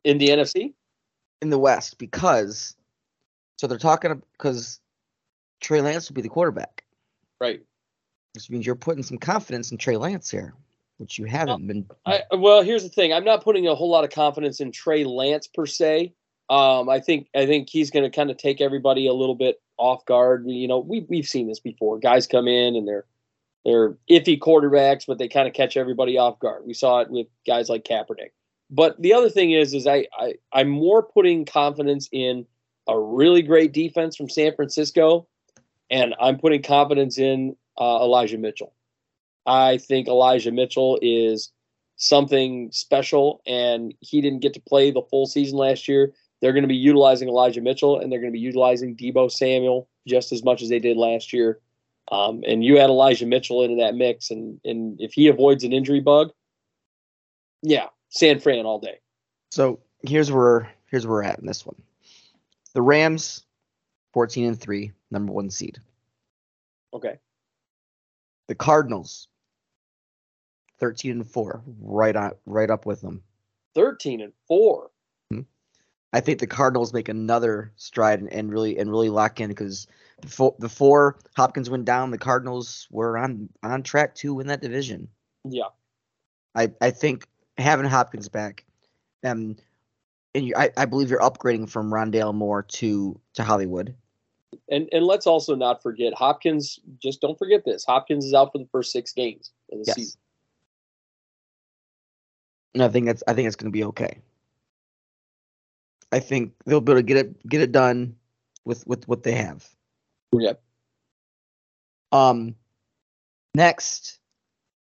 [0.03, 0.73] in the NFC.
[1.41, 2.75] in the West because
[3.57, 4.79] so they're talking because
[5.61, 6.83] Trey Lance will be the quarterback,
[7.39, 7.61] Right.
[8.33, 10.55] which means you're putting some confidence in Trey Lance here,
[10.97, 11.85] which you haven't been.
[12.07, 13.13] I, well, here's the thing.
[13.13, 16.13] I'm not putting a whole lot of confidence in Trey Lance per se.
[16.49, 19.61] Um, I think I think he's going to kind of take everybody a little bit
[19.77, 20.45] off guard.
[20.47, 21.99] You know, we we've seen this before.
[21.99, 23.05] Guys come in and they're
[23.65, 26.63] they're iffy quarterbacks, but they kind of catch everybody off guard.
[26.65, 28.31] We saw it with guys like Kaepernick.
[28.69, 32.45] But the other thing is, is I, I I'm more putting confidence in
[32.87, 35.27] a really great defense from San Francisco,
[35.89, 38.73] and I'm putting confidence in uh, Elijah Mitchell.
[39.45, 41.51] I think Elijah Mitchell is
[41.97, 46.13] something special, and he didn't get to play the full season last year.
[46.41, 49.87] They're going to be utilizing Elijah Mitchell, and they're going to be utilizing Deebo Samuel
[50.07, 51.59] just as much as they did last year.
[52.09, 55.73] Um, and you add Elijah Mitchell into that mix, and and if he avoids an
[55.73, 56.31] injury bug,
[57.61, 58.99] yeah, San Fran all day.
[59.51, 61.81] So here's where here's where we're at in this one.
[62.73, 63.43] The Rams,
[64.13, 65.77] 14 and 3, number one seed.
[66.93, 67.17] Okay.
[68.47, 69.27] The Cardinals,
[70.79, 73.23] 13 and 4, right on right up with them.
[73.75, 74.89] 13 and 4.
[76.13, 79.87] I think the Cardinals make another stride and, and really and really lock in because
[80.21, 85.07] before before Hopkins went down, the Cardinals were on on track to win that division.
[85.45, 85.69] Yeah.
[86.55, 87.27] I, I think
[87.57, 88.65] having Hopkins back,
[89.23, 89.55] um,
[90.35, 93.95] and you, I, I believe you're upgrading from Rondale Moore to to Hollywood.
[94.69, 96.79] And and let's also not forget Hopkins.
[97.01, 97.85] Just don't forget this.
[97.85, 99.95] Hopkins is out for the first six games of the Yes.
[99.95, 100.19] season.
[102.73, 104.19] And I think that's I think it's going to be okay.
[106.11, 108.15] I think they'll be able to get it get it done
[108.65, 109.69] with with what they have.
[110.31, 110.53] Yeah.
[112.11, 112.55] Um,
[113.55, 114.19] next,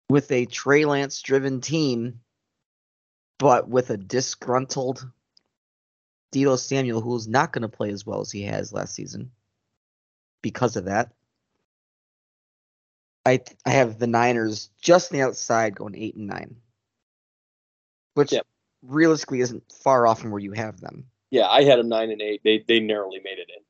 [0.08, 2.20] with a Trey Lance driven team,
[3.38, 5.06] but with a disgruntled
[6.32, 9.30] Deebo Samuel, who's not going to play as well as he has last season
[10.42, 11.12] because of that.
[13.24, 16.56] I I have the Niners just on the outside going eight and nine,
[18.14, 18.46] which Yep.
[18.82, 21.10] realistically isn't far off from where you have them.
[21.30, 22.42] Yeah, I had them nine and eight.
[22.44, 23.64] They they narrowly made it in.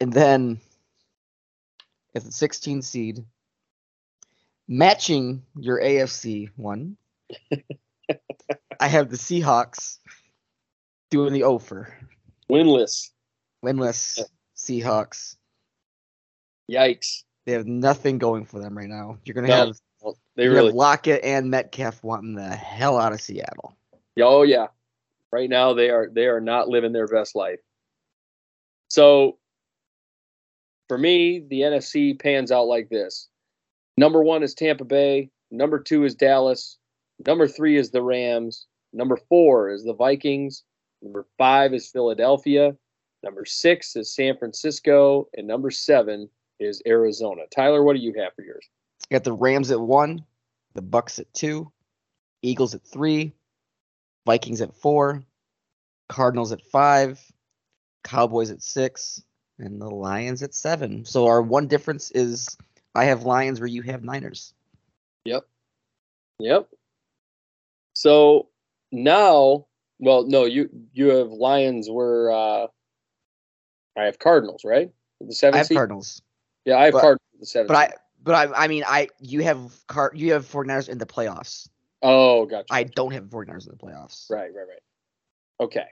[0.00, 0.60] And then
[2.14, 3.24] at the 16 seed,
[4.68, 6.96] matching your AFC one,
[8.78, 9.98] I have the Seahawks
[11.10, 11.92] doing the offer.
[12.50, 13.10] Winless.
[13.64, 14.20] Winless
[14.56, 15.36] Seahawks.
[16.70, 17.22] Yikes.
[17.44, 19.18] They have nothing going for them right now.
[19.24, 20.66] You're gonna No, have, Well, they really.
[20.66, 23.76] have Lockett and Metcalf wanting the hell out of Seattle.
[24.20, 24.66] Oh yeah.
[25.32, 27.60] Right now they are they are not living their best life.
[28.88, 29.38] So
[30.88, 33.28] for me, the NFC pans out like this.
[33.98, 35.30] Number one is Tampa Bay.
[35.50, 36.78] Number two is Dallas.
[37.26, 38.66] Number three is the Rams.
[38.92, 40.64] Number four is the Vikings.
[41.02, 42.76] Number five is Philadelphia.
[43.22, 45.28] Number six is San Francisco.
[45.36, 46.28] And number seven
[46.60, 47.42] is Arizona.
[47.54, 48.68] Tyler, what do you have for yours?
[49.10, 50.24] You got the Rams at one,
[50.74, 51.70] the Bucks at two,
[52.42, 53.32] Eagles at three,
[54.26, 55.22] Vikings at four,
[56.08, 57.20] Cardinals at five,
[58.04, 59.22] Cowboys at six,
[59.58, 61.04] and the Lions at seven.
[61.04, 62.56] So our one difference is
[62.94, 64.52] I have Lions where you have Niners.
[65.24, 65.46] Yep.
[66.38, 66.68] Yep.
[67.94, 68.48] So
[68.92, 69.66] now,
[69.98, 72.66] well, no, you you have Lions where uh
[73.96, 74.90] I have Cardinals, right?
[75.20, 75.54] The seven.
[75.54, 75.76] I have seed?
[75.76, 76.22] Cardinals.
[76.64, 77.20] Yeah, I have but- Cardinals.
[77.40, 77.68] The seventh.
[77.68, 77.92] But I
[78.22, 81.68] but I I mean I you have car you have 49ers in the playoffs.
[82.02, 82.66] oh, gotcha.
[82.70, 84.30] I don't have 49ers in the playoffs.
[84.30, 84.82] Right, right, right.
[85.60, 85.86] Okay.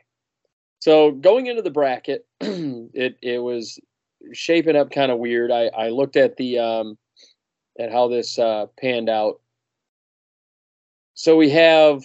[0.81, 3.79] So going into the bracket, it it was
[4.33, 5.51] shaping up kind of weird.
[5.51, 6.99] I I looked at the um
[7.79, 9.41] at how this uh panned out.
[11.15, 12.03] So we have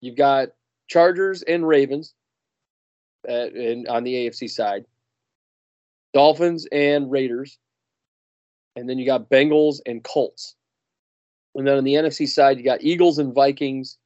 [0.00, 0.48] you've got
[0.88, 2.14] Chargers and Ravens
[3.28, 4.84] uh, in, on the AFC side.
[6.12, 7.58] Dolphins and Raiders.
[8.76, 10.54] And then you got Bengals and Colts.
[11.54, 13.98] And then on the NFC side, you got Eagles and Vikings,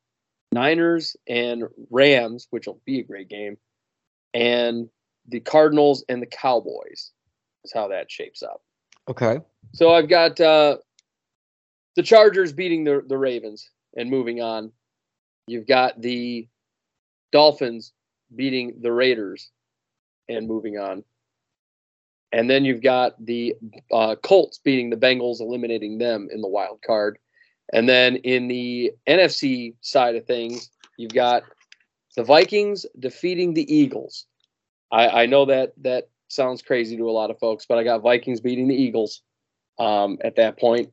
[0.52, 3.56] Niners and Rams, which will be a great game,
[4.36, 4.88] and
[5.28, 7.10] the Cardinals and the Cowboys
[7.64, 8.62] is how that shapes up.
[9.08, 9.40] Okay.
[9.72, 10.76] So I've got uh,
[11.96, 14.72] the Chargers beating the, the Ravens and moving on.
[15.46, 16.46] You've got the
[17.32, 17.92] Dolphins
[18.34, 19.50] beating the Raiders
[20.28, 21.02] and moving on.
[22.32, 23.54] And then you've got the
[23.90, 27.18] uh, Colts beating the Bengals, eliminating them in the wild card.
[27.72, 31.44] And then in the NFC side of things, you've got
[32.16, 34.26] the Vikings defeating the Eagles.
[34.90, 38.02] I, I know that that sounds crazy to a lot of folks, but I got
[38.02, 39.22] Vikings beating the Eagles
[39.78, 40.92] um, at that point.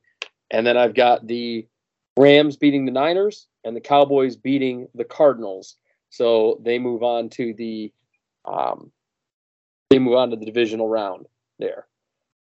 [0.51, 1.67] And then I've got the
[2.17, 5.77] Rams beating the Niners and the Cowboys beating the Cardinals.
[6.09, 7.91] So they move on to the
[8.45, 8.91] um,
[9.89, 11.27] they move on to the divisional round
[11.59, 11.87] there.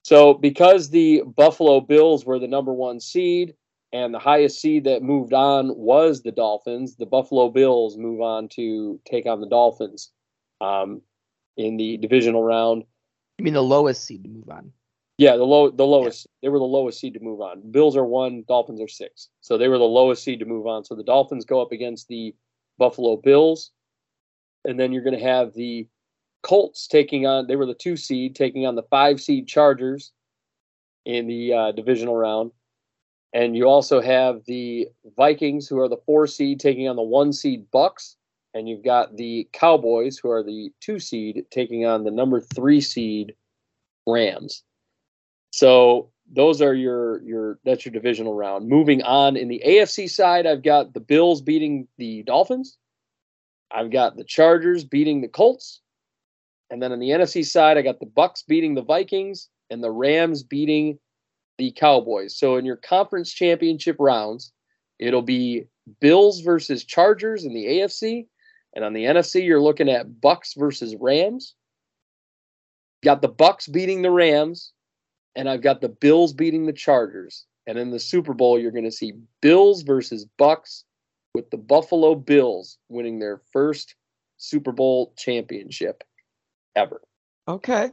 [0.04, 3.54] So because the Buffalo Bills were the number one seed
[3.94, 8.50] and the highest seed that moved on was the Dolphins, the Buffalo Bills move on
[8.50, 10.12] to take on the Dolphins
[10.60, 11.02] um,
[11.58, 12.84] in the divisional round.
[13.38, 14.72] You mean the lowest seed to move on?
[15.20, 16.26] Yeah, the low the lowest.
[16.42, 17.72] They were the lowest seed to move on.
[17.72, 19.30] Bills are one, Dolphins are six.
[19.42, 20.84] So they were the lowest seed to move on.
[20.84, 22.36] So the Dolphins go up against the
[22.80, 23.72] Buffalo Bills.
[24.66, 25.88] And then you're gonna have the
[26.42, 30.12] Colts taking on they were the two seed, taking on the five seed Chargers
[31.06, 32.52] in the uh, divisional round.
[33.34, 34.88] And you also have the
[35.18, 38.16] Vikings, who are the four seed, taking on the one seed Bucks.
[38.54, 42.82] And you've got the Cowboys, who are the two seed, taking on the number three
[42.82, 43.34] seed
[44.06, 44.64] Rams.
[45.50, 48.68] So those are your your that's your divisional round.
[48.68, 52.78] Moving on in the AFC side, I've got the Bills beating the Dolphins.
[53.72, 55.82] I've got the Chargers beating the Colts.
[56.70, 59.92] And then on the NFC side, I got the Bucks beating the Vikings and the
[59.92, 61.00] Rams beating
[61.58, 62.36] the Cowboys.
[62.38, 64.52] So in your conference championship rounds,
[65.00, 65.66] it'll be
[66.00, 68.28] Bills versus Chargers in the AFC,
[68.76, 71.56] and on the NFC, you're looking at Bucks versus Rams.
[73.04, 74.72] Got the Bucks beating the Rams,
[75.36, 77.46] and I've got the Bills beating the Chargers.
[77.68, 80.86] And in the Super Bowl, you're going to see Bills versus Bucks,
[81.34, 83.96] with the Buffalo Bills winning their first
[84.38, 86.04] Super Bowl championship
[86.76, 87.02] ever.
[87.48, 87.92] Okay.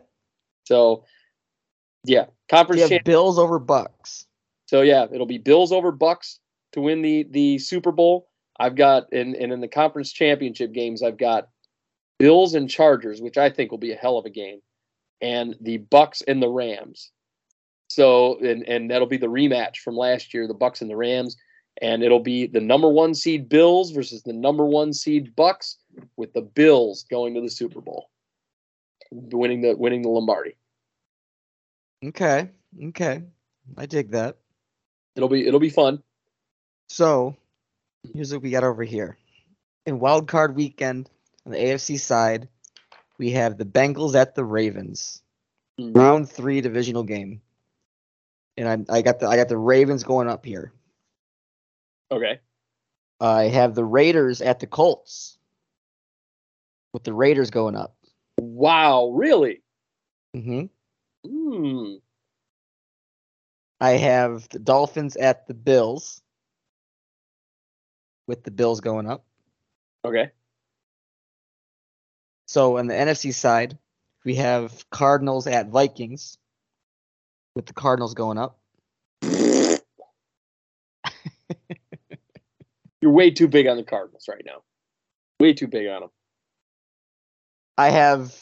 [0.65, 1.05] So,
[2.05, 4.27] yeah, conference You have champ- Bills over Bucks.
[4.67, 6.39] So yeah, it'll be Bills over Bucks
[6.73, 8.29] to win the the Super Bowl.
[8.59, 11.49] I've got and and in the conference championship games, I've got
[12.19, 14.61] Bills and Chargers, which I think will be a hell of a game,
[15.21, 17.11] and the Bucks and the Rams.
[17.89, 21.37] So and and that'll be the rematch from last year, the Bucks and the Rams,
[21.83, 25.79] and it'll be the number one seed Bills versus the number one seed Bucks,
[26.17, 28.11] with the Bills going to the Super Bowl,
[29.11, 30.57] winning the winning the Lombardi.
[32.05, 32.51] Okay.
[32.87, 33.23] Okay.
[33.77, 34.39] I dig that.
[35.17, 36.03] It'll be it'll be fun.
[36.89, 37.37] So
[38.15, 39.19] here's what we got over here.
[39.87, 41.11] In wild card weekend
[41.45, 42.49] on the AFC side,
[43.19, 45.23] we have the Bengals at the Ravens.
[45.79, 45.97] Mhm.
[45.97, 47.43] Round three divisional game.
[48.57, 50.73] And I, I got the I got the Ravens going up here.
[52.11, 52.41] Okay.
[53.21, 55.37] I have the Raiders at the Colts.
[56.93, 57.95] With the Raiders going up.
[58.39, 59.63] Wow, really?
[60.35, 60.65] hmm
[61.27, 61.95] Hmm.
[63.81, 66.21] I have the Dolphins at the Bills.
[68.27, 69.25] With the Bills going up.
[70.05, 70.31] Okay.
[72.47, 73.79] So on the NFC side,
[74.25, 76.37] we have Cardinals at Vikings,
[77.55, 78.59] with the Cardinals going up.
[83.01, 84.63] You're way too big on the Cardinals right now.
[85.39, 86.11] Way too big on them.
[87.79, 88.37] I have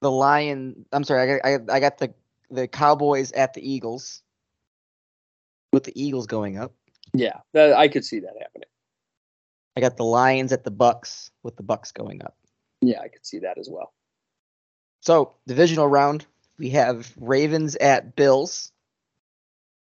[0.00, 0.86] the Lion.
[0.92, 2.12] I'm sorry, I got I, I got the
[2.50, 4.22] the Cowboys at the Eagles,
[5.72, 6.72] with the Eagles going up.
[7.14, 8.68] Yeah, that, I could see that happening.
[9.76, 12.36] I got the Lions at the Bucks, with the Bucks going up.
[12.80, 13.92] Yeah, I could see that as well.
[15.00, 16.26] So divisional round,
[16.58, 18.72] we have Ravens at Bills,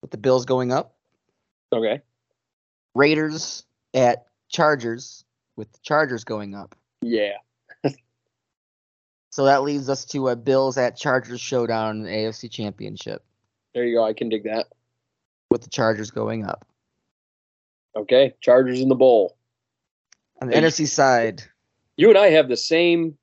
[0.02, 0.94] with the Bills going up.
[1.72, 2.02] Okay.
[2.94, 3.64] Raiders
[3.94, 5.24] at Chargers,
[5.56, 6.74] with the Chargers going up.
[7.02, 7.36] Yeah.
[9.34, 13.24] So that leads us to a Bills at Chargers showdown in the AFC Championship,
[13.74, 14.04] There you go.
[14.04, 14.68] I can dig that.
[15.50, 16.64] with the Chargers going up.
[17.96, 18.34] Okay.
[18.40, 19.36] Chargers in the bowl.
[20.40, 20.62] On the Hey.
[20.62, 21.42] NFC side,
[21.96, 23.18] You and I have the same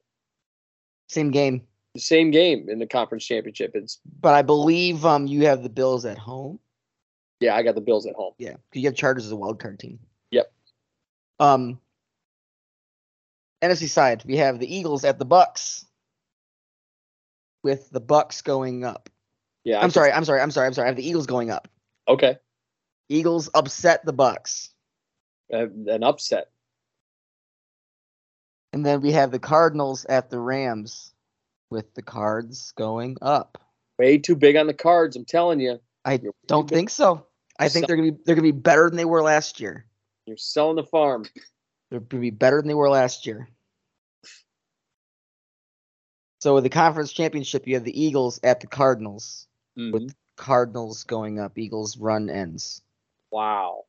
[1.08, 3.72] same game, the same game in the conference championship.
[3.74, 6.60] It's but I believe um you have the Bills at home.
[7.40, 8.34] yeah, I got the Bills at home.
[8.38, 9.98] Yeah, you have Chargers as a wild card team.
[10.32, 10.52] Yep.
[11.40, 11.80] Um.
[13.62, 15.86] NFC side, we have the Eagles at the Bucks,
[17.64, 19.10] with the Bucks going up.
[19.64, 19.78] Yeah.
[19.78, 20.86] I I'm could- sorry, I'm sorry, I'm sorry, I'm sorry.
[20.88, 21.68] I have the Eagles going up.
[22.08, 22.38] Okay.
[23.10, 24.70] Eagles upset the Bucks,
[25.54, 26.50] Uh, an upset.
[28.74, 31.14] and then we have the Cardinals at the Rams,
[31.70, 33.58] with the Cards going up.
[34.00, 35.16] Way too big on the cards.
[35.16, 35.80] I'm telling you.
[36.06, 37.26] I You're don't think so.
[37.60, 39.86] I think they're gonna be they're gonna be better than they were last year.
[40.26, 41.26] You're selling the farm.
[41.92, 43.48] They're gonna be better than they were last year.
[46.42, 49.48] So with the conference championship, you have the Eagles at the Cardinals.
[49.78, 50.14] Mhm.
[50.38, 51.58] Cardinals going up.
[51.58, 52.82] Eagles run ends.
[53.32, 53.86] Wow.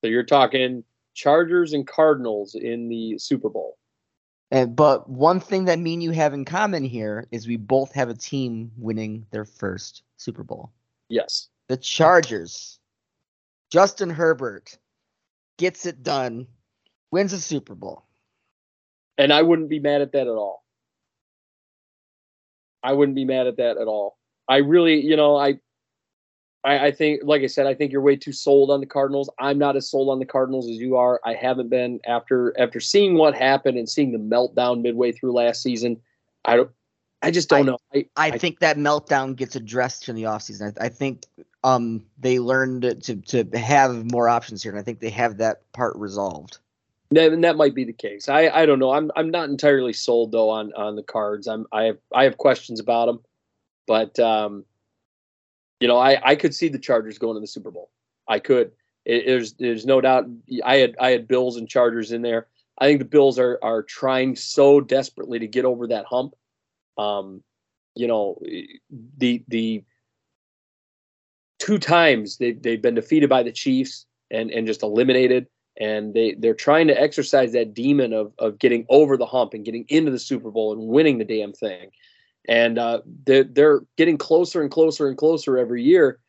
[0.00, 0.84] So you're talking
[1.14, 3.76] Chargers and Cardinals in the Super Bowl.
[4.52, 7.92] And but one thing that me and you have in common here is we both
[7.92, 10.70] have a team winning their first Super Bowl.
[11.08, 11.48] Yes.
[11.66, 12.78] The Chargers.
[13.68, 14.78] Justin Herbert
[15.56, 16.46] gets it done,
[17.10, 18.04] wins a Super Bowl.
[19.18, 20.64] And I wouldn't be mad at that at all.
[22.82, 24.18] I wouldn't be mad at that at all.
[24.48, 25.60] I really, you know, I,
[26.64, 29.30] I, I think, like I said, I think you're way too sold on the Cardinals.
[29.38, 31.20] I'm not as sold on the Cardinals as you are.
[31.24, 35.62] I haven't been after after seeing what happened and seeing the meltdown midway through last
[35.62, 36.00] season.
[36.44, 36.70] I don't.
[37.22, 37.78] I just don't I- know.
[37.94, 40.76] I, I think that meltdown gets addressed in the offseason.
[40.80, 41.24] I, I think
[41.64, 45.70] um they learned to to have more options here, and I think they have that
[45.72, 46.58] part resolved.
[47.12, 48.28] That, that might be the case.
[48.28, 48.92] I, I don't know.
[48.92, 51.48] I'm I'm not entirely sold though on on the cards.
[51.48, 53.20] I'm I have I have questions about them,
[53.86, 54.64] but um,
[55.80, 57.90] you know, I I could see the Chargers going to the Super Bowl.
[58.28, 58.72] I could.
[59.04, 60.26] It, there's there's no doubt.
[60.64, 62.46] I had I had Bills and Chargers in there.
[62.78, 66.34] I think the Bills are are trying so desperately to get over that hump.
[66.96, 67.42] Um,
[67.96, 68.40] you know,
[69.18, 69.82] the the
[71.58, 75.48] two times they they've been defeated by the Chiefs and and just eliminated
[75.78, 79.64] and they they're trying to exercise that demon of of getting over the hump and
[79.64, 81.90] getting into the Super Bowl and winning the damn thing.
[82.48, 86.20] And uh, they're they're getting closer and closer and closer every year.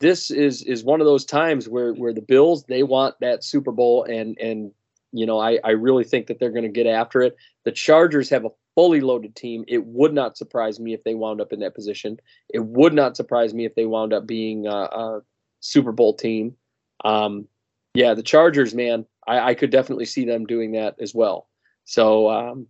[0.00, 3.72] This is is one of those times where where the Bills they want that Super
[3.72, 4.72] Bowl and and
[5.12, 7.36] you know I I really think that they're going to get after it.
[7.64, 9.64] The Chargers have a fully loaded team.
[9.68, 12.18] It would not surprise me if they wound up in that position.
[12.52, 15.20] It would not surprise me if they wound up being a, a
[15.60, 16.56] Super Bowl team.
[17.04, 17.46] Um,
[17.94, 21.48] yeah, the Chargers, man, I, I, could definitely see them doing that as well.
[21.84, 22.66] So um,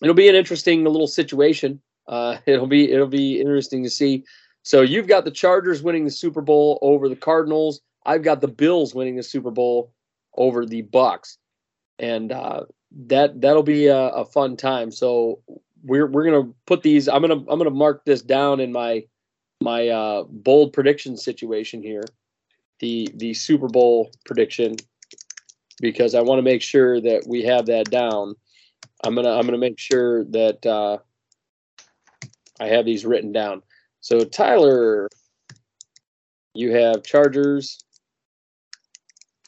[0.00, 1.80] it'll be an interesting little situation.
[2.06, 4.24] Uh, it'll be it'll be interesting to see.
[4.62, 7.80] So you've got the Chargers winning the Super Bowl over the Cardinals.
[8.06, 9.92] I've got the Bills winning the Super Bowl
[10.36, 11.38] over the Bucks,
[11.98, 12.64] and uh,
[13.06, 14.90] that that'll be a, a, fun time.
[14.90, 15.40] So
[15.82, 17.08] we're we're gonna put these.
[17.08, 19.04] I'm gonna I'm gonna mark this down in my
[19.60, 22.04] my uh, bold prediction situation here
[22.80, 24.76] the the Super Bowl prediction
[25.80, 28.34] because I want to make sure that we have that down.
[29.04, 30.98] I'm gonna I'm gonna make sure that uh,
[32.60, 33.62] I have these written down.
[34.00, 35.08] So Tyler,
[36.54, 37.78] you have Chargers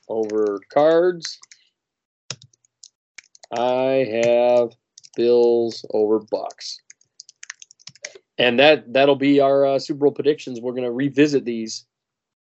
[0.08, 1.38] over Cards.
[3.52, 4.70] I have
[5.16, 6.80] Bills over Bucks.
[8.38, 10.60] And that that'll be our uh, Super Bowl predictions.
[10.60, 11.84] We're to revisit these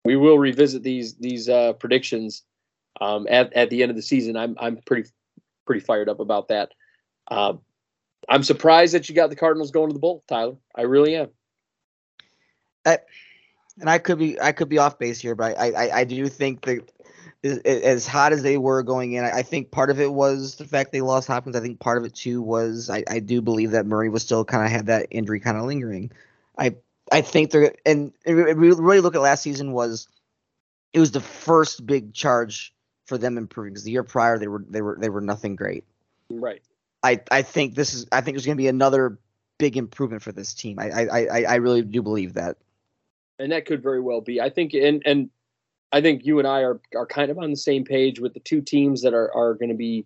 [0.05, 2.43] we will revisit these these uh, predictions
[3.01, 4.37] um, at at the end of the season.
[4.37, 5.09] I'm I'm pretty
[5.65, 6.71] pretty fired up about that.
[7.29, 7.53] Uh,
[8.29, 10.55] I'm surprised that you got the Cardinals going to the bowl, Tyler.
[10.75, 11.29] I really am.
[12.85, 12.99] I,
[13.79, 16.27] and I could be I could be off base here, but I I, I do
[16.27, 16.89] think that
[17.43, 20.91] as hot as they were going in, I think part of it was the fact
[20.91, 21.55] they lost Hopkins.
[21.55, 24.43] I think part of it too was I, I do believe that Murray was still
[24.43, 26.11] kind of had that injury kind of lingering.
[26.57, 26.75] I
[27.15, 30.09] I think they're and we really look at last season was
[30.91, 32.73] it was the first big charge
[33.05, 35.85] for them improving because the year prior they were they were they were nothing great.
[36.29, 36.61] Right.
[37.03, 39.17] I I think this is I think there's going to be another
[39.57, 40.77] big improvement for this team.
[40.77, 42.57] I I I I really do believe that.
[43.39, 44.41] And that could very well be.
[44.41, 45.29] I think and and
[45.93, 48.41] I think you and I are are kind of on the same page with the
[48.41, 50.05] two teams that are are going to be,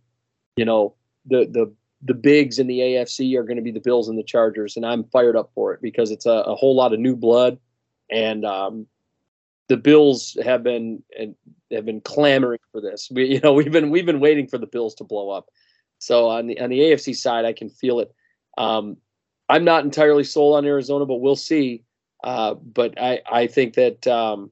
[0.57, 0.93] you know,
[1.25, 4.23] the the the bigs in the AFC are going to be the Bills and the
[4.23, 7.15] Chargers, and I'm fired up for it because it's a, a whole lot of new
[7.15, 7.59] blood,
[8.09, 8.87] and um,
[9.67, 11.03] the Bills have been
[11.71, 13.09] have been clamoring for this.
[13.11, 15.49] We, you know, we've been we've been waiting for the Bills to blow up.
[15.99, 18.13] So on the on the AFC side, I can feel it.
[18.57, 18.97] Um,
[19.49, 21.83] I'm not entirely sold on Arizona, but we'll see.
[22.23, 24.51] Uh, but I I think that um,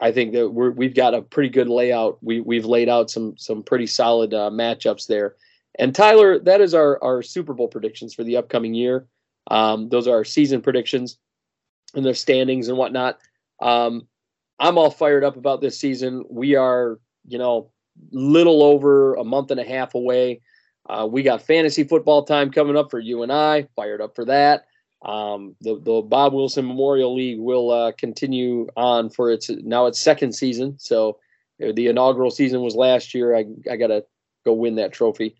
[0.00, 2.18] I think that we're we've got a pretty good layout.
[2.22, 5.36] We we've laid out some some pretty solid uh, matchups there.
[5.78, 9.06] And Tyler, that is our our Super Bowl predictions for the upcoming year.
[9.50, 11.18] Um, those are our season predictions
[11.94, 13.18] and their standings and whatnot.
[13.60, 14.06] Um,
[14.58, 16.24] I'm all fired up about this season.
[16.28, 17.70] We are, you know,
[18.12, 20.40] little over a month and a half away.
[20.88, 23.68] Uh, we got fantasy football time coming up for you and I.
[23.76, 24.66] Fired up for that.
[25.02, 30.00] Um, the the Bob Wilson Memorial League will uh, continue on for its now its
[30.00, 30.78] second season.
[30.78, 31.18] So
[31.58, 33.34] the inaugural season was last year.
[33.34, 34.04] I I got to
[34.44, 35.36] go win that trophy.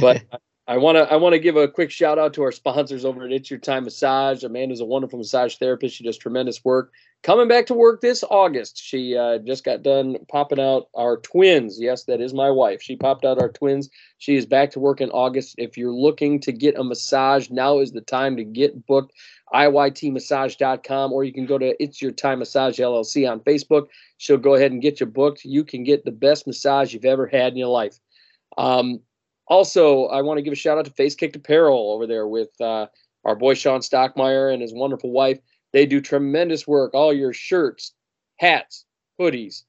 [0.00, 0.22] But
[0.68, 3.24] I want to I want to give a quick shout out to our sponsors over
[3.24, 4.44] at It's Your Time Massage.
[4.44, 5.96] Amanda's a wonderful massage therapist.
[5.96, 6.92] She does tremendous work.
[7.24, 11.80] Coming back to work this August, she uh, just got done popping out our twins.
[11.80, 12.80] Yes, that is my wife.
[12.80, 13.90] She popped out our twins.
[14.18, 15.56] She is back to work in August.
[15.58, 19.12] If you're looking to get a massage, now is the time to get booked.
[19.52, 23.88] IYTmassage.com, or you can go to It's Your Time Massage LLC on Facebook.
[24.18, 25.44] She'll go ahead and get you booked.
[25.44, 27.98] You can get the best massage you've ever had in your life.
[28.56, 29.00] Um,
[29.52, 32.58] also, I want to give a shout out to Face Kicked Apparel over there with
[32.58, 32.86] uh,
[33.26, 35.38] our boy Sean Stockmeyer and his wonderful wife.
[35.74, 36.94] They do tremendous work.
[36.94, 37.92] All your shirts,
[38.38, 38.86] hats,
[39.20, 39.64] hoodies,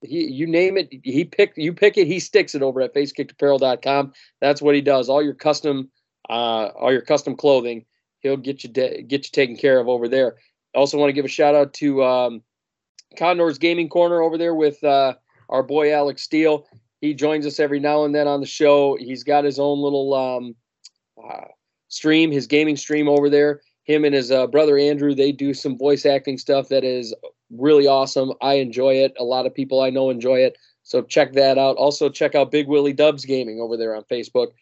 [0.00, 4.12] he you name it, he pick you pick it, he sticks it over at facekickedapparel.com.
[4.40, 5.08] That's what he does.
[5.08, 5.90] All your custom,
[6.30, 7.84] uh, all your custom clothing,
[8.20, 10.36] he'll get you de- get you taken care of over there.
[10.72, 12.42] Also want to give a shout out to um,
[13.18, 15.14] Condor's Gaming Corner over there with uh,
[15.48, 16.64] our boy Alex Steele
[17.04, 18.96] he joins us every now and then on the show.
[18.98, 20.56] He's got his own little um,
[21.22, 21.48] uh,
[21.88, 23.60] stream, his gaming stream over there.
[23.84, 27.14] Him and his uh, brother Andrew, they do some voice acting stuff that is
[27.50, 28.32] really awesome.
[28.40, 29.12] I enjoy it.
[29.18, 30.56] A lot of people I know enjoy it.
[30.82, 31.76] So check that out.
[31.76, 34.52] Also, check out Big Willie Dubs Gaming over there on Facebook.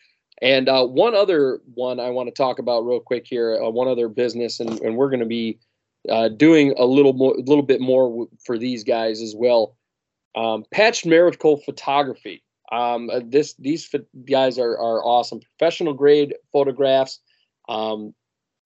[0.40, 3.86] And uh, one other one I want to talk about real quick here, uh, one
[3.86, 5.60] other business, and, and we're going to be
[6.09, 9.77] uh, doing a little more, a little bit more for these guys as well.
[10.35, 12.43] Um, Patch Miracle Photography.
[12.71, 13.95] Um, uh, this these
[14.31, 17.21] guys are are awesome, professional grade photographs.
[17.69, 18.15] Um,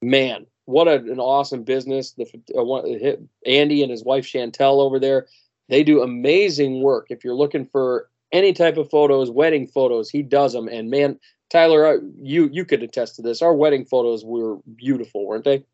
[0.01, 2.13] man, what a, an awesome business!
[2.13, 2.27] The
[2.57, 5.27] uh, one, Andy and his wife Chantel over there,
[5.69, 7.07] they do amazing work.
[7.11, 10.69] If you're looking for any type of photos, wedding photos, he does them.
[10.69, 11.19] And man,
[11.51, 13.43] Tyler, uh, you you could attest to this.
[13.43, 15.65] Our wedding photos were beautiful, weren't they?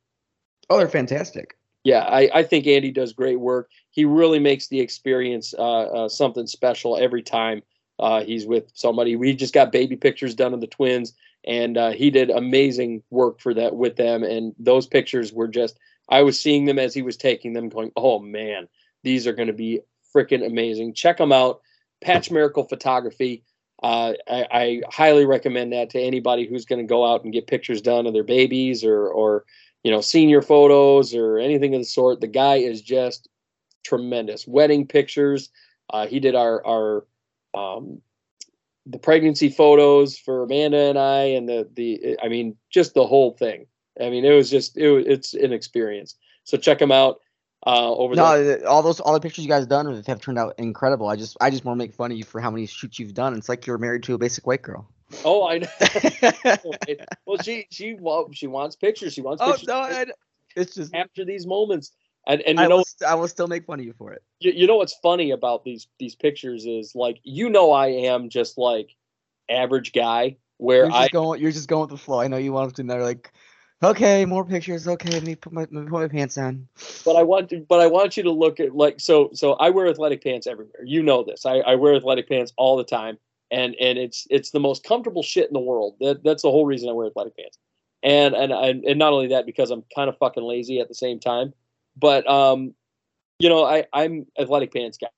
[0.70, 1.56] Oh, they're fantastic.
[1.84, 3.70] Yeah, I, I think Andy does great work.
[3.90, 7.62] He really makes the experience uh, uh, something special every time
[7.98, 9.16] uh, he's with somebody.
[9.16, 11.14] We just got baby pictures done of the twins,
[11.44, 14.22] and uh, he did amazing work for that with them.
[14.22, 15.78] And those pictures were just,
[16.08, 18.68] I was seeing them as he was taking them, going, oh man,
[19.02, 19.80] these are going to be
[20.14, 20.94] freaking amazing.
[20.94, 21.60] Check them out.
[22.00, 23.44] Patch Miracle Photography.
[23.82, 27.48] Uh, I, I highly recommend that to anybody who's going to go out and get
[27.48, 29.44] pictures done of their babies or, or
[29.82, 32.20] you know, senior photos or anything of the sort.
[32.20, 33.28] The guy is just
[33.84, 34.46] tremendous.
[34.46, 35.50] Wedding pictures.
[35.90, 37.06] Uh, he did our our
[37.54, 38.00] um,
[38.86, 43.32] the pregnancy photos for Amanda and I, and the the I mean, just the whole
[43.32, 43.66] thing.
[44.00, 46.16] I mean, it was just it was, it's an experience.
[46.44, 47.20] So check him out
[47.66, 48.24] uh, over there.
[48.24, 51.08] No, the- all those all the pictures you guys done have turned out incredible.
[51.08, 53.14] I just I just want to make fun of you for how many shoots you've
[53.14, 53.34] done.
[53.34, 54.88] It's like you're married to a basic white girl.
[55.24, 55.68] Oh, I know.
[57.26, 59.14] well, she she well, she wants pictures.
[59.14, 60.06] She wants oh pictures no, I,
[60.56, 61.92] it's just after these moments.
[62.26, 64.22] And and you I know will, I will still make fun of you for it.
[64.40, 68.28] you, you know what's funny about these these pictures is like you know I am
[68.28, 68.94] just like
[69.50, 72.20] average guy where You're just I going you're just going with the flow.
[72.20, 73.32] I know you want to know like,
[73.82, 74.86] okay, more pictures.
[74.86, 76.68] Okay, let me put my, put my pants on.
[77.04, 79.70] but I want to, but I want you to look at like so so I
[79.70, 80.84] wear athletic pants everywhere.
[80.84, 81.44] You know this.
[81.44, 83.18] I, I wear athletic pants all the time,
[83.52, 85.94] and and it's it's the most comfortable shit in the world.
[86.00, 87.58] That that's the whole reason I wear athletic pants.
[88.02, 90.94] And and and, and not only that because I'm kind of fucking lazy at the
[90.94, 91.52] same time,
[91.96, 92.74] but um,
[93.38, 95.08] you know I I'm athletic pants guy.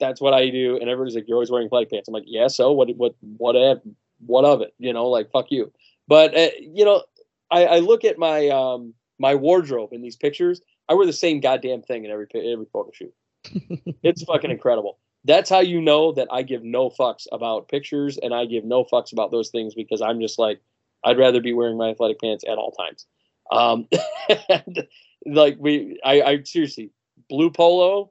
[0.00, 2.48] That's what I do, and everybody's like, "You're always wearing athletic pants." I'm like, "Yeah,
[2.48, 2.88] so what?
[2.96, 3.14] What?
[3.20, 3.56] What?
[3.56, 3.82] Of,
[4.26, 4.74] what of it?
[4.78, 5.72] You know, like fuck you."
[6.08, 7.02] But uh, you know,
[7.50, 10.60] I, I look at my um my wardrobe in these pictures.
[10.88, 13.14] I wear the same goddamn thing in every every photo shoot.
[14.02, 14.98] it's fucking incredible.
[15.24, 18.84] That's how you know that I give no fucks about pictures and I give no
[18.84, 20.60] fucks about those things because I'm just like
[21.02, 23.06] I'd rather be wearing my athletic pants at all times.
[23.50, 23.88] Um,
[24.48, 24.86] and,
[25.26, 26.90] like we, I, I seriously
[27.28, 28.10] blue polo,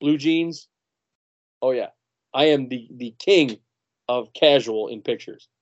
[0.00, 0.68] blue jeans.
[1.60, 1.88] Oh yeah,
[2.34, 3.58] I am the the king
[4.08, 5.48] of casual in pictures.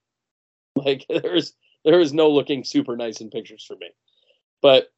[0.77, 1.53] Like there's
[1.85, 3.91] there is no looking super nice in pictures for me.
[4.63, 4.93] But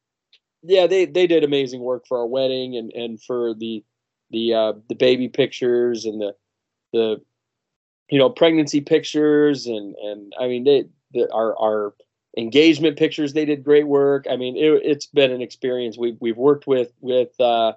[0.61, 3.83] yeah, they they did amazing work for our wedding and and for the
[4.33, 6.35] the uh, the baby pictures and the
[6.91, 7.21] the
[8.09, 11.93] you know pregnancy pictures and and I mean they the, our our
[12.37, 14.25] engagement pictures they did great work.
[14.29, 15.97] I mean it, it's been an experience.
[15.97, 17.73] We've we've worked with with uh,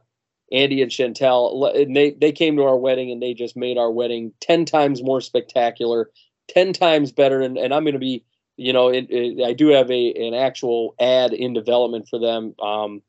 [0.50, 3.90] Andy and Chantel and they they came to our wedding and they just made our
[3.90, 6.10] wedding ten times more spectacular,
[6.48, 7.40] ten times better.
[7.40, 8.24] And and I'm going to be
[8.56, 12.54] you know it, it, I do have a an actual ad in development for them
[12.60, 13.02] um,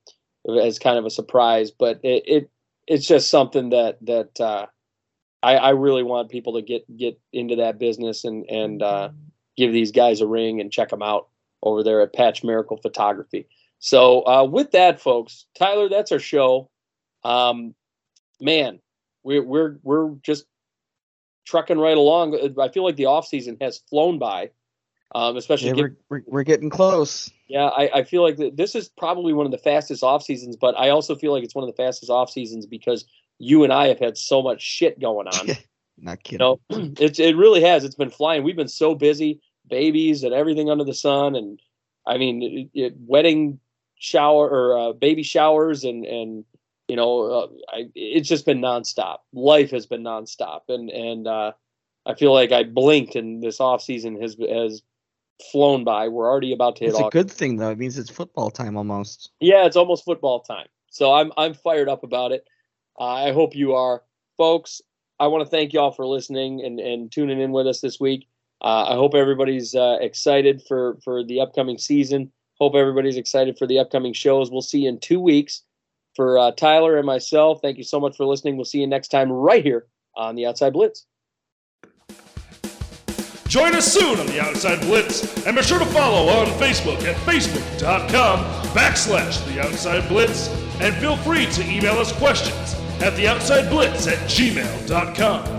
[0.62, 2.52] as kind of a surprise, but it, it
[2.88, 4.68] it's just something that that uh,
[5.44, 9.10] I, I really want people to get get into that business and and uh,
[9.56, 11.28] give these guys a ring and check them out
[11.62, 13.48] over there at Patch Miracle Photography.
[13.80, 16.70] So uh, with that, folks, Tyler, that's our show.
[17.24, 17.76] Um,
[18.40, 18.80] man,
[19.24, 20.46] we're we're we're just
[21.46, 22.58] trucking right along.
[22.60, 24.52] I feel like the off season has flown by,
[25.16, 27.30] um, especially Yeah, given we're, we're, getting close.
[27.48, 30.56] yeah, I, I feel like th- this is probably one of the fastest off seasons,
[30.56, 33.06] but I also feel like it's one of the fastest off seasons because
[33.40, 35.48] you and I have had so much shit going on.
[35.98, 36.38] Not you kidding.
[36.40, 37.84] know, it's it really has.
[37.84, 38.44] It's been flying.
[38.44, 41.60] We've been so busy, babies and everything under the sun, and
[42.06, 43.60] I mean, it, it, wedding
[44.00, 46.46] shower or uh, baby showers, and and
[46.88, 49.18] you know, uh, I, it's just been nonstop.
[49.34, 51.54] Life has been nonstop, and and uh,
[52.06, 54.82] I feel like I blinked, and this off season has has
[55.52, 56.08] flown by.
[56.08, 57.70] We're already about to hit It's a good thing though.
[57.70, 59.32] It means it's football time almost.
[59.40, 60.68] Yeah, it's almost football time.
[60.90, 62.48] So I'm I'm fired up about it.
[63.00, 64.04] Uh, I hope you are,
[64.38, 64.82] folks.
[65.20, 68.28] I want to thank y'all for listening and, and tuning in with us this week.
[68.62, 72.32] Uh, I hope everybody's uh, excited for for the upcoming season.
[72.60, 74.50] Hope everybody's excited for the upcoming shows.
[74.50, 75.62] We'll see you in two weeks.
[76.16, 78.56] For uh, Tyler and myself, thank you so much for listening.
[78.56, 79.86] We'll see you next time right here
[80.16, 81.06] on the Outside Blitz.
[83.48, 87.16] Join us soon on the Outside Blitz, and be sure to follow on Facebook at
[87.18, 88.40] facebook.com
[88.74, 90.50] backslash the Outside Blitz,
[90.82, 95.57] and feel free to email us questions at the Outside Blitz at gmail.com.